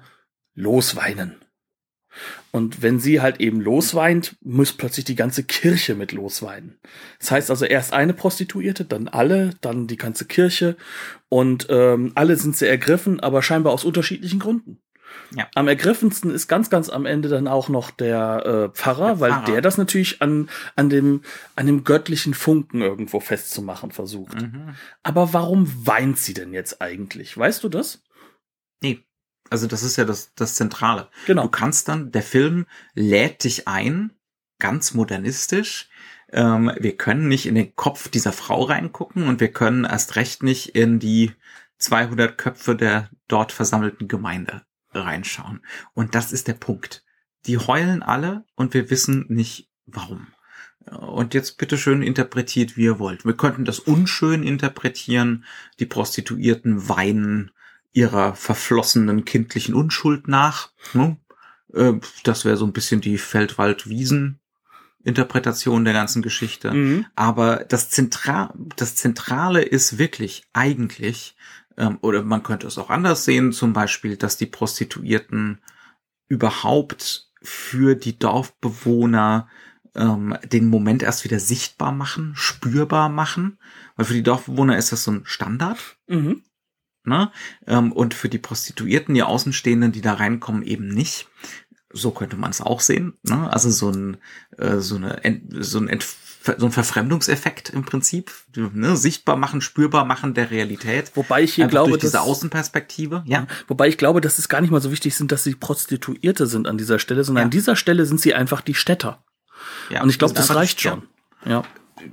losweinen. 0.55 1.42
Und 2.53 2.83
wenn 2.83 3.01
sie 3.01 3.23
halt 3.23 3.41
eben 3.41 3.61
losweint, 3.63 4.37
muss 4.43 4.73
plötzlich 4.73 5.07
die 5.07 5.15
ganze 5.15 5.43
Kirche 5.43 5.95
mit 5.95 6.13
losweinen. 6.13 6.79
Das 7.19 7.31
heißt 7.31 7.51
also 7.51 7.65
erst 7.65 7.95
eine 7.95 8.13
Prostituierte, 8.13 8.85
dann 8.85 9.09
alle, 9.09 9.55
dann 9.63 9.87
die 9.87 9.97
ganze 9.97 10.27
Kirche 10.27 10.77
und 11.31 11.67
ähm, 11.71 12.13
alle 12.15 12.37
sind 12.37 12.55
sehr 12.55 12.69
ergriffen, 12.69 13.21
aber 13.21 13.43
scheinbar 13.43 13.73
aus 13.73 13.85
unterschiedlichen 13.85 14.39
Gründen. 14.39 14.83
Ja. 15.35 15.49
Am 15.55 15.67
ergriffensten 15.67 16.31
ist 16.31 16.47
ganz, 16.47 16.69
ganz 16.69 16.91
am 16.91 17.07
Ende 17.07 17.31
dann 17.31 17.49
auch 17.49 17.71
noch 17.71 17.91
der 17.91 18.45
äh, 18.45 18.77
Pfarrer, 18.77 19.09
der 19.09 19.21
weil 19.21 19.31
Pfarrer. 19.31 19.47
der 19.47 19.61
das 19.63 19.79
natürlich 19.79 20.21
an, 20.21 20.51
an, 20.77 20.91
dem, 20.91 21.23
an 21.57 21.67
dem 21.67 21.85
göttlichen 21.85 22.35
Funken 22.35 22.83
irgendwo 22.83 23.19
festzumachen 23.21 23.93
versucht. 23.93 24.41
Mhm. 24.41 24.75
Aber 25.03 25.33
warum 25.33 25.87
weint 25.87 26.19
sie 26.19 26.35
denn 26.35 26.53
jetzt 26.53 26.83
eigentlich? 26.83 27.37
Weißt 27.37 27.65
du 27.65 27.71
das? 27.71 28.03
Nee. 28.83 29.05
Also 29.53 29.67
das 29.67 29.83
ist 29.83 29.97
ja 29.97 30.07
das, 30.07 30.33
das 30.35 30.55
Zentrale. 30.55 31.09
Genau. 31.27 31.43
Du 31.43 31.51
kannst 31.51 31.87
dann, 31.87 32.11
der 32.11 32.23
Film 32.23 32.65
lädt 32.95 33.45
dich 33.45 33.69
ein, 33.69 34.11
ganz 34.59 34.95
modernistisch. 34.95 35.91
Ähm, 36.33 36.73
wir 36.79 36.97
können 36.97 37.29
nicht 37.29 37.45
in 37.45 37.55
den 37.55 37.77
Kopf 37.77 38.09
dieser 38.09 38.33
Frau 38.33 38.63
reingucken 38.63 39.29
und 39.29 39.41
wir 39.41 39.53
können 39.53 39.85
erst 39.85 40.17
recht 40.17 40.43
nicht 40.43 40.75
in 40.75 40.99
die 40.99 41.33
200 41.77 42.39
Köpfe 42.39 42.75
der 42.75 43.11
dort 43.29 43.53
versammelten 43.53 44.09
Gemeinde 44.09 44.63
reinschauen. 44.95 45.61
Und 45.93 46.15
das 46.15 46.33
ist 46.33 46.49
der 46.49 46.55
Punkt. 46.55 47.05
Die 47.45 47.59
heulen 47.59 48.03
alle 48.03 48.47
und 48.55 48.73
wir 48.73 48.89
wissen 48.89 49.27
nicht 49.29 49.69
warum. 49.85 50.29
Und 50.87 51.35
jetzt 51.35 51.59
bitteschön 51.59 52.03
interpretiert, 52.03 52.79
wie 52.79 52.85
ihr 52.85 52.99
wollt. 52.99 53.27
Wir 53.27 53.37
könnten 53.37 53.67
das 53.67 53.81
unschön 53.81 54.45
interpretieren. 54.45 55.45
Die 55.79 55.87
Prostituierten 55.87 56.89
weinen 56.89 57.51
ihrer 57.93 58.35
verflossenen 58.35 59.25
kindlichen 59.25 59.75
Unschuld 59.75 60.29
nach. 60.29 60.71
Ne? 60.95 61.17
Äh, 61.73 61.95
das 62.25 62.45
wäre 62.45 62.57
so 62.57 62.67
ein 62.67 62.73
bisschen 62.73 63.01
die 63.01 63.19
Feldwald-Wiesen 63.19 64.41
Interpretation 65.05 65.85
der 65.85 65.95
ganzen 65.95 66.23
Geschichte. 66.23 66.73
Mhm. 66.73 67.07
Aber 67.17 67.65
das, 67.69 67.91
Zentra 67.91 68.55
das 68.77 68.95
Zentrale 68.95 69.63
ist 69.63 69.99
wirklich 69.99 70.45
eigentlich, 70.53 71.37
ähm, 71.77 71.99
oder 72.03 72.23
man 72.23 72.43
könnte 72.43 72.67
es 72.67 72.79
auch 72.79 72.91
anders 72.91 73.25
sehen, 73.25 73.53
zum 73.53 73.73
Beispiel, 73.73 74.17
dass 74.17 74.37
die 74.37 74.47
Prostituierten 74.47 75.61
überhaupt 76.29 77.31
für 77.43 77.97
die 77.97 78.19
Dorfbewohner 78.19 79.49
ähm, 79.95 80.37
den 80.45 80.69
Moment 80.69 81.03
erst 81.03 81.25
wieder 81.25 81.41
sichtbar 81.41 81.93
machen, 81.93 82.33
spürbar 82.35 83.09
machen. 83.09 83.59
Weil 83.97 84.07
für 84.07 84.15
die 84.15 84.23
Dorfbewohner 84.23 84.79
ist 84.79 84.93
das 84.93 85.05
so 85.05 85.11
ein 85.11 85.23
Standard. 85.25 85.99
Mhm. 86.07 86.43
Ne? 87.05 87.31
Ähm, 87.67 87.93
und 87.93 88.15
für 88.15 88.29
die 88.29 88.39
Prostituierten, 88.39 89.15
die 89.15 89.23
Außenstehenden, 89.23 89.93
die 89.93 90.01
da 90.01 90.15
reinkommen, 90.15 90.63
eben 90.63 90.89
nicht. 90.89 91.29
So 91.93 92.11
könnte 92.11 92.37
man 92.37 92.51
es 92.51 92.61
auch 92.61 92.81
sehen. 92.81 93.15
Ne? 93.23 93.53
Also 93.53 93.71
so 93.71 93.91
ein, 93.91 94.17
äh, 94.57 94.79
so 94.79 94.97
eine, 94.97 95.21
so 95.61 95.79
ein, 95.79 95.89
Entf 95.89 96.17
so 96.59 96.67
ein 96.67 96.73
Verfremdungseffekt 96.73 97.71
im 97.71 97.85
Prinzip, 97.85 98.33
ne? 98.57 98.97
sichtbar 98.97 99.37
machen, 99.37 99.61
spürbar 99.61 100.05
machen 100.05 100.35
der 100.35 100.51
Realität. 100.51 101.13
Wobei 101.15 101.43
ich 101.43 101.55
hier 101.55 101.69
glaube, 101.69 101.91
durch 101.91 102.01
diese 102.01 102.15
dass, 102.15 102.23
Außenperspektive, 102.23 103.23
ja. 103.27 103.47
Wobei 103.69 103.87
ich 103.87 103.97
glaube, 103.97 104.21
dass 104.21 104.41
es 104.41 104.49
gar 104.49 104.61
nicht 104.61 104.73
mal 104.73 104.81
so 104.81 104.91
wichtig 104.91 105.15
sind, 105.15 105.31
dass 105.31 105.45
sie 105.45 105.55
Prostituierte 105.55 106.49
sind 106.49 106.67
an 106.67 106.79
dieser 106.79 106.99
Stelle, 106.99 107.23
sondern 107.23 107.43
ja. 107.43 107.45
an 107.45 107.51
dieser 107.51 107.77
Stelle 107.77 108.07
sind 108.07 108.21
sie 108.21 108.35
einfach 108.35 108.61
die 108.61 108.75
Städter. 108.75 109.23
Ja, 109.89 110.03
und 110.03 110.09
ich 110.09 110.19
glaube, 110.19 110.35
das 110.35 110.53
reicht 110.53 110.81
schon. 110.81 111.05
Ja 111.45 111.63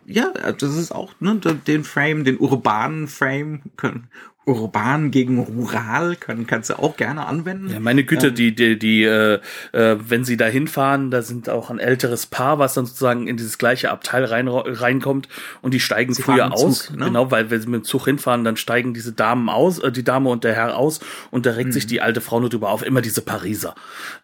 ja, 0.05 0.31
das 0.31 0.75
ist 0.75 0.91
auch 0.91 1.13
ne, 1.19 1.35
den 1.35 1.83
Frame, 1.83 2.23
den 2.23 2.37
urbanen 2.37 3.07
Frame 3.07 3.61
können, 3.75 4.09
urban 4.45 5.11
gegen 5.11 5.39
rural 5.39 6.15
können, 6.15 6.47
kannst 6.47 6.69
du 6.69 6.79
auch 6.79 6.97
gerne 6.97 7.27
anwenden. 7.27 7.69
Ja, 7.69 7.79
meine 7.79 8.03
Güte, 8.03 8.27
ähm, 8.27 8.35
die, 8.35 8.55
die, 8.55 8.79
die, 8.79 9.03
äh, 9.03 9.39
äh, 9.73 9.97
wenn 9.99 10.23
sie 10.23 10.37
da 10.37 10.45
hinfahren, 10.45 11.11
da 11.11 11.21
sind 11.21 11.49
auch 11.49 11.69
ein 11.69 11.79
älteres 11.79 12.25
Paar, 12.25 12.57
was 12.57 12.73
dann 12.73 12.85
sozusagen 12.85 13.27
in 13.27 13.37
dieses 13.37 13.57
gleiche 13.57 13.91
Abteil 13.91 14.25
rein, 14.25 14.47
reinkommt 14.47 15.27
und 15.61 15.73
die 15.73 15.79
steigen 15.79 16.15
früher 16.15 16.51
aus. 16.53 16.85
Zug, 16.85 16.97
ne? 16.97 17.05
Genau, 17.05 17.31
weil 17.31 17.51
wenn 17.51 17.61
sie 17.61 17.67
mit 17.67 17.81
dem 17.81 17.83
Zug 17.85 18.05
hinfahren, 18.05 18.43
dann 18.43 18.57
steigen 18.57 18.93
diese 18.93 19.13
Damen 19.13 19.49
aus, 19.49 19.79
äh, 19.79 19.91
die 19.91 20.03
Dame 20.03 20.29
und 20.29 20.43
der 20.43 20.55
Herr 20.55 20.77
aus 20.77 20.99
und 21.31 21.45
da 21.45 21.51
regt 21.51 21.67
mhm. 21.67 21.73
sich 21.73 21.85
die 21.85 22.01
alte 22.01 22.21
Frau 22.21 22.39
nur 22.39 22.49
drüber 22.49 22.69
auf, 22.69 22.83
immer 22.83 23.01
diese 23.01 23.21
Pariser. 23.21 23.75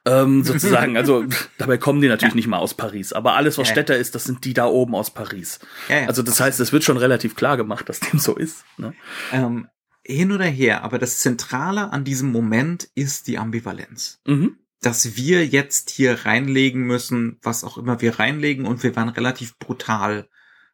Ähm, 0.06 0.44
sozusagen, 0.44 0.98
also 0.98 1.26
dabei 1.58 1.78
kommen 1.78 2.02
die 2.02 2.08
natürlich 2.08 2.34
ja. 2.34 2.38
nicht 2.38 2.48
mal 2.48 2.58
aus 2.58 2.74
Paris, 2.74 3.14
aber 3.14 3.36
alles, 3.36 3.58
was 3.58 3.68
ja. 3.68 3.74
Städter 3.74 3.98
ist, 3.98 4.16
das 4.16 4.24
sind 4.24 4.46
die 4.46 4.54
da 4.54 4.66
oben 4.66 4.96
aus 4.96 5.12
Paris. 5.12 5.60
Ja, 5.90 6.08
also 6.08 6.24
das 6.24 6.40
heißt, 6.40 6.60
es 6.60 6.74
wird 6.74 6.84
schon 6.84 6.98
relativ 6.98 7.36
klar 7.36 7.58
gemacht, 7.58 7.90
dass 7.90 8.00
dem 8.00 8.20
so 8.20 8.36
ist. 8.36 8.66
Ne? 8.78 8.94
Ähm, 9.32 9.68
hin 10.06 10.32
oder 10.32 10.46
her, 10.46 10.84
aber 10.84 11.00
das 11.00 11.20
Zentrale 11.20 11.92
an 11.92 12.04
diesem 12.04 12.32
Moment 12.32 12.90
ist 12.96 13.28
die 13.28 13.38
Ambivalenz. 13.38 14.22
Mhm. 14.26 14.58
Dass 14.82 15.16
wir 15.16 15.46
jetzt 15.48 15.90
hier 15.90 16.26
reinlegen 16.26 16.84
müssen, 16.84 17.40
was 17.42 17.64
auch 17.64 17.78
immer 17.78 18.02
wir 18.02 18.20
reinlegen, 18.20 18.66
und 18.66 18.84
wir 18.84 18.96
waren 18.96 19.10
relativ 19.10 19.58
brutal 19.58 20.30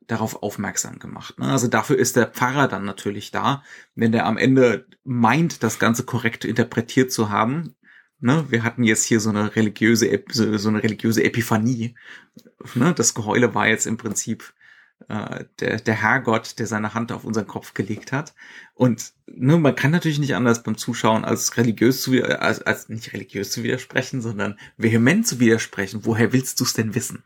darauf 0.08 0.44
aufmerksam 0.44 1.00
gemacht. 1.00 1.40
Ne? 1.40 1.48
Also 1.48 1.68
dafür 1.68 1.98
ist 1.98 2.18
der 2.18 2.28
Pfarrer 2.28 2.68
dann 2.68 2.84
natürlich 2.84 3.32
da, 3.32 3.64
wenn 3.96 4.12
der 4.12 4.26
am 4.26 4.38
Ende 4.38 4.86
meint, 5.06 5.64
das 5.64 5.80
Ganze 5.80 6.04
korrekt 6.04 6.44
interpretiert 6.44 7.12
zu 7.12 7.30
haben. 7.30 7.76
Ne? 8.20 8.46
Wir 8.50 8.64
hatten 8.64 8.84
jetzt 8.84 9.06
hier 9.06 9.22
so 9.22 9.30
eine 9.30 9.56
religiöse, 9.56 10.24
so 10.30 10.70
eine 10.70 10.84
religiöse 10.84 11.24
Epiphanie. 11.24 11.96
Ne? 12.76 12.94
Das 12.94 13.14
Geheule 13.14 13.56
war 13.56 13.68
jetzt 13.68 13.88
im 13.88 13.96
Prinzip 13.96 14.54
äh, 15.08 15.46
der, 15.60 15.80
der 15.80 15.96
Herrgott, 15.96 16.60
der 16.60 16.68
seine 16.68 16.94
Hand 16.94 17.12
auf 17.12 17.24
unseren 17.24 17.48
Kopf 17.48 17.74
gelegt 17.74 18.12
hat. 18.12 18.34
Und 18.74 19.12
ne, 19.28 19.58
man 19.58 19.76
kann 19.76 19.92
natürlich 19.92 20.20
nicht 20.20 20.36
anders 20.36 20.64
beim 20.64 20.78
Zuschauen 20.78 21.26
als 21.26 21.58
religiös 21.58 22.02
zu 22.02 22.14
als, 22.24 22.62
als 22.62 22.90
nicht 22.90 23.14
religiös 23.14 23.52
zu 23.52 23.64
widersprechen, 23.64 24.22
sondern 24.22 24.58
vehement 24.78 25.28
zu 25.28 25.40
widersprechen. 25.40 26.02
Woher 26.04 26.34
willst 26.34 26.60
du 26.60 26.64
es 26.64 26.74
denn 26.74 26.96
wissen? 26.96 27.24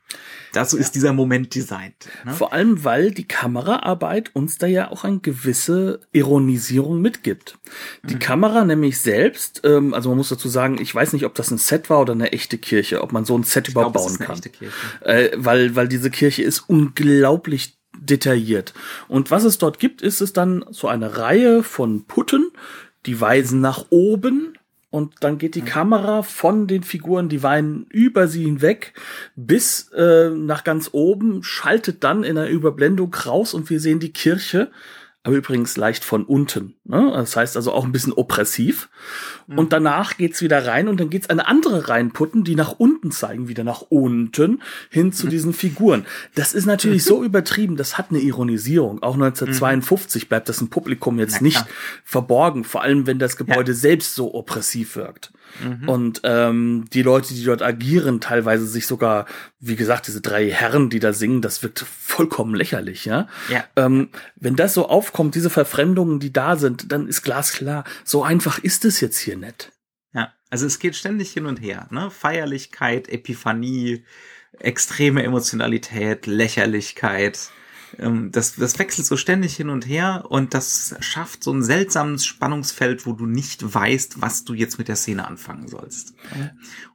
Dazu 0.54 0.78
ja. 0.78 0.82
ist 0.82 0.96
dieser 0.96 1.14
Moment 1.14 1.56
designt. 1.56 2.10
Ne? 2.26 2.34
Vor 2.34 2.54
allem, 2.54 2.84
weil 2.84 3.12
die 3.12 3.28
Kameraarbeit 3.28 4.36
uns 4.36 4.58
da 4.58 4.68
ja 4.68 4.92
auch 4.92 5.04
eine 5.04 5.20
gewisse 5.20 6.02
Ironisierung 6.12 7.02
mitgibt. 7.02 7.58
Die 8.04 8.16
mhm. 8.16 8.20
Kamera 8.20 8.66
nämlich 8.66 9.00
selbst, 9.00 9.62
ähm, 9.64 9.94
also 9.94 10.10
man 10.10 10.18
muss 10.18 10.30
dazu 10.30 10.50
sagen, 10.50 10.80
ich 10.80 10.94
weiß 10.94 11.14
nicht, 11.14 11.26
ob 11.26 11.36
das 11.36 11.52
ein 11.52 11.58
Set 11.58 11.90
war 11.90 12.02
oder 12.02 12.14
eine 12.14 12.32
echte 12.32 12.58
Kirche, 12.58 13.02
ob 13.02 13.12
man 13.12 13.26
so 13.26 13.38
ein 13.38 13.44
Set 13.44 13.68
ich 13.68 13.74
überhaupt 13.74 13.96
glaub, 13.96 14.20
kann. 14.20 14.42
Äh, 15.02 15.32
weil, 15.36 15.76
weil 15.76 15.88
diese 15.88 16.10
Kirche 16.10 16.44
ist 16.44 16.62
unglaublich 16.68 17.75
detailliert. 18.00 18.74
Und 19.08 19.32
was 19.32 19.44
es 19.44 19.58
dort 19.58 19.80
gibt, 19.80 20.02
ist 20.02 20.22
es 20.22 20.34
dann 20.34 20.66
so 20.70 20.88
eine 20.88 21.18
Reihe 21.18 21.64
von 21.64 22.06
Putten, 22.06 22.52
die 23.06 23.20
weisen 23.20 23.62
nach 23.62 23.86
oben 23.90 24.58
und 24.96 25.16
dann 25.20 25.38
geht 25.38 25.56
die 25.56 25.62
mhm. 25.62 25.66
Kamera 25.66 26.24
von 26.24 26.68
den 26.68 26.84
Figuren, 26.84 27.28
die 27.28 27.44
weinen 27.44 27.86
über 27.90 28.30
sie 28.30 28.46
hinweg 28.46 28.94
bis 29.36 29.90
äh, 29.90 30.30
nach 30.30 30.64
ganz 30.64 30.90
oben, 30.94 31.44
schaltet 31.44 32.04
dann 32.06 32.24
in 32.24 32.38
einer 32.38 32.48
Überblendung 32.48 33.14
raus 33.14 33.54
und 33.54 33.70
wir 33.70 33.82
sehen 33.82 34.00
die 34.00 34.14
Kirche 34.14 34.72
aber 35.26 35.38
übrigens 35.38 35.76
leicht 35.76 36.06
von 36.06 36.24
unten. 36.24 36.76
Ne? 36.84 37.12
Das 37.16 37.36
heißt 37.36 37.56
also 37.56 37.72
auch 37.72 37.84
ein 37.84 37.92
bisschen 37.92 38.14
oppressiv. 38.14 38.90
Mhm. 39.48 39.58
Und 39.58 39.74
danach 39.74 40.18
geht's 40.18 40.44
wieder 40.44 40.68
rein 40.68 40.88
und 40.88 41.00
dann 41.00 41.10
geht's 41.10 41.32
eine 41.32 41.48
andere 41.48 41.90
reinputten, 41.90 42.44
die 42.44 42.54
nach 42.54 42.74
unten 42.74 43.10
zeigen, 43.10 43.48
wieder 43.48 43.64
nach 43.64 43.82
unten 43.90 44.62
hin 44.92 45.12
zu 45.12 45.26
mhm. 45.26 45.30
diesen 45.32 45.54
Figuren. 45.54 46.06
Das 46.36 46.54
ist 46.54 46.68
natürlich 46.68 47.04
so 47.06 47.24
übertrieben, 47.24 47.76
das 47.76 47.98
hat 47.98 48.12
eine 48.12 48.20
Ironisierung. 48.20 49.02
Auch 49.02 49.16
1952 49.16 50.26
mhm. 50.26 50.28
bleibt 50.28 50.48
das 50.48 50.62
im 50.62 50.70
Publikum 50.70 51.18
jetzt 51.18 51.42
nicht 51.42 51.66
verborgen, 52.04 52.64
vor 52.64 52.84
allem 52.84 53.08
wenn 53.08 53.18
das 53.18 53.36
Gebäude 53.36 53.72
ja. 53.72 53.78
selbst 53.78 54.14
so 54.14 54.36
oppressiv 54.36 54.96
wirkt. 54.96 55.32
Mhm. 55.64 55.90
Und 55.90 56.22
ähm, 56.24 56.86
die 56.94 57.02
Leute, 57.02 57.34
die 57.34 57.44
dort 57.44 57.62
agieren, 57.62 58.22
teilweise 58.22 58.66
sich 58.68 58.88
sogar, 58.88 59.26
wie 59.60 59.76
gesagt, 59.76 60.08
diese 60.08 60.22
drei 60.22 60.50
Herren, 60.50 60.90
die 60.90 61.00
da 61.00 61.14
singen, 61.14 61.42
das 61.42 61.64
wirkt 61.64 61.80
vollkommen 61.80 62.56
lächerlich, 62.56 63.06
ja. 63.06 63.28
ja. 63.50 63.64
Ähm, 63.76 64.10
wenn 64.36 64.56
das 64.56 64.74
so 64.74 64.88
aufkommt, 64.88 65.36
diese 65.36 65.50
Verfremdungen, 65.50 66.20
die 66.20 66.34
da 66.34 66.56
sind, 66.56 66.92
dann 66.92 67.08
ist 67.08 67.24
glasklar, 67.24 67.84
so 68.04 68.24
einfach 68.24 68.60
ist 68.60 68.86
es 68.86 69.00
jetzt 69.00 69.18
hier 69.18 69.38
nicht. 69.38 69.72
Ja, 70.14 70.34
also 70.50 70.66
es 70.66 70.80
geht 70.80 70.96
ständig 70.96 71.32
hin 71.32 71.46
und 71.46 71.62
her, 71.62 71.88
ne? 71.92 72.10
Feierlichkeit, 72.10 73.10
Epiphanie, 73.10 74.06
extreme 74.60 75.24
Emotionalität, 75.24 76.28
Lächerlichkeit. 76.28 77.50
Ähm, 77.98 78.32
das, 78.32 78.56
das 78.56 78.78
wechselt 78.80 79.08
so 79.08 79.18
ständig 79.18 79.56
hin 79.56 79.70
und 79.70 79.88
her 79.88 80.26
und 80.30 80.54
das 80.54 80.96
schafft 81.00 81.44
so 81.44 81.52
ein 81.52 81.64
seltsames 81.64 82.26
Spannungsfeld, 82.26 83.06
wo 83.06 83.14
du 83.14 83.26
nicht 83.26 83.74
weißt, 83.74 84.22
was 84.22 84.44
du 84.44 84.54
jetzt 84.54 84.78
mit 84.78 84.88
der 84.88 84.96
Szene 84.96 85.28
anfangen 85.28 85.68
sollst. 85.68 86.14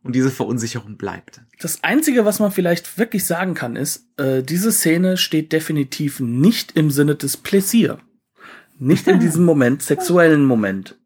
Und 0.02 0.14
diese 0.14 0.30
Verunsicherung 0.30 0.96
bleibt. 0.96 1.40
Das 1.58 1.82
Einzige, 1.82 2.24
was 2.24 2.38
man 2.38 2.52
vielleicht 2.52 2.98
wirklich 2.98 3.24
sagen 3.24 3.54
kann, 3.54 3.76
ist, 3.76 4.06
äh, 4.16 4.42
diese 4.42 4.72
Szene 4.72 5.16
steht 5.16 5.52
definitiv 5.52 6.20
nicht 6.20 6.72
im 6.72 6.90
Sinne 6.90 7.16
des 7.16 7.36
Pläsier. 7.36 7.98
Nicht 8.78 9.08
in 9.08 9.20
diesem 9.20 9.44
Moment, 9.46 9.82
sexuellen 9.82 10.44
Moment. 10.44 10.99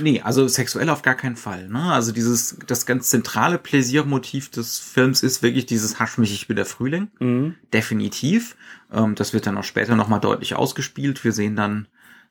Nee, 0.00 0.20
also 0.22 0.46
sexuell 0.48 0.88
auf 0.90 1.02
gar 1.02 1.14
keinen 1.14 1.36
Fall. 1.36 1.68
Ne? 1.68 1.80
Also 1.92 2.12
dieses, 2.12 2.56
das 2.66 2.86
ganz 2.86 3.08
zentrale 3.10 3.58
Pläsiermotiv 3.58 4.50
des 4.50 4.78
Films 4.78 5.22
ist 5.22 5.42
wirklich 5.42 5.66
dieses 5.66 5.98
Hasch 5.98 6.18
mich, 6.18 6.32
ich 6.32 6.46
bin 6.48 6.56
der 6.56 6.66
Frühling. 6.66 7.08
Mhm. 7.18 7.54
Definitiv. 7.72 8.56
Ähm, 8.92 9.14
das 9.14 9.32
wird 9.32 9.46
dann 9.46 9.58
auch 9.58 9.64
später 9.64 9.96
nochmal 9.96 10.20
deutlich 10.20 10.54
ausgespielt. 10.54 11.24
Wir 11.24 11.32
sehen 11.32 11.56
dann, 11.56 11.88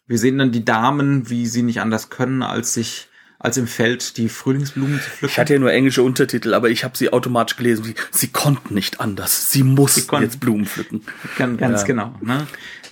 wir 0.08 0.18
sehen 0.18 0.38
dann 0.38 0.52
die 0.52 0.66
Damen, 0.66 1.30
wie 1.30 1.48
sie 1.48 1.62
nicht 1.64 1.82
anders 1.82 2.10
können, 2.10 2.44
als 2.44 2.74
sich 2.74 3.10
als 3.38 3.58
im 3.58 3.68
Feld 3.68 4.18
die 4.18 4.30
Frühlingsblumen 4.30 4.96
zu 5.00 5.10
pflücken. 5.10 5.32
Ich 5.34 5.38
hatte 5.38 5.54
ja 5.54 5.60
nur 5.60 5.72
englische 5.72 6.02
Untertitel, 6.02 6.54
aber 6.54 6.70
ich 6.70 6.84
habe 6.84 6.98
sie 6.98 7.12
automatisch 7.14 7.58
gelesen. 7.58 7.84
Sie, 7.84 7.94
sie 8.10 8.28
konnten 8.30 8.74
nicht 8.74 9.02
anders. 9.02 9.52
Sie 9.52 9.62
mussten 9.62 10.22
jetzt 10.22 10.40
Blumen 10.40 10.66
pflücken. 10.66 11.02
Ganz, 11.38 11.60
ganz 11.60 11.82
Ja. 11.82 11.86
genau. 11.88 12.16
Ne? 12.22 12.48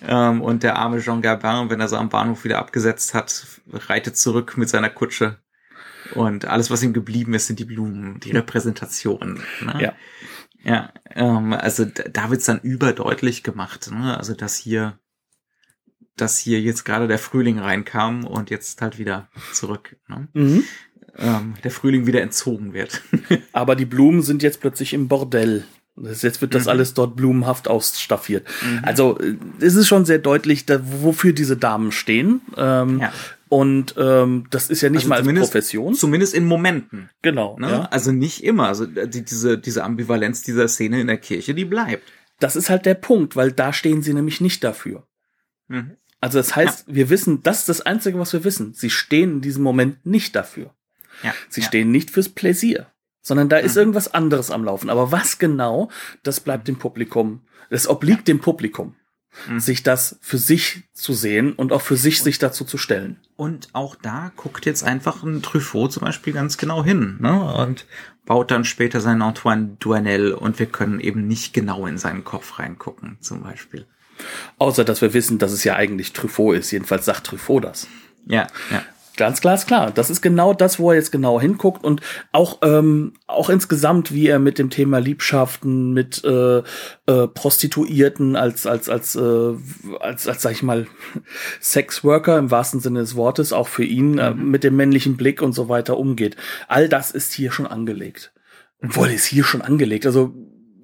Ähm, 0.05 0.41
und 0.41 0.63
der 0.63 0.75
arme 0.75 0.99
Jean 0.99 1.21
Gabin, 1.21 1.69
wenn 1.69 1.79
er 1.79 1.87
so 1.87 1.95
am 1.95 2.09
Bahnhof 2.09 2.43
wieder 2.43 2.59
abgesetzt 2.59 3.13
hat, 3.13 3.45
reitet 3.71 4.17
zurück 4.17 4.57
mit 4.57 4.69
seiner 4.69 4.89
Kutsche. 4.89 5.37
Und 6.15 6.45
alles, 6.45 6.69
was 6.69 6.83
ihm 6.83 6.93
geblieben 6.93 7.33
ist, 7.33 7.47
sind 7.47 7.59
die 7.59 7.65
Blumen, 7.65 8.19
die 8.19 8.31
Repräsentation. 8.31 9.41
Ne? 9.61 9.81
Ja. 9.81 9.93
Ja, 10.65 10.93
ähm, 11.13 11.53
also 11.53 11.83
da, 11.85 12.03
da 12.03 12.29
wird's 12.29 12.45
dann 12.45 12.61
überdeutlich 12.61 13.43
gemacht. 13.43 13.91
Ne? 13.91 14.17
Also 14.17 14.33
dass 14.33 14.55
hier, 14.55 14.97
dass 16.15 16.37
hier 16.37 16.61
jetzt 16.61 16.85
gerade 16.85 17.07
der 17.07 17.19
Frühling 17.19 17.59
reinkam 17.59 18.25
und 18.25 18.49
jetzt 18.49 18.81
halt 18.81 18.97
wieder 18.97 19.29
zurück. 19.51 19.97
Ne? 20.07 20.29
Mhm. 20.33 20.63
Ähm, 21.17 21.53
der 21.63 21.71
Frühling 21.71 22.07
wieder 22.07 22.21
entzogen 22.21 22.73
wird. 22.73 23.01
Aber 23.51 23.75
die 23.75 23.85
Blumen 23.85 24.21
sind 24.21 24.41
jetzt 24.41 24.61
plötzlich 24.61 24.93
im 24.93 25.07
Bordell. 25.09 25.65
Jetzt 25.95 26.41
wird 26.41 26.55
das 26.55 26.63
Mhm. 26.63 26.69
alles 26.69 26.93
dort 26.95 27.15
blumenhaft 27.15 27.67
ausstaffiert. 27.67 28.47
Also 28.81 29.19
äh, 29.19 29.35
es 29.59 29.75
ist 29.75 29.87
schon 29.87 30.05
sehr 30.05 30.17
deutlich, 30.19 30.65
da, 30.65 30.79
wofür 30.83 31.33
diese 31.33 31.55
Damen 31.57 31.91
stehen. 31.91 32.41
Ähm, 32.57 32.99
Ja. 32.99 33.13
Und 33.47 33.93
ähm, 33.99 34.47
das 34.49 34.71
ist 34.71 34.81
ja 34.81 34.89
nicht 34.89 35.09
Also 35.09 35.09
mal 35.09 35.37
als 35.37 35.47
Profession. 35.47 35.93
Zumindest 35.93 36.33
in 36.33 36.45
Momenten. 36.45 37.11
Genau. 37.21 37.55
Ne? 37.59 37.69
Ja. 37.69 37.81
Also 37.91 38.11
nicht 38.11 38.43
immer. 38.43 38.67
Also 38.67 38.87
die, 38.87 39.23
diese, 39.23 39.59
diese 39.59 39.83
Ambivalenz 39.83 40.41
dieser 40.41 40.67
Szene 40.67 40.99
in 40.99 41.05
der 41.05 41.17
Kirche, 41.17 41.53
die 41.53 41.65
bleibt. 41.65 42.01
Das 42.39 42.55
ist 42.55 42.71
halt 42.71 42.87
der 42.87 42.95
Punkt, 42.95 43.35
weil 43.35 43.51
da 43.51 43.71
stehen 43.71 44.01
sie 44.01 44.15
nämlich 44.15 44.41
nicht 44.41 44.63
dafür. 44.63 45.05
Mhm. 45.67 45.91
Also 46.19 46.39
das 46.39 46.55
heißt, 46.55 46.85
wir 46.87 47.11
wissen, 47.11 47.43
das 47.43 47.59
ist 47.59 47.69
das 47.69 47.81
Einzige, 47.81 48.17
was 48.17 48.33
wir 48.33 48.43
wissen. 48.43 48.73
Sie 48.73 48.89
stehen 48.89 49.33
in 49.33 49.41
diesem 49.41 49.61
Moment 49.61 50.03
nicht 50.03 50.35
dafür. 50.35 50.73
Ja. 51.21 51.35
Sie 51.49 51.61
ja. 51.61 51.67
stehen 51.67 51.91
nicht 51.91 52.09
fürs 52.09 52.29
Pläsier, 52.29 52.87
sondern 53.23 53.49
da 53.49 53.57
ist 53.57 53.73
Mhm. 53.73 53.79
irgendwas 53.79 54.13
anderes 54.13 54.51
am 54.51 54.63
Laufen. 54.63 54.91
Aber 54.91 55.11
was 55.11 55.39
genau, 55.39 55.89
das 56.21 56.39
bleibt 56.39 56.67
dem 56.67 56.77
Publikum, 56.77 57.41
das 57.71 57.87
obliegt 57.87 58.27
dem 58.27 58.39
Publikum, 58.39 58.95
Mhm. 59.49 59.59
sich 59.59 59.81
das 59.81 60.19
für 60.21 60.37
sich 60.37 60.83
zu 60.93 61.13
sehen 61.13 61.53
und 61.53 61.71
auch 61.71 61.81
für 61.81 61.97
sich 61.97 62.21
sich 62.21 62.37
dazu 62.37 62.65
zu 62.65 62.77
stellen. 62.77 63.19
Und 63.35 63.69
auch 63.73 63.95
da 63.95 64.31
guckt 64.35 64.67
jetzt 64.67 64.83
einfach 64.83 65.23
ein 65.23 65.41
Truffaut 65.41 65.91
zum 65.91 66.03
Beispiel 66.03 66.33
ganz 66.33 66.57
genau 66.59 66.83
hin 66.83 67.17
ne? 67.19 67.55
und 67.55 67.87
baut 68.25 68.51
dann 68.51 68.63
später 68.63 69.01
seinen 69.01 69.23
Antoine 69.23 69.75
Duanel 69.79 70.33
und 70.33 70.59
wir 70.59 70.67
können 70.67 70.99
eben 70.99 71.25
nicht 71.27 71.51
genau 71.53 71.87
in 71.87 71.97
seinen 71.97 72.23
Kopf 72.23 72.59
reingucken 72.59 73.17
zum 73.21 73.41
Beispiel. 73.41 73.87
Außer, 74.59 74.83
dass 74.85 75.01
wir 75.01 75.13
wissen, 75.15 75.39
dass 75.39 75.51
es 75.51 75.63
ja 75.63 75.75
eigentlich 75.75 76.13
Truffaut 76.13 76.55
ist. 76.55 76.69
Jedenfalls 76.71 77.05
sagt 77.05 77.25
Truffaut 77.25 77.63
das. 77.63 77.87
Ja, 78.27 78.47
ja. 78.71 78.83
Ganz 79.15 79.41
klar 79.41 79.53
ist 79.53 79.67
klar. 79.67 79.91
Das 79.91 80.09
ist 80.09 80.21
genau 80.21 80.53
das, 80.53 80.79
wo 80.79 80.89
er 80.89 80.95
jetzt 80.95 81.11
genau 81.11 81.39
hinguckt 81.39 81.83
und 81.83 82.01
auch 82.31 82.59
ähm, 82.63 83.13
auch 83.27 83.49
insgesamt, 83.49 84.11
wie 84.11 84.27
er 84.27 84.39
mit 84.39 84.57
dem 84.57 84.71
Thema 84.71 84.97
Liebschaften, 84.97 85.93
mit 85.93 86.23
äh, 86.23 86.57
äh, 86.57 87.27
Prostituierten 87.27 88.35
als 88.35 88.65
als 88.65 88.89
als 88.89 89.15
äh, 89.15 89.53
als 89.99 90.27
als 90.27 90.41
sag 90.41 90.51
ich 90.53 90.63
mal 90.63 90.87
Sexworker 91.61 92.39
im 92.39 92.49
wahrsten 92.49 92.79
Sinne 92.79 93.01
des 93.01 93.15
Wortes 93.15 93.53
auch 93.53 93.67
für 93.67 93.83
ihn 93.83 94.17
äh, 94.17 94.33
mit 94.33 94.63
dem 94.63 94.75
männlichen 94.75 95.15
Blick 95.15 95.43
und 95.43 95.53
so 95.53 95.69
weiter 95.69 95.97
umgeht. 95.97 96.35
All 96.67 96.89
das 96.89 97.11
ist 97.11 97.33
hier 97.33 97.51
schon 97.51 97.67
angelegt. 97.67 98.33
Obwohl 98.81 99.11
ist 99.11 99.25
hier 99.25 99.43
schon 99.43 99.61
angelegt. 99.61 100.07
Also 100.07 100.33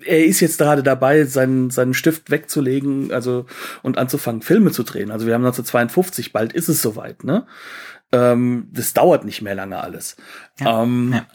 er 0.05 0.23
ist 0.23 0.39
jetzt 0.39 0.59
gerade 0.59 0.83
dabei, 0.83 1.25
seinen, 1.25 1.69
seinen 1.71 1.93
Stift 1.93 2.31
wegzulegen, 2.31 3.11
also 3.11 3.45
und 3.81 3.97
anzufangen, 3.97 4.41
Filme 4.41 4.71
zu 4.71 4.83
drehen. 4.83 5.11
Also 5.11 5.25
wir 5.25 5.33
haben 5.33 5.43
1952, 5.43 6.31
bald 6.31 6.53
ist 6.53 6.69
es 6.69 6.81
soweit, 6.81 7.23
ne? 7.23 7.45
Ähm, 8.11 8.67
das 8.71 8.93
dauert 8.93 9.23
nicht 9.25 9.41
mehr 9.41 9.55
lange 9.55 9.79
alles. 9.81 10.15
Ja, 10.59 10.83
ähm, 10.83 11.11
ja. 11.13 11.27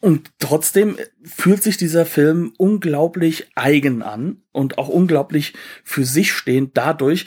Und 0.00 0.30
trotzdem 0.40 0.96
fühlt 1.22 1.62
sich 1.62 1.76
dieser 1.76 2.04
Film 2.06 2.52
unglaublich 2.58 3.46
eigen 3.54 4.02
an 4.02 4.42
und 4.50 4.78
auch 4.78 4.88
unglaublich 4.88 5.54
für 5.84 6.04
sich 6.04 6.32
stehend 6.32 6.76
dadurch, 6.76 7.26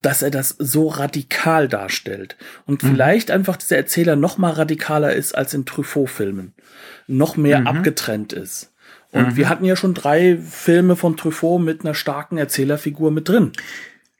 dass 0.00 0.22
er 0.22 0.30
das 0.30 0.50
so 0.58 0.88
radikal 0.88 1.68
darstellt. 1.68 2.36
Und 2.64 2.82
Mhm. 2.82 2.88
vielleicht 2.92 3.30
einfach 3.30 3.56
dieser 3.56 3.76
Erzähler 3.76 4.16
noch 4.16 4.38
mal 4.38 4.52
radikaler 4.52 5.12
ist 5.12 5.34
als 5.34 5.52
in 5.52 5.66
Truffaut-Filmen. 5.66 6.54
Noch 7.06 7.36
mehr 7.36 7.60
Mhm. 7.60 7.66
abgetrennt 7.66 8.32
ist. 8.32 8.72
Und 9.12 9.36
wir 9.36 9.48
hatten 9.48 9.64
ja 9.64 9.76
schon 9.76 9.94
drei 9.94 10.36
Filme 10.38 10.94
von 10.96 11.16
Truffaut 11.16 11.60
mit 11.62 11.82
einer 11.84 11.94
starken 11.94 12.36
Erzählerfigur 12.38 13.10
mit 13.10 13.28
drin. 13.28 13.52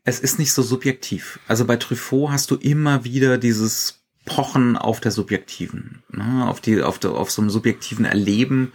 Es 0.07 0.21
ist 0.21 0.39
nicht 0.39 0.53
so 0.53 0.63
subjektiv. 0.63 1.39
Also 1.49 1.65
bei 1.67 1.77
Truffaut 1.77 2.31
hast 2.31 2.51
du 2.51 2.57
immer 2.57 3.05
wieder 3.05 3.39
dieses 3.39 4.03
Pochen 4.25 4.77
auf 4.77 5.01
der 5.01 5.13
subjektiven, 5.13 6.03
ne? 6.11 6.47
auf 6.49 6.61
die, 6.61 6.83
auf, 6.83 6.99
der, 6.99 7.13
auf 7.13 7.31
so 7.31 7.43
einem 7.43 7.51
subjektiven 7.51 8.05
Erleben. 8.05 8.73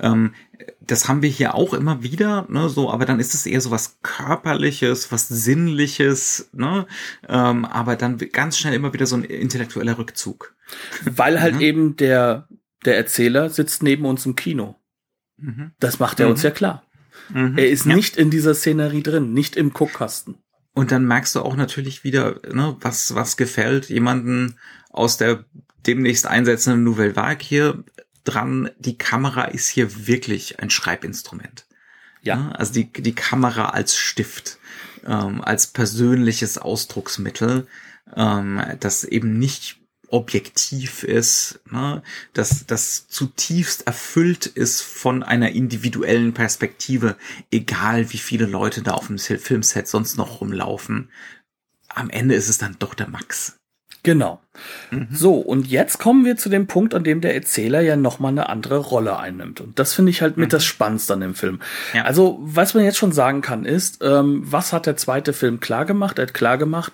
Ähm, 0.00 0.32
das 0.80 1.08
haben 1.08 1.20
wir 1.20 1.28
hier 1.28 1.54
auch 1.54 1.74
immer 1.74 2.02
wieder, 2.02 2.46
ne? 2.48 2.68
so, 2.70 2.90
aber 2.90 3.04
dann 3.04 3.20
ist 3.20 3.34
es 3.34 3.44
eher 3.44 3.60
so 3.60 3.70
was 3.70 3.98
körperliches, 4.02 5.12
was 5.12 5.28
sinnliches, 5.28 6.48
ne? 6.52 6.86
ähm, 7.28 7.64
aber 7.66 7.96
dann 7.96 8.16
ganz 8.16 8.56
schnell 8.58 8.72
immer 8.74 8.92
wieder 8.94 9.06
so 9.06 9.16
ein 9.16 9.24
intellektueller 9.24 9.98
Rückzug. 9.98 10.54
Weil 11.04 11.40
halt 11.40 11.56
Mhm. 11.56 11.60
eben 11.60 11.96
der, 11.96 12.48
der 12.86 12.96
Erzähler 12.96 13.50
sitzt 13.50 13.82
neben 13.82 14.06
uns 14.06 14.24
im 14.24 14.36
Kino. 14.36 14.76
Mhm. 15.36 15.72
Das 15.80 15.98
macht 15.98 16.18
er 16.20 16.26
Mhm. 16.26 16.32
uns 16.32 16.42
ja 16.42 16.50
klar. 16.50 16.82
Mhm. 17.28 17.58
Er 17.58 17.68
ist 17.68 17.84
Ja. 17.84 17.94
nicht 17.94 18.16
in 18.16 18.30
dieser 18.30 18.54
Szenerie 18.54 19.02
drin, 19.02 19.34
nicht 19.34 19.56
im 19.56 19.72
Guckkasten. 19.74 20.36
Und 20.74 20.90
dann 20.90 21.06
merkst 21.06 21.34
du 21.36 21.40
auch 21.40 21.56
natürlich 21.56 22.04
wieder, 22.04 22.40
ne, 22.52 22.76
was, 22.80 23.14
was 23.14 23.36
gefällt 23.36 23.88
jemanden 23.88 24.58
aus 24.90 25.16
der 25.16 25.44
demnächst 25.86 26.26
einsetzenden 26.26 26.82
Nouvelle 26.82 27.16
Vague 27.16 27.44
hier 27.44 27.84
dran. 28.24 28.70
Die 28.78 28.98
Kamera 28.98 29.44
ist 29.44 29.68
hier 29.68 30.06
wirklich 30.06 30.60
ein 30.60 30.70
Schreibinstrument. 30.70 31.66
Ja. 32.22 32.36
Ne? 32.36 32.58
Also 32.58 32.72
die, 32.72 32.92
die 32.92 33.14
Kamera 33.14 33.70
als 33.70 33.96
Stift, 33.96 34.58
ähm, 35.06 35.42
als 35.42 35.68
persönliches 35.68 36.58
Ausdrucksmittel, 36.58 37.66
ähm, 38.16 38.60
das 38.80 39.04
eben 39.04 39.38
nicht 39.38 39.80
objektiv 40.14 41.02
ist, 41.02 41.60
ne? 41.70 42.02
dass 42.34 42.66
das 42.66 43.08
zutiefst 43.08 43.88
erfüllt 43.88 44.46
ist 44.46 44.80
von 44.80 45.24
einer 45.24 45.50
individuellen 45.50 46.32
Perspektive, 46.32 47.16
egal 47.50 48.12
wie 48.12 48.18
viele 48.18 48.46
Leute 48.46 48.82
da 48.82 48.92
auf 48.92 49.08
dem 49.08 49.18
Filmset 49.18 49.88
sonst 49.88 50.16
noch 50.16 50.40
rumlaufen. 50.40 51.10
Am 51.88 52.10
Ende 52.10 52.36
ist 52.36 52.48
es 52.48 52.58
dann 52.58 52.76
doch 52.78 52.94
der 52.94 53.08
Max. 53.08 53.58
Genau. 54.04 54.42
So, 55.10 55.36
und 55.36 55.66
jetzt 55.66 55.98
kommen 55.98 56.26
wir 56.26 56.36
zu 56.36 56.50
dem 56.50 56.66
Punkt, 56.66 56.94
an 56.94 57.04
dem 57.04 57.22
der 57.22 57.34
Erzähler 57.34 57.80
ja 57.80 57.96
nochmal 57.96 58.32
eine 58.32 58.50
andere 58.50 58.76
Rolle 58.76 59.18
einnimmt. 59.18 59.62
Und 59.62 59.78
das 59.78 59.94
finde 59.94 60.10
ich 60.10 60.20
halt 60.20 60.36
mit 60.36 60.52
das 60.52 60.64
Spannendste 60.64 61.14
an 61.14 61.20
dem 61.20 61.34
Film. 61.34 61.60
Ja. 61.94 62.04
Also, 62.04 62.38
was 62.42 62.74
man 62.74 62.84
jetzt 62.84 62.98
schon 62.98 63.12
sagen 63.12 63.40
kann, 63.40 63.64
ist, 63.64 64.04
ähm, 64.04 64.42
was 64.44 64.74
hat 64.74 64.84
der 64.84 64.98
zweite 64.98 65.32
Film 65.32 65.58
klar 65.58 65.86
gemacht? 65.86 66.18
Er 66.18 66.26
hat 66.26 66.34
klar 66.34 66.58
gemacht, 66.58 66.92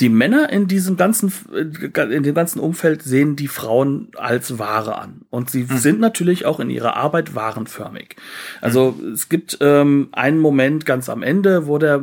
die 0.00 0.08
Männer 0.08 0.50
in 0.50 0.68
diesem 0.68 0.96
ganzen, 0.96 1.32
in 1.52 2.22
dem 2.22 2.34
ganzen 2.34 2.60
Umfeld 2.60 3.02
sehen 3.02 3.34
die 3.34 3.48
Frauen 3.48 4.08
als 4.16 4.58
Ware 4.58 4.96
an. 4.96 5.22
Und 5.30 5.50
sie 5.50 5.64
sind 5.64 5.98
natürlich 5.98 6.46
auch 6.46 6.60
in 6.60 6.70
ihrer 6.70 6.96
Arbeit 6.96 7.34
warenförmig. 7.34 8.14
Also 8.60 8.94
es 9.12 9.28
gibt 9.28 9.58
ähm, 9.60 10.08
einen 10.12 10.38
Moment 10.38 10.86
ganz 10.86 11.08
am 11.08 11.22
Ende, 11.22 11.66
wo 11.66 11.78
der, 11.78 12.00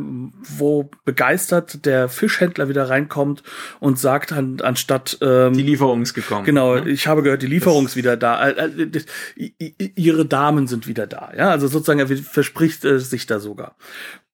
wo 0.57 0.89
begeistert 1.05 1.85
der 1.85 2.09
Fischhändler 2.09 2.67
wieder 2.67 2.89
reinkommt 2.89 3.43
und 3.79 3.97
sagt, 3.97 4.33
an, 4.33 4.59
anstatt 4.61 5.17
ähm, 5.21 5.53
Die 5.53 5.63
Lieferung 5.63 6.01
ist 6.01 6.13
gekommen. 6.13 6.43
Genau, 6.43 6.75
ne? 6.75 6.89
ich 6.89 7.07
habe 7.07 7.23
gehört, 7.23 7.43
die 7.43 7.47
Lieferung 7.47 7.85
ist 7.85 7.95
wieder 7.95 8.17
da. 8.17 8.49
Äh, 8.49 8.89
äh, 9.37 9.91
Ihre 9.95 10.25
Damen 10.25 10.67
sind 10.67 10.85
wieder 10.87 11.07
da. 11.07 11.31
Ja, 11.35 11.49
also 11.49 11.67
sozusagen, 11.67 11.99
er 11.99 12.07
verspricht 12.07 12.83
äh, 12.83 12.99
sich 12.99 13.25
da 13.25 13.39
sogar. 13.39 13.75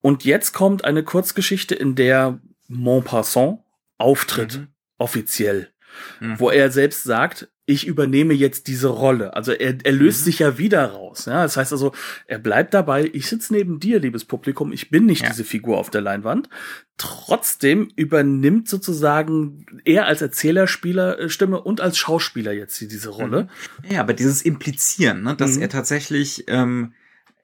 Und 0.02 0.26
jetzt 0.26 0.54
kommt 0.54 0.84
eine 0.84 1.04
Kurzgeschichte, 1.04 1.76
in 1.76 1.94
der 1.94 2.40
Montpassant 2.72 3.60
auftritt, 3.98 4.60
Mhm. 4.60 4.68
offiziell. 4.98 5.70
mhm. 6.22 6.40
wo 6.40 6.50
er 6.50 6.72
selbst 6.72 7.04
sagt, 7.04 7.50
ich 7.66 7.86
übernehme 7.88 8.34
jetzt 8.34 8.68
diese 8.68 8.88
Rolle. 8.88 9.36
Also 9.36 9.52
er, 9.52 9.76
er 9.84 9.92
löst 9.92 10.22
mhm. 10.22 10.26
sich 10.26 10.40
ja 10.40 10.58
wieder 10.58 10.86
raus. 10.86 11.26
Ja? 11.26 11.44
Das 11.44 11.58
heißt 11.58 11.72
also, 11.72 11.94
er 12.28 12.40
bleibt 12.40 12.74
dabei, 12.74 13.10
ich 13.14 13.28
sitze 13.28 13.54
neben 13.54 13.80
dir, 13.80 14.00
liebes 14.00 14.26
Publikum, 14.26 14.74
ich 14.74 14.90
bin 14.90 15.06
nicht 15.06 15.24
ja. 15.24 15.30
diese 15.30 15.44
Figur 15.44 15.78
auf 15.78 15.90
der 15.90 16.02
Leinwand. 16.02 16.50
Trotzdem 16.98 17.90
übernimmt 17.96 18.68
sozusagen 18.68 19.66
er 19.86 20.06
als 20.06 20.22
Erzählerspielerstimme 20.22 21.58
äh, 21.58 21.62
und 21.62 21.82
als 21.82 21.98
Schauspieler 21.98 22.52
jetzt 22.52 22.80
diese 22.82 23.10
Rolle. 23.10 23.48
Mhm. 23.84 23.92
Ja, 23.94 24.02
aber 24.02 24.14
dieses 24.14 24.42
Implizieren, 24.42 25.24
ne, 25.24 25.36
dass 25.36 25.56
mhm. 25.56 25.64
er 25.64 25.70
tatsächlich 25.70 26.46
ähm, 26.48 26.94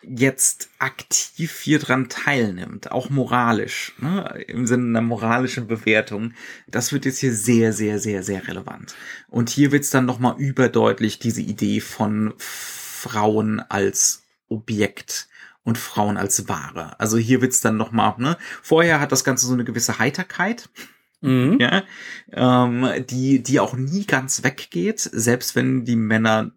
jetzt 0.04 0.70
aktiv 0.80 1.60
hier 1.60 1.80
dran 1.80 2.10
teilnimmt, 2.10 2.92
auch 2.92 3.10
moralisch, 3.10 3.94
ne, 4.00 4.44
im 4.48 4.68
Sinne 4.68 5.00
einer 5.00 5.08
moralischen 5.08 5.68
Bewertung, 5.68 6.34
das 6.68 6.94
wird 6.94 7.06
jetzt 7.06 7.20
hier 7.20 7.34
sehr, 7.34 7.74
sehr, 7.74 8.00
sehr, 8.00 8.24
sehr 8.24 8.48
relevant. 8.48 8.96
Und 9.28 9.50
hier 9.50 9.72
wird's 9.72 9.90
dann 9.90 10.06
nochmal 10.06 10.36
überdeutlich, 10.38 11.20
diese 11.20 11.42
Idee 11.42 11.80
von 11.80 12.34
Frauen 12.38 13.60
als 13.60 14.24
Objekt 14.50 15.28
und 15.64 15.78
Frauen 15.78 16.18
als 16.18 16.48
Ware. 16.48 17.00
Also 17.00 17.18
hier 17.18 17.42
wird's 17.42 17.62
dann 17.62 17.78
nochmal, 17.78 18.16
ne, 18.18 18.38
vorher 18.62 19.00
hat 19.00 19.12
das 19.12 19.24
Ganze 19.24 19.48
so 19.48 19.54
eine 19.54 19.66
gewisse 19.66 20.00
Heiterkeit, 20.00 20.70
Mhm. 21.22 21.58
Ja, 21.60 21.84
ähm, 22.32 22.88
die, 23.10 23.42
die 23.42 23.60
auch 23.60 23.76
nie 23.76 24.06
ganz 24.06 24.44
weggeht, 24.44 25.00
selbst 25.00 25.56
wenn 25.56 25.84
die 25.84 25.96
Männer 25.96 26.52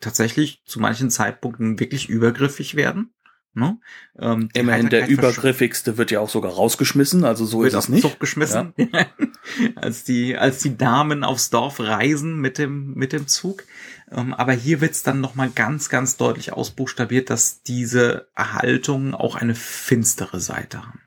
tatsächlich 0.00 0.62
zu 0.64 0.80
manchen 0.80 1.10
Zeitpunkten 1.10 1.80
wirklich 1.80 2.08
übergriffig 2.08 2.74
werden. 2.74 3.12
Ne? 3.54 3.78
Ähm, 4.18 4.50
Immerhin 4.52 4.88
der 4.88 5.08
übergriffigste 5.08 5.98
wird 5.98 6.10
ja 6.10 6.20
auch 6.20 6.28
sogar 6.28 6.52
rausgeschmissen, 6.52 7.24
also 7.24 7.44
so 7.44 7.62
wird 7.62 7.72
ist 7.72 7.78
es 7.78 7.88
nicht. 7.88 8.02
Zug 8.02 8.20
geschmissen, 8.20 8.72
ja. 8.76 9.06
als 9.74 10.04
die 10.04 10.36
als 10.36 10.58
die 10.58 10.76
Damen 10.76 11.24
aufs 11.24 11.50
Dorf 11.50 11.80
reisen 11.80 12.40
mit 12.40 12.58
dem 12.58 12.94
mit 12.94 13.12
dem 13.12 13.26
Zug. 13.26 13.64
Ähm, 14.12 14.32
aber 14.32 14.52
hier 14.52 14.80
wird's 14.80 15.02
dann 15.02 15.20
noch 15.20 15.34
mal 15.34 15.50
ganz 15.52 15.88
ganz 15.88 16.16
deutlich 16.16 16.52
ausbuchstabiert, 16.52 17.30
dass 17.30 17.62
diese 17.62 18.28
Erhaltungen 18.36 19.14
auch 19.14 19.34
eine 19.34 19.56
finstere 19.56 20.40
Seite 20.40 20.86
haben. 20.86 21.00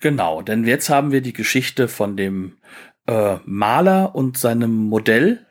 Genau, 0.00 0.42
denn 0.42 0.64
jetzt 0.64 0.90
haben 0.90 1.10
wir 1.10 1.22
die 1.22 1.32
Geschichte 1.32 1.88
von 1.88 2.16
dem 2.16 2.58
äh, 3.06 3.38
Maler 3.46 4.14
und 4.14 4.38
seinem 4.38 4.74
Modell, 4.74 5.44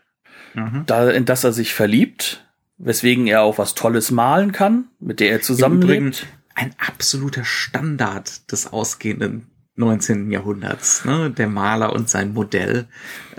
mhm. 0.53 0.83
da, 0.85 1.09
in 1.09 1.25
das 1.25 1.43
er 1.43 1.51
sich 1.51 1.73
verliebt 1.73 2.43
weswegen 2.77 3.27
er 3.27 3.41
auch 3.41 3.57
was 3.57 3.75
Tolles 3.75 4.11
malen 4.11 4.51
kann, 4.51 4.85
mit 4.99 5.19
der 5.19 5.31
er 5.31 5.41
zusammenlebt. 5.41 6.25
Ein 6.55 6.75
absoluter 6.77 7.43
Standard 7.43 8.51
des 8.51 8.71
ausgehenden 8.71 9.47
19. 9.75 10.29
Jahrhunderts, 10.31 11.03
ne? 11.03 11.31
Der 11.31 11.47
Maler 11.47 11.93
und 11.93 12.09
sein 12.09 12.33
Modell. 12.33 12.87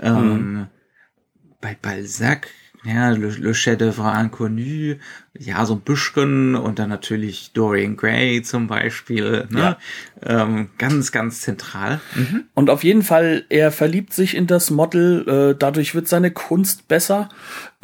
Ähm, 0.01 0.53
mhm. 0.53 0.67
Bei 1.61 1.77
Balzac 1.81 2.49
ja, 2.85 3.09
Le, 3.09 3.29
Le 3.29 3.53
Chef-d'œuvre 3.53 4.13
Inconnu, 4.21 4.97
ja, 5.37 5.65
so 5.65 5.73
ein 5.73 5.81
bisschen 5.81 6.55
und 6.55 6.79
dann 6.79 6.89
natürlich 6.89 7.51
Dorian 7.53 7.97
Gray 7.97 8.41
zum 8.41 8.67
Beispiel, 8.67 9.47
ne? 9.49 9.59
Ja. 9.59 9.77
Ähm, 10.23 10.69
ganz, 10.77 11.11
ganz 11.11 11.41
zentral. 11.41 11.99
Mhm. 12.15 12.45
Und 12.53 12.69
auf 12.69 12.83
jeden 12.83 13.03
Fall, 13.03 13.45
er 13.49 13.71
verliebt 13.71 14.13
sich 14.13 14.35
in 14.35 14.47
das 14.47 14.71
Model, 14.71 15.51
äh, 15.51 15.55
dadurch 15.57 15.93
wird 15.93 16.07
seine 16.07 16.31
Kunst 16.31 16.87
besser 16.87 17.29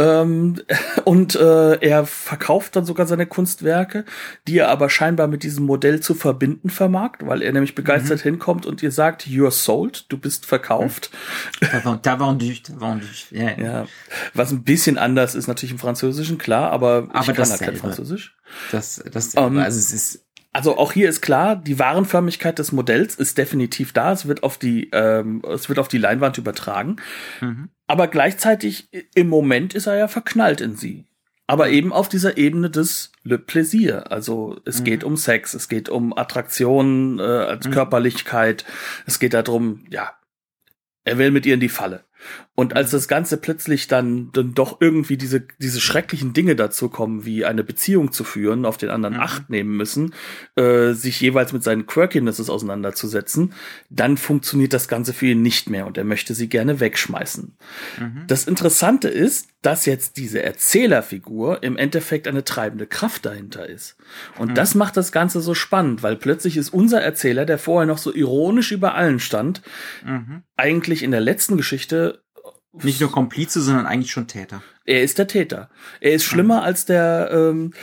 ähm, 0.02 0.56
und 1.06 1.36
äh, 1.36 1.76
er 1.76 2.06
verkauft 2.06 2.76
dann 2.76 2.86
sogar 2.86 3.06
seine 3.06 3.26
Kunstwerke, 3.26 4.06
die 4.48 4.60
er 4.60 4.70
aber 4.70 4.90
scheinbar 4.90 5.28
mit 5.28 5.44
diesem 5.44 5.66
Modell 5.66 6.00
zu 6.00 6.14
verbinden 6.14 6.70
vermag, 6.70 7.20
weil 7.20 7.42
er 7.42 7.52
nämlich 7.52 7.76
begeistert 7.76 8.20
mhm. 8.20 8.30
hinkommt 8.30 8.66
und 8.66 8.82
ihr 8.82 8.92
sagt, 8.92 9.28
you're 9.28 9.52
sold, 9.52 10.06
du 10.10 10.18
bist 10.18 10.46
verkauft. 10.46 11.12
Da 11.60 12.20
vendu, 12.20 12.54
da 12.64 12.80
vendu. 12.82 13.06
Ja, 13.32 13.58
ja. 13.58 13.88
Was 14.34 14.52
ein 14.52 14.64
bisschen 14.64 14.98
anders 14.98 15.36
ist 15.36 15.48
natürlich 15.48 15.72
im 15.72 15.80
Französischen, 15.80 16.38
klar, 16.38 16.72
aber, 16.72 17.08
aber 17.14 17.34
kann 17.50 17.60
halt 17.60 17.62
kein 17.62 17.76
Französisch. 17.76 18.38
Das, 18.72 19.04
das, 19.12 19.36
um, 19.36 19.58
ähm, 19.58 19.60
also 19.60 19.80
es 19.80 19.94
ist 19.94 20.26
also 20.54 20.78
auch 20.78 20.92
hier 20.92 21.08
ist 21.08 21.22
klar, 21.22 21.56
die 21.56 21.80
Warenförmigkeit 21.80 22.60
des 22.60 22.74
Modells 22.74 23.16
ist 23.16 23.38
definitiv 23.38 23.94
da. 23.94 24.12
Es 24.12 24.28
wird 24.28 24.44
auf 24.44 24.58
die, 24.58 24.90
ähm, 24.92 25.42
es 25.48 25.70
wird 25.70 25.80
auf 25.80 25.88
die 25.88 25.98
Leinwand 25.98 26.38
übertragen. 26.38 26.98
Mhm. 27.40 27.70
Aber 27.88 28.08
gleichzeitig 28.08 28.90
im 29.16 29.30
Moment 29.30 29.74
ist 29.74 29.88
er 29.88 29.98
ja 29.98 30.08
verknallt 30.10 30.60
in 30.60 30.76
sie. 30.76 31.06
Aber 31.48 31.70
eben 31.70 31.92
auf 31.94 32.10
dieser 32.10 32.38
Ebene 32.38 32.70
des 32.70 33.12
Le 33.24 33.38
Plaisir. 33.38 34.12
Also 34.12 34.60
es 34.66 34.82
mhm. 34.82 34.84
geht 34.86 35.04
um 35.04 35.18
Sex, 35.18 35.54
es 35.54 35.70
geht 35.70 35.90
um 35.90 36.18
Attraktion 36.18 37.20
äh, 37.20 37.24
als 37.24 37.68
mhm. 37.68 37.72
Körperlichkeit. 37.72 38.66
Es 39.06 39.20
geht 39.20 39.34
darum, 39.34 39.86
ja, 39.90 40.12
er 41.04 41.18
will 41.18 41.32
mit 41.32 41.46
ihr 41.46 41.54
in 41.54 41.60
die 41.60 41.70
Falle. 41.70 42.04
Und 42.62 42.76
als 42.76 42.92
das 42.92 43.08
Ganze 43.08 43.38
plötzlich 43.38 43.88
dann, 43.88 44.30
dann 44.34 44.54
doch 44.54 44.82
irgendwie 44.82 45.18
diese, 45.18 45.42
diese 45.60 45.82
schrecklichen 45.82 46.34
Dinge 46.34 46.56
dazu 46.56 46.90
kommen, 46.90 47.26
wie 47.26 47.44
eine 47.44 47.64
Beziehung 47.64 48.12
zu 48.12 48.24
führen, 48.24 48.66
auf 48.66 48.78
den 48.78 48.92
anderen 48.92 49.16
mhm. 49.16 49.20
Acht 49.20 49.50
nehmen 49.50 49.76
müssen, 49.76 50.14
äh, 50.56 50.92
sich 50.92 51.20
jeweils 51.20 51.54
mit 51.54 51.64
seinen 51.64 51.88
Quirkinesses 51.88 52.52
auseinanderzusetzen, 52.52 53.54
dann 53.90 54.16
funktioniert 54.16 54.74
das 54.74 54.88
Ganze 54.88 55.12
für 55.12 55.26
ihn 55.26 55.42
nicht 55.42 55.72
mehr 55.72 55.88
und 55.88 55.98
er 55.98 56.04
möchte 56.04 56.36
sie 56.36 56.50
gerne 56.50 56.80
wegschmeißen. 56.80 57.58
Mhm. 58.00 58.24
Das 58.28 58.46
Interessante 58.46 59.08
ist, 59.08 59.48
dass 59.64 59.88
jetzt 59.88 60.18
diese 60.18 60.44
Erzählerfigur 60.44 61.64
im 61.64 61.78
Endeffekt 61.78 62.28
eine 62.28 62.44
treibende 62.44 62.86
Kraft 62.86 63.26
dahinter 63.26 63.68
ist. 63.68 63.98
Und 64.38 64.52
mhm. 64.52 64.56
das 64.56 64.76
macht 64.76 64.98
das 64.98 65.12
Ganze 65.12 65.42
so 65.42 65.56
spannend, 65.56 66.04
weil 66.04 66.16
plötzlich 66.16 66.58
ist 66.58 66.70
unser 66.70 67.02
Erzähler, 67.02 67.46
der 67.46 67.58
vorher 67.58 67.88
noch 67.88 67.98
so 67.98 68.14
ironisch 68.14 68.72
über 68.72 68.94
allen 68.94 69.20
stand, 69.20 69.64
mhm. 70.06 70.44
eigentlich 70.58 71.02
in 71.02 71.10
der 71.10 71.22
letzten 71.22 71.58
Geschichte 71.58 72.22
nicht 72.74 73.02
nur 73.02 73.12
Komplize, 73.12 73.62
sondern 73.62 73.86
eigentlich 73.86 74.12
schon 74.12 74.28
Täter. 74.28 74.62
Er 74.86 75.04
ist 75.04 75.18
der 75.18 75.28
Täter. 75.28 75.70
Er 76.00 76.14
ist 76.14 76.24
schlimmer 76.24 76.58
mhm. 76.58 76.64
als 76.64 76.86
der, 76.86 77.30
ähm, 77.32 77.74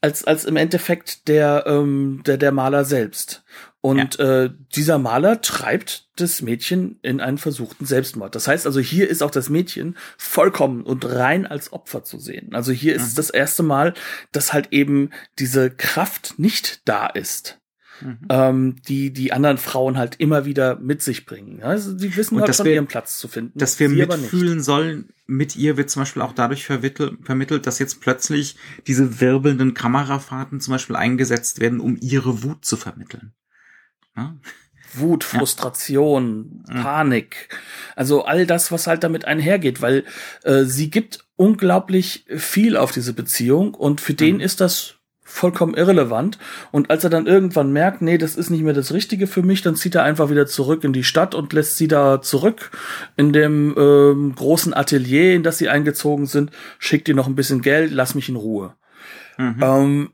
als, 0.00 0.24
als 0.24 0.44
im 0.44 0.56
Endeffekt 0.56 1.28
der, 1.28 1.64
ähm, 1.66 2.22
der, 2.24 2.36
der 2.38 2.52
Maler 2.52 2.84
selbst. 2.84 3.44
Und 3.80 4.18
ja. 4.18 4.44
äh, 4.44 4.50
dieser 4.74 4.98
Maler 4.98 5.40
treibt 5.42 6.08
das 6.16 6.42
Mädchen 6.42 6.98
in 7.02 7.20
einen 7.20 7.38
versuchten 7.38 7.86
Selbstmord. 7.86 8.34
Das 8.34 8.48
heißt 8.48 8.66
also, 8.66 8.80
hier 8.80 9.08
ist 9.08 9.22
auch 9.22 9.30
das 9.30 9.48
Mädchen 9.48 9.96
vollkommen 10.16 10.82
und 10.82 11.04
rein 11.04 11.46
als 11.46 11.72
Opfer 11.72 12.02
zu 12.02 12.18
sehen. 12.18 12.54
Also 12.54 12.72
hier 12.72 12.94
mhm. 12.94 13.00
ist 13.00 13.18
das 13.18 13.30
erste 13.30 13.62
Mal, 13.62 13.94
dass 14.32 14.52
halt 14.52 14.72
eben 14.72 15.10
diese 15.38 15.70
Kraft 15.70 16.34
nicht 16.38 16.82
da 16.84 17.06
ist 17.06 17.60
mhm. 18.00 18.18
ähm, 18.28 18.76
die 18.88 19.12
die 19.12 19.32
anderen 19.32 19.58
Frauen 19.58 19.98
halt 19.98 20.16
immer 20.16 20.44
wieder 20.44 20.76
mit 20.76 21.02
sich 21.02 21.26
bringen. 21.26 21.62
Also 21.62 21.92
die 21.94 22.14
wissen 22.16 22.40
halt 22.40 22.54
schon 22.54 22.66
wir, 22.66 22.74
ihren 22.74 22.86
Platz 22.86 23.18
zu 23.18 23.28
finden. 23.28 23.58
Dass 23.58 23.78
wir 23.80 23.88
mitfühlen 23.88 24.62
sollen 24.62 25.08
mit 25.26 25.56
ihr 25.56 25.76
wird 25.76 25.90
zum 25.90 26.02
Beispiel 26.02 26.22
auch 26.22 26.32
dadurch 26.32 26.64
vermittelt, 26.64 27.66
dass 27.66 27.78
jetzt 27.78 28.00
plötzlich 28.00 28.56
diese 28.86 29.20
wirbelnden 29.20 29.74
Kamerafahrten 29.74 30.60
zum 30.60 30.72
Beispiel 30.72 30.96
eingesetzt 30.96 31.60
werden, 31.60 31.80
um 31.80 31.98
ihre 32.00 32.42
Wut 32.42 32.64
zu 32.64 32.76
vermitteln. 32.76 33.32
Ja? 34.16 34.36
Wut, 34.94 35.24
Frustration, 35.24 36.64
ja. 36.68 36.82
Panik. 36.82 37.48
Also 37.96 38.24
all 38.24 38.46
das, 38.46 38.70
was 38.70 38.86
halt 38.86 39.02
damit 39.02 39.24
einhergeht, 39.24 39.82
weil 39.82 40.04
äh, 40.44 40.64
sie 40.64 40.90
gibt 40.90 41.26
unglaublich 41.34 42.24
viel 42.36 42.76
auf 42.76 42.92
diese 42.92 43.12
Beziehung 43.12 43.74
und 43.74 44.00
für 44.00 44.12
mhm. 44.12 44.16
den 44.16 44.40
ist 44.40 44.60
das 44.60 44.95
vollkommen 45.26 45.74
irrelevant. 45.74 46.38
Und 46.70 46.88
als 46.88 47.04
er 47.04 47.10
dann 47.10 47.26
irgendwann 47.26 47.72
merkt, 47.72 48.00
nee, 48.00 48.16
das 48.16 48.36
ist 48.36 48.48
nicht 48.48 48.62
mehr 48.62 48.72
das 48.72 48.92
Richtige 48.92 49.26
für 49.26 49.42
mich, 49.42 49.60
dann 49.60 49.74
zieht 49.74 49.96
er 49.96 50.04
einfach 50.04 50.30
wieder 50.30 50.46
zurück 50.46 50.84
in 50.84 50.92
die 50.92 51.04
Stadt 51.04 51.34
und 51.34 51.52
lässt 51.52 51.76
sie 51.76 51.88
da 51.88 52.22
zurück 52.22 52.70
in 53.16 53.32
dem 53.32 53.74
ähm, 53.76 54.34
großen 54.34 54.72
Atelier, 54.72 55.34
in 55.34 55.42
das 55.42 55.58
sie 55.58 55.68
eingezogen 55.68 56.26
sind, 56.26 56.52
schickt 56.78 57.08
ihr 57.08 57.16
noch 57.16 57.26
ein 57.26 57.34
bisschen 57.34 57.60
Geld, 57.60 57.90
lass 57.90 58.14
mich 58.14 58.28
in 58.28 58.36
Ruhe. 58.36 58.74
Mhm. 59.36 59.60
Ähm, 59.60 60.10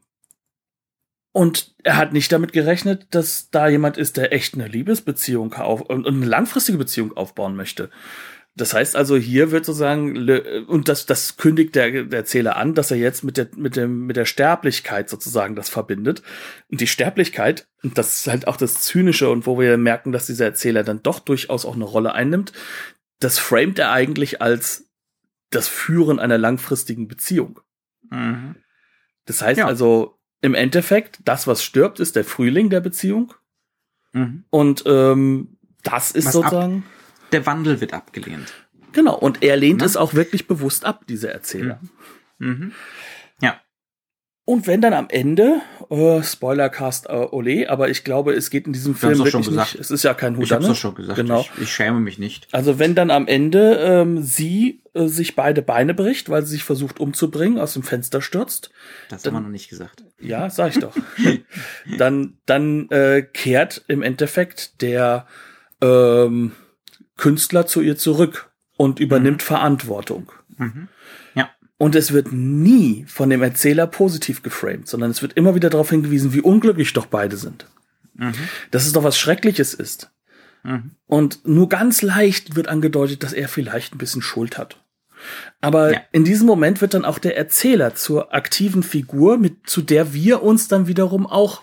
und 1.33 1.75
er 1.83 1.97
hat 1.97 2.13
nicht 2.13 2.33
damit 2.33 2.53
gerechnet, 2.53 3.07
dass 3.11 3.51
da 3.51 3.69
jemand 3.69 3.97
ist, 3.99 4.17
der 4.17 4.33
echt 4.33 4.55
eine 4.55 4.69
Liebesbeziehung 4.69 5.55
auf 5.55 5.83
und 5.83 6.07
eine 6.07 6.27
langfristige 6.27 6.79
Beziehung 6.79 7.17
aufbauen 7.17 7.55
möchte. 7.55 7.91
Das 8.55 8.75
heißt 8.75 8.97
also, 8.97 9.17
hier 9.17 9.51
wird 9.51 9.65
sozusagen, 9.65 10.29
und 10.67 10.89
das, 10.89 11.07
das 11.07 11.39
kündigt 11.39 11.75
der, 11.75 12.05
der 12.05 12.19
Erzähler 12.21 12.57
an, 12.57 12.75
dass 12.75 12.91
er 12.91 12.99
jetzt 12.99 13.25
mit 13.25 13.39
der, 13.39 13.49
mit 13.57 13.77
dem, 13.77 14.07
mit 14.07 14.17
der 14.17 14.27
Sterblichkeit 14.27 15.09
sozusagen 15.09 15.57
das 15.57 15.71
verbindet. 15.71 16.23
Und 16.71 16.83
die 16.83 16.87
Sterblichkeit, 16.87 17.67
und 17.83 17.97
das 17.97 18.19
ist 18.19 18.27
halt 18.27 18.47
auch 18.49 18.59
das 18.59 18.83
Zynische 18.83 19.31
und 19.31 19.47
wo 19.47 19.59
wir 19.59 19.79
merken, 19.79 20.13
dass 20.13 20.27
dieser 20.27 20.45
Erzähler 20.45 20.85
dann 20.85 21.03
doch 21.03 21.19
durchaus 21.19 21.65
auch 21.65 21.75
eine 21.75 21.85
Rolle 21.85 22.13
einnimmt, 22.13 22.53
das 23.21 23.39
framet 23.39 23.79
er 23.79 23.91
eigentlich 23.91 24.43
als 24.43 24.91
das 25.49 25.69
Führen 25.69 26.19
einer 26.19 26.37
langfristigen 26.37 27.09
Beziehung. 27.09 27.61
Mhm. 28.11 28.57
Das 29.25 29.41
heißt 29.41 29.61
ja. 29.61 29.67
also, 29.67 30.19
im 30.43 30.55
Endeffekt, 30.55 31.21
das, 31.25 31.47
was 31.47 31.65
stirbt, 31.65 32.01
ist 32.01 32.17
der 32.17 32.25
Frühling 32.25 32.69
der 32.69 32.81
Beziehung. 32.81 33.33
Mhm. 34.13 34.45
Und 34.51 34.83
ähm, 34.87 35.57
das 35.85 36.11
ist 36.11 36.27
was 36.27 36.33
sozusagen. 36.35 36.85
Ab 36.87 37.02
der 37.33 37.47
Wandel 37.47 37.80
wird 37.80 37.95
abgelehnt. 37.95 38.53
Genau, 38.93 39.14
und 39.16 39.43
er 39.43 39.57
lehnt 39.57 39.80
Na? 39.80 39.87
es 39.87 39.97
auch 39.97 40.14
wirklich 40.14 40.47
bewusst 40.47 40.85
ab, 40.85 41.05
diese 41.09 41.33
Erzähler. 41.33 41.80
Mhm. 42.39 42.49
mhm. 42.49 42.72
Ja. 43.41 43.61
Und 44.45 44.66
wenn 44.66 44.80
dann 44.80 44.93
am 44.93 45.07
Ende, 45.09 45.61
äh, 45.89 46.22
Spoilercast 46.22 47.07
äh, 47.09 47.12
Ole, 47.12 47.70
aber 47.70 47.91
ich 47.91 48.03
glaube, 48.03 48.35
es 48.35 48.51
geht 48.51 48.66
in 48.66 48.72
diesem 48.72 48.97
Film 48.97 49.16
wirklich 49.18 49.30
schon 49.30 49.43
gesagt. 49.43 49.74
nicht, 49.74 49.80
es 49.80 49.91
ist 49.93 50.03
ja 50.03 50.14
kein 50.14 50.39
Ich 50.41 50.53
hab's 50.53 50.66
doch 50.66 50.74
schon 50.74 50.97
gesagt. 50.97 51.16
Genau. 51.16 51.41
Ich, 51.57 51.62
ich 51.62 51.72
schäme 51.72 52.01
mich 52.01 52.18
nicht. 52.18 52.49
Also 52.53 52.78
wenn 52.80 52.97
dann 52.97 53.12
am 53.12 53.28
Ende 53.28 53.76
ähm, 53.80 54.20
sie 54.20 54.83
äh, 54.95 55.07
sich 55.07 55.37
beide 55.37 55.62
Beine 55.62 55.95
bricht, 55.95 56.28
weil 56.28 56.43
sie 56.43 56.53
sich 56.53 56.64
versucht 56.64 56.99
umzubringen, 56.99 57.59
aus 57.59 57.74
dem 57.74 57.85
Fenster 57.85 58.20
stürzt, 58.20 58.70
Das 59.09 59.22
Dann- 59.22 59.33
haben 59.33 59.43
wir 59.43 59.47
noch 59.47 59.53
nicht 59.53 59.70
gesagt. 59.70 60.05
ja, 60.20 60.51
sag 60.51 60.70
ich 60.70 60.80
doch, 60.80 60.95
dann, 61.99 62.39
dann 62.45 62.91
äh, 62.91 63.22
kehrt 63.22 63.85
im 63.87 64.03
Endeffekt 64.03 64.83
der 64.83 65.26
ähm, 65.80 66.51
Künstler 67.23 67.66
zu 67.66 67.81
ihr 67.83 67.97
zurück 67.97 68.51
und 68.77 68.99
übernimmt 68.99 69.43
Verantwortung. 69.43 70.33
Mhm. 70.59 70.89
Ja. 71.37 71.51
Und 71.79 71.95
es 71.95 72.12
wird 72.12 72.33
nie 72.33 73.05
von 73.07 73.31
dem 73.31 73.43
Erzähler 73.45 73.87
positiv 73.87 74.43
geframed, 74.43 74.89
sondern 74.89 75.12
es 75.12 75.23
wird 75.23 75.35
immer 75.35 75.55
wieder 75.55 75.70
darauf 75.70 75.91
hingewiesen, 75.91 76.33
wie 76.33 76.41
unglücklich 76.41 76.93
doch 76.95 77.07
beide 77.07 77.37
sind. 77.37 77.66
Mhm. 78.14 78.35
Dass 78.73 78.87
es 78.87 78.93
doch 78.93 79.05
was 79.05 79.16
Schreckliches 79.16 79.73
ist. 79.73 80.11
Mhm. 80.64 80.97
Und 81.07 81.47
nur 81.47 81.68
ganz 81.68 82.03
leicht 82.03 82.57
wird 82.57 82.66
angedeutet, 82.66 83.23
dass 83.23 83.33
er 83.33 83.49
vielleicht 83.49 83.95
ein 83.95 83.99
bisschen 83.99 84.23
Schuld 84.23 84.59
hat. 84.59 84.79
Aber 85.61 85.93
Ja. 85.93 86.01
in 86.11 86.25
diesem 86.25 86.49
Moment 86.49 86.81
wird 86.81 86.95
dann 86.95 87.05
auch 87.05 87.20
der 87.20 87.37
Erzähler 87.37 87.95
zur 87.95 88.35
aktiven 88.35 88.83
Figur, 88.83 89.39
mit, 89.39 89.68
zu 89.70 89.81
der 89.81 90.12
wir 90.12 90.43
uns 90.43 90.66
dann 90.66 90.89
wiederum 90.89 91.29
auch 91.29 91.62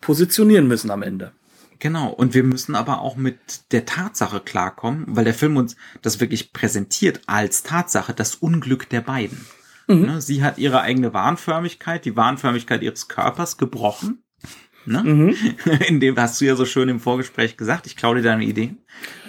positionieren 0.00 0.66
müssen 0.66 0.90
am 0.90 1.02
Ende. 1.02 1.32
Genau, 1.78 2.08
und 2.08 2.34
wir 2.34 2.42
müssen 2.44 2.74
aber 2.74 3.00
auch 3.00 3.16
mit 3.16 3.72
der 3.72 3.84
Tatsache 3.84 4.40
klarkommen, 4.40 5.04
weil 5.08 5.24
der 5.24 5.34
Film 5.34 5.56
uns 5.56 5.76
das 6.02 6.20
wirklich 6.20 6.52
präsentiert 6.52 7.20
als 7.26 7.62
Tatsache, 7.62 8.14
das 8.14 8.34
Unglück 8.36 8.88
der 8.88 9.00
beiden. 9.02 9.44
Ne, 9.88 10.20
sie 10.20 10.42
hat 10.42 10.58
ihre 10.58 10.80
eigene 10.80 11.14
Wahnförmigkeit, 11.14 12.04
die 12.04 12.16
Wahnförmigkeit 12.16 12.82
ihres 12.82 13.06
Körpers 13.06 13.56
gebrochen. 13.56 14.22
Ne? 14.84 15.32
In 15.88 16.00
dem 16.00 16.16
hast 16.16 16.40
du 16.40 16.44
ja 16.44 16.56
so 16.56 16.64
schön 16.64 16.88
im 16.88 16.98
Vorgespräch 17.00 17.56
gesagt, 17.56 17.86
ich 17.86 17.96
klaue 17.96 18.16
dir 18.16 18.22
deine 18.22 18.44
Ideen. 18.44 18.78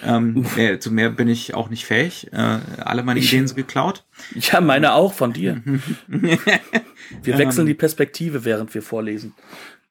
Ähm, 0.03 0.45
mehr, 0.55 0.79
zu 0.79 0.91
mehr 0.91 1.09
bin 1.09 1.27
ich 1.27 1.53
auch 1.55 1.69
nicht 1.69 1.85
fähig. 1.85 2.31
Äh, 2.31 2.59
alle 2.79 3.03
meine 3.03 3.19
Ich- 3.19 3.27
Ideen 3.33 3.47
sind 3.47 3.55
geklaut. 3.57 4.05
Ja, 4.35 4.61
meine 4.61 4.93
auch 4.93 5.13
von 5.13 5.33
dir. 5.33 5.61
Wir 6.07 7.37
wechseln 7.37 7.65
die 7.67 7.73
Perspektive, 7.73 8.43
während 8.43 8.73
wir 8.73 8.81
vorlesen. 8.81 9.33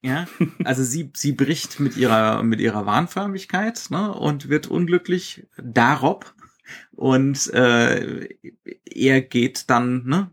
Ja, 0.03 0.27
also 0.65 0.85
sie, 0.85 1.11
sie 1.15 1.33
bricht 1.33 1.81
mit 1.81 1.97
ihrer, 1.97 2.43
mit 2.43 2.61
ihrer 2.61 2.87
Wahnförmigkeit 2.87 3.87
ne, 3.91 4.13
und 4.13 4.49
wird 4.49 4.67
unglücklich 4.69 5.47
darob. 5.57 6.35
Und 6.93 7.53
äh, 7.55 8.29
er 8.85 9.21
geht 9.21 9.71
dann 9.71 10.05
ne, 10.05 10.31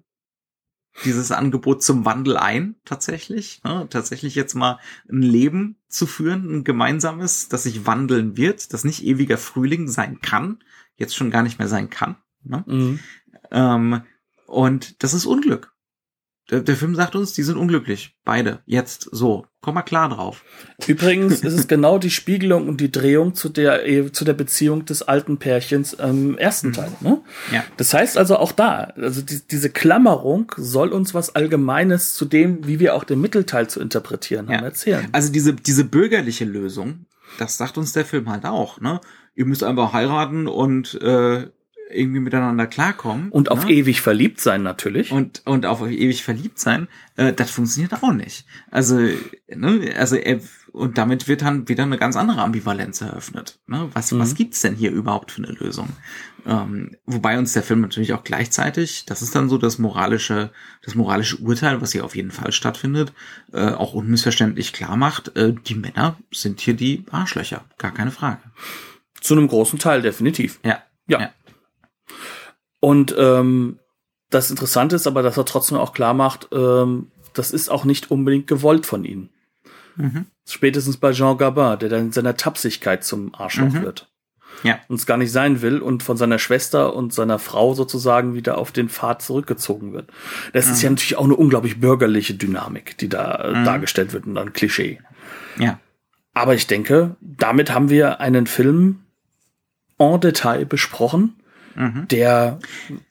dieses 1.05 1.32
Angebot 1.32 1.84
zum 1.84 2.05
Wandel 2.05 2.38
ein, 2.38 2.76
tatsächlich. 2.86 3.64
Ne, 3.64 3.88
tatsächlich 3.89 4.36
jetzt 4.36 4.53
mal 4.53 4.80
ein 5.09 5.22
Leben 5.22 5.78
zu 5.88 6.05
führen, 6.05 6.51
ein 6.51 6.64
gemeinsames, 6.64 7.49
das 7.49 7.64
sich 7.64 7.86
wandeln 7.86 8.38
wird, 8.38 8.74
das 8.74 8.84
nicht 8.84 9.03
ewiger 9.03 9.38
Frühling 9.38 9.88
sein 9.88 10.22
kann, 10.22 10.64
jetzt 10.95 11.16
schon 11.16 11.32
gar 11.32 11.43
nicht 11.43 11.59
mehr 11.59 11.68
sein 11.68 11.89
kann. 11.89 12.18
Ne? 12.43 12.64
Mhm. 12.68 12.99
Ähm, 13.51 14.01
und 14.45 15.01
das 15.03 15.14
ist 15.14 15.26
Unglück. 15.26 15.73
Der, 16.54 16.62
der 16.62 16.76
Film 16.76 16.93
sagt 16.93 17.16
uns, 17.16 17.34
die 17.34 17.41
sind 17.41 17.58
unglücklich. 17.58 18.16
Beide. 18.24 18.60
Jetzt 18.68 19.10
so. 19.12 19.47
Komm 19.62 19.74
mal 19.74 19.82
klar 19.82 20.10
drauf. 20.10 20.43
Übrigens 20.86 21.41
ist 21.41 21.54
es 21.54 21.68
genau 21.68 21.97
die 21.97 22.12
Spiegelung 22.12 22.68
und 22.68 22.80
die 22.80 22.91
Drehung 22.91 23.34
zu 23.34 23.49
der, 23.49 23.88
eh, 23.88 24.12
zu 24.12 24.24
der 24.24 24.34
Beziehung 24.34 24.86
des 24.86 25.01
alten 25.01 25.38
Pärchens 25.39 25.93
im 25.93 26.38
ersten 26.38 26.72
Teil. 26.74 26.91
Ne? 27.01 27.22
Ja. 27.51 27.64
Das 27.78 27.91
heißt 27.93 28.20
also 28.20 28.38
auch 28.38 28.51
da, 28.51 28.93
also 28.97 29.24
die, 29.24 29.39
diese 29.49 29.72
Klammerung 29.72 30.51
soll 30.58 30.89
uns 30.89 31.16
was 31.16 31.34
Allgemeines 31.34 32.14
zu 32.14 32.26
dem, 32.26 32.68
wie 32.68 32.80
wir 32.80 32.93
auch 32.93 33.04
den 33.04 33.20
Mittelteil 33.20 33.68
zu 33.68 33.80
interpretieren 33.80 34.47
haben, 34.47 34.60
Ja. 34.60 34.62
erzählen. 34.62 35.08
Also 35.12 35.32
diese, 35.32 35.54
diese 35.54 35.86
bürgerliche 35.86 36.45
Lösung, 36.45 37.08
das 37.39 37.58
sagt 37.58 37.80
uns 37.80 37.93
der 37.93 38.06
Film 38.06 38.30
halt 38.30 38.45
auch, 38.45 38.80
ne? 38.80 39.01
Ihr 39.34 39.45
müsst 39.45 39.64
einfach 39.64 39.93
heiraten 39.93 40.47
und 40.47 41.01
äh, 41.01 41.47
irgendwie 41.94 42.20
miteinander 42.20 42.68
klarkommen. 42.68 43.30
Und 43.30 43.50
auf 43.52 43.66
ne? 43.66 43.72
ewig 43.72 44.02
verliebt 44.02 44.39
sein 44.41 44.64
natürlich. 44.64 45.12
und 45.12 45.41
und 45.46 45.66
auf 45.66 45.82
ewig 45.82 46.24
verliebt 46.24 46.60
sein, 46.60 46.88
äh, 47.16 47.34
das 47.34 47.52
funktioniert 47.52 47.94
auch 48.02 48.14
nicht. 48.14 48.46
Also 48.72 48.98
ne, 49.48 49.94
also 49.98 50.16
er, 50.16 50.39
und 50.72 50.98
damit 50.98 51.28
wird 51.28 51.44
dann 51.44 51.68
wieder 51.70 51.84
eine 51.84 51.98
ganz 51.98 52.16
andere 52.16 52.41
Ambivalenz 52.41 53.02
eröffnet. 53.02 53.60
Ne? 53.68 53.89
Was 53.94 54.12
Mhm. 54.12 54.20
was 54.20 54.36
gibt's 54.36 54.62
denn 54.62 54.76
hier 54.76 54.91
überhaupt 54.91 55.32
für 55.32 55.44
eine 55.44 55.54
Lösung? 55.54 55.89
Ähm, 56.46 56.98
wobei 57.06 57.38
uns 57.38 57.54
der 57.54 57.64
Film 57.64 57.80
natürlich 57.80 58.12
auch 58.14 58.26
gleichzeitig, 58.26 59.06
das 59.06 59.22
ist 59.22 59.34
dann 59.34 59.48
so 59.48 59.58
das 59.58 59.78
moralische 59.80 60.52
das 60.82 60.94
moralische 60.96 61.38
Urteil, 61.38 61.80
was 61.82 61.94
hier 61.94 62.04
auf 62.04 62.16
jeden 62.18 62.32
Fall 62.32 62.52
stattfindet, 62.52 63.14
äh, 63.54 63.70
auch 63.72 63.94
unmissverständlich 63.94 64.74
klar 64.74 64.98
macht, 64.98 65.38
äh, 65.38 65.54
die 65.54 65.76
Männer 65.76 66.18
sind 66.34 66.60
hier 66.60 66.74
die 66.74 67.06
Arschlöcher, 67.12 67.64
gar 67.78 67.91
keine 67.94 68.12
Frage. 68.12 68.41
Zu 69.22 69.36
einem 69.36 69.48
großen 69.48 69.80
Teil 69.80 70.02
definitiv. 70.02 70.60
Ja, 70.66 70.84
Ja. 71.08 71.22
Ja. 71.22 71.30
Und 72.80 73.16
ähm, 73.18 73.80
das 74.30 74.49
Interessante 74.49 74.95
ist 74.95 75.08
aber, 75.08 75.22
dass 75.24 75.38
er 75.38 75.45
trotzdem 75.45 75.78
auch 75.78 75.93
klar 75.93 76.14
macht, 76.14 76.49
ähm, 76.51 77.12
das 77.34 77.51
ist 77.51 77.70
auch 77.70 77.86
nicht 77.86 78.12
unbedingt 78.12 78.47
gewollt 78.47 78.86
von 78.86 79.06
ihnen. 79.06 79.30
Mhm. 79.95 80.26
Spätestens 80.45 80.97
bei 80.97 81.12
Jean 81.14 81.38
Gabin, 81.38 81.80
der 81.80 81.89
dann 81.89 82.01
in 82.08 82.12
seiner 82.12 82.36
Tapsigkeit 82.36 83.04
zum 83.04 83.34
Arschloch 83.36 83.70
Mhm. 83.70 83.82
wird. 83.84 84.10
Ja. 84.64 84.80
Und 84.88 84.97
es 84.97 85.06
gar 85.08 85.18
nicht 85.18 85.32
sein 85.32 85.62
will 85.62 85.80
und 85.82 86.04
von 86.04 86.16
seiner 86.16 86.38
Schwester 86.38 86.95
und 86.95 87.12
seiner 87.14 87.39
Frau 87.39 87.74
sozusagen 87.74 88.34
wieder 88.36 88.58
auf 88.58 88.72
den 88.72 88.88
Pfad 88.88 89.22
zurückgezogen 89.22 89.93
wird. 89.93 90.12
Das 90.54 90.70
ist 90.70 90.82
ja 90.84 90.89
natürlich 90.91 91.18
auch 91.18 91.24
eine 91.26 91.36
unglaublich 91.36 91.80
bürgerliche 91.80 92.36
Dynamik, 92.36 92.97
die 92.99 93.10
da 93.10 93.36
äh, 93.36 93.51
Mhm. 93.60 93.66
dargestellt 93.66 94.14
wird 94.14 94.26
und 94.28 94.38
ein 94.38 94.54
Klischee. 94.54 94.99
ja, 95.58 95.80
Aber 96.36 96.54
ich 96.56 96.68
denke, 96.68 97.16
damit 97.22 97.72
haben 97.74 97.89
wir 97.89 98.20
einen 98.20 98.45
Film 98.47 98.99
en 99.97 100.20
Detail 100.20 100.66
besprochen, 100.66 101.36
mhm. 101.76 102.08
der 102.10 102.60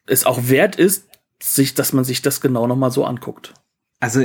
es 0.06 0.24
auch 0.24 0.48
wert 0.48 0.76
ist, 0.76 1.08
sich, 1.42 1.74
dass 1.74 1.92
man 1.92 2.04
sich 2.04 2.22
das 2.22 2.40
genau 2.40 2.66
nochmal 2.66 2.90
so 2.90 3.04
anguckt. 3.04 3.54
Also 4.00 4.24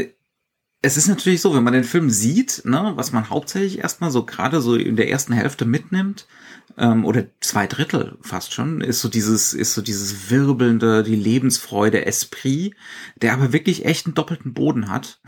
es 0.82 0.98
ist 0.98 1.08
natürlich 1.08 1.42
so, 1.42 1.56
wenn 1.56 1.64
man 1.64 1.74
den 1.74 1.84
Film 1.84 2.10
sieht, 2.10 2.64
ne, 2.66 2.94
was 2.96 3.12
man 3.12 3.30
hauptsächlich 3.30 3.80
erstmal 3.80 4.12
so 4.12 4.26
gerade 4.26 4.62
so 4.62 4.76
in 4.76 4.96
der 4.96 5.10
ersten 5.10 5.34
Hälfte 5.34 5.66
mitnimmt, 5.66 6.28
ähm, 6.78 7.06
oder 7.06 7.26
zwei 7.40 7.66
Drittel 7.66 8.18
fast 8.22 8.54
schon, 8.54 8.82
ist 8.82 9.02
so 9.02 9.10
dieses, 9.10 9.54
ist 9.54 9.74
so 9.74 9.82
dieses 9.82 10.30
wirbelnde, 10.30 11.04
die 11.04 11.16
Lebensfreude, 11.16 12.06
Esprit, 12.06 12.76
der 13.16 13.34
aber 13.34 13.54
wirklich 13.54 13.86
echt 13.86 14.06
einen 14.06 14.16
doppelten 14.16 14.54
Boden 14.54 14.90
hat. 14.90 15.20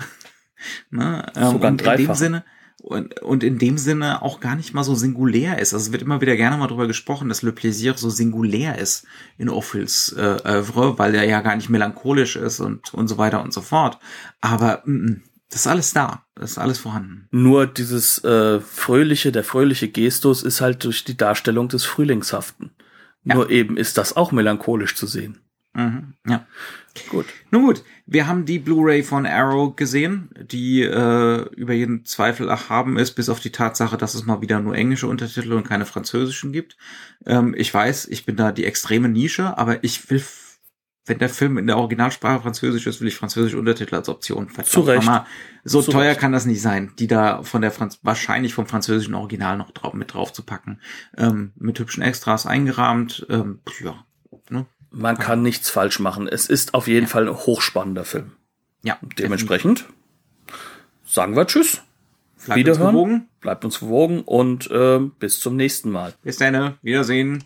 ne, 0.91 1.31
ähm, 1.35 1.51
Sogar 1.51 1.71
und 1.71 1.81
in 1.81 1.97
dem. 1.97 2.13
Sinne, 2.13 2.45
und, 2.81 3.21
und 3.21 3.43
in 3.43 3.57
dem 3.57 3.77
Sinne 3.77 4.21
auch 4.21 4.39
gar 4.39 4.55
nicht 4.55 4.73
mal 4.73 4.83
so 4.83 4.95
singulär 4.95 5.59
ist. 5.59 5.73
Also 5.73 5.87
es 5.87 5.91
wird 5.91 6.01
immer 6.01 6.21
wieder 6.21 6.35
gerne 6.35 6.57
mal 6.57 6.67
drüber 6.67 6.87
gesprochen, 6.87 7.29
dass 7.29 7.41
Le 7.41 7.51
Plaisir 7.51 7.95
so 7.95 8.09
singulär 8.09 8.77
ist 8.77 9.05
in 9.37 9.49
Ophüls 9.49 10.13
äh, 10.17 10.37
Oeuvre, 10.43 10.97
weil 10.97 11.15
er 11.15 11.25
ja 11.25 11.41
gar 11.41 11.55
nicht 11.55 11.69
melancholisch 11.69 12.35
ist 12.35 12.59
und, 12.59 12.93
und 12.93 13.07
so 13.07 13.17
weiter 13.17 13.43
und 13.43 13.53
so 13.53 13.61
fort. 13.61 13.99
Aber 14.41 14.81
mm, 14.85 14.91
mm, 14.91 15.23
das 15.49 15.61
ist 15.61 15.67
alles 15.67 15.93
da, 15.93 16.23
das 16.35 16.51
ist 16.51 16.57
alles 16.57 16.79
vorhanden. 16.79 17.27
Nur 17.31 17.67
dieses 17.67 18.23
äh, 18.23 18.59
fröhliche, 18.59 19.31
der 19.31 19.43
fröhliche 19.43 19.89
Gestus 19.89 20.43
ist 20.43 20.61
halt 20.61 20.83
durch 20.83 21.03
die 21.03 21.17
Darstellung 21.17 21.69
des 21.69 21.85
Frühlingshaften. 21.85 22.71
Ja. 23.23 23.35
Nur 23.35 23.49
eben 23.49 23.75
ist 23.75 23.97
das 23.97 24.15
auch 24.15 24.31
melancholisch 24.31 24.95
zu 24.95 25.07
sehen. 25.07 25.39
Mhm, 25.73 26.13
ja. 26.27 26.45
Gut. 27.09 27.25
Nun 27.51 27.63
gut, 27.63 27.83
wir 28.05 28.27
haben 28.27 28.45
die 28.45 28.59
Blu-ray 28.59 29.03
von 29.03 29.25
Arrow 29.25 29.75
gesehen, 29.75 30.29
die 30.51 30.81
äh, 30.81 31.43
über 31.55 31.73
jeden 31.73 32.05
Zweifel 32.05 32.47
erhaben 32.49 32.97
ist, 32.97 33.11
bis 33.13 33.29
auf 33.29 33.39
die 33.39 33.51
Tatsache, 33.51 33.97
dass 33.97 34.15
es 34.15 34.25
mal 34.25 34.41
wieder 34.41 34.59
nur 34.59 34.75
englische 34.75 35.07
Untertitel 35.07 35.53
und 35.53 35.67
keine 35.67 35.85
französischen 35.85 36.51
gibt. 36.51 36.77
Ähm, 37.25 37.55
ich 37.57 37.73
weiß, 37.73 38.07
ich 38.07 38.25
bin 38.25 38.35
da 38.35 38.51
die 38.51 38.65
extreme 38.65 39.09
Nische, 39.09 39.57
aber 39.57 39.83
ich 39.83 40.09
will, 40.09 40.21
wenn 41.05 41.19
der 41.19 41.29
Film 41.29 41.57
in 41.57 41.67
der 41.67 41.77
Originalsprache 41.77 42.41
französisch 42.41 42.85
ist, 42.85 43.01
will 43.01 43.07
ich 43.07 43.15
französische 43.15 43.57
Untertitel 43.57 43.95
als 43.95 44.09
Option. 44.09 44.47
Verdammt 44.47 44.67
Zu 44.67 44.81
Recht. 44.81 45.05
nochmal. 45.05 45.25
So 45.63 45.81
Zu 45.81 45.91
teuer 45.91 46.09
Recht. 46.11 46.19
kann 46.19 46.31
das 46.31 46.45
nicht 46.45 46.61
sein, 46.61 46.91
die 46.99 47.07
da 47.07 47.43
von 47.43 47.61
der 47.61 47.71
Franz 47.71 47.99
wahrscheinlich 48.03 48.53
vom 48.53 48.67
französischen 48.67 49.15
Original 49.15 49.57
noch 49.57 49.71
drauf, 49.71 49.93
mit 49.93 50.13
drauf 50.13 50.33
zu 50.33 50.43
packen. 50.43 50.79
Ähm, 51.17 51.53
mit 51.55 51.79
hübschen 51.79 52.03
Extras 52.03 52.45
eingerahmt. 52.45 53.25
Ähm, 53.29 53.59
ja? 53.83 54.05
Man 54.91 55.17
kann 55.17 55.41
nichts 55.41 55.69
falsch 55.69 55.99
machen. 55.99 56.27
Es 56.27 56.47
ist 56.47 56.73
auf 56.73 56.87
jeden 56.87 57.07
Fall 57.07 57.27
ein 57.27 57.35
hochspannender 57.35 58.05
Film. 58.05 58.31
Ja, 58.83 58.97
Dementsprechend 59.17 59.85
sagen 61.05 61.35
wir 61.35 61.45
Tschüss. 61.45 61.81
Bleibt 62.45 62.49
uns 62.49 62.57
Wiederhören. 62.57 62.93
gewogen. 62.93 63.29
Bleibt 63.41 63.65
uns 63.65 63.79
gewogen 63.79 64.21
und 64.21 64.69
ähm, 64.71 65.11
bis 65.19 65.39
zum 65.39 65.55
nächsten 65.55 65.91
Mal. 65.91 66.13
Bis 66.23 66.37
dann, 66.37 66.75
Wiedersehen. 66.81 67.43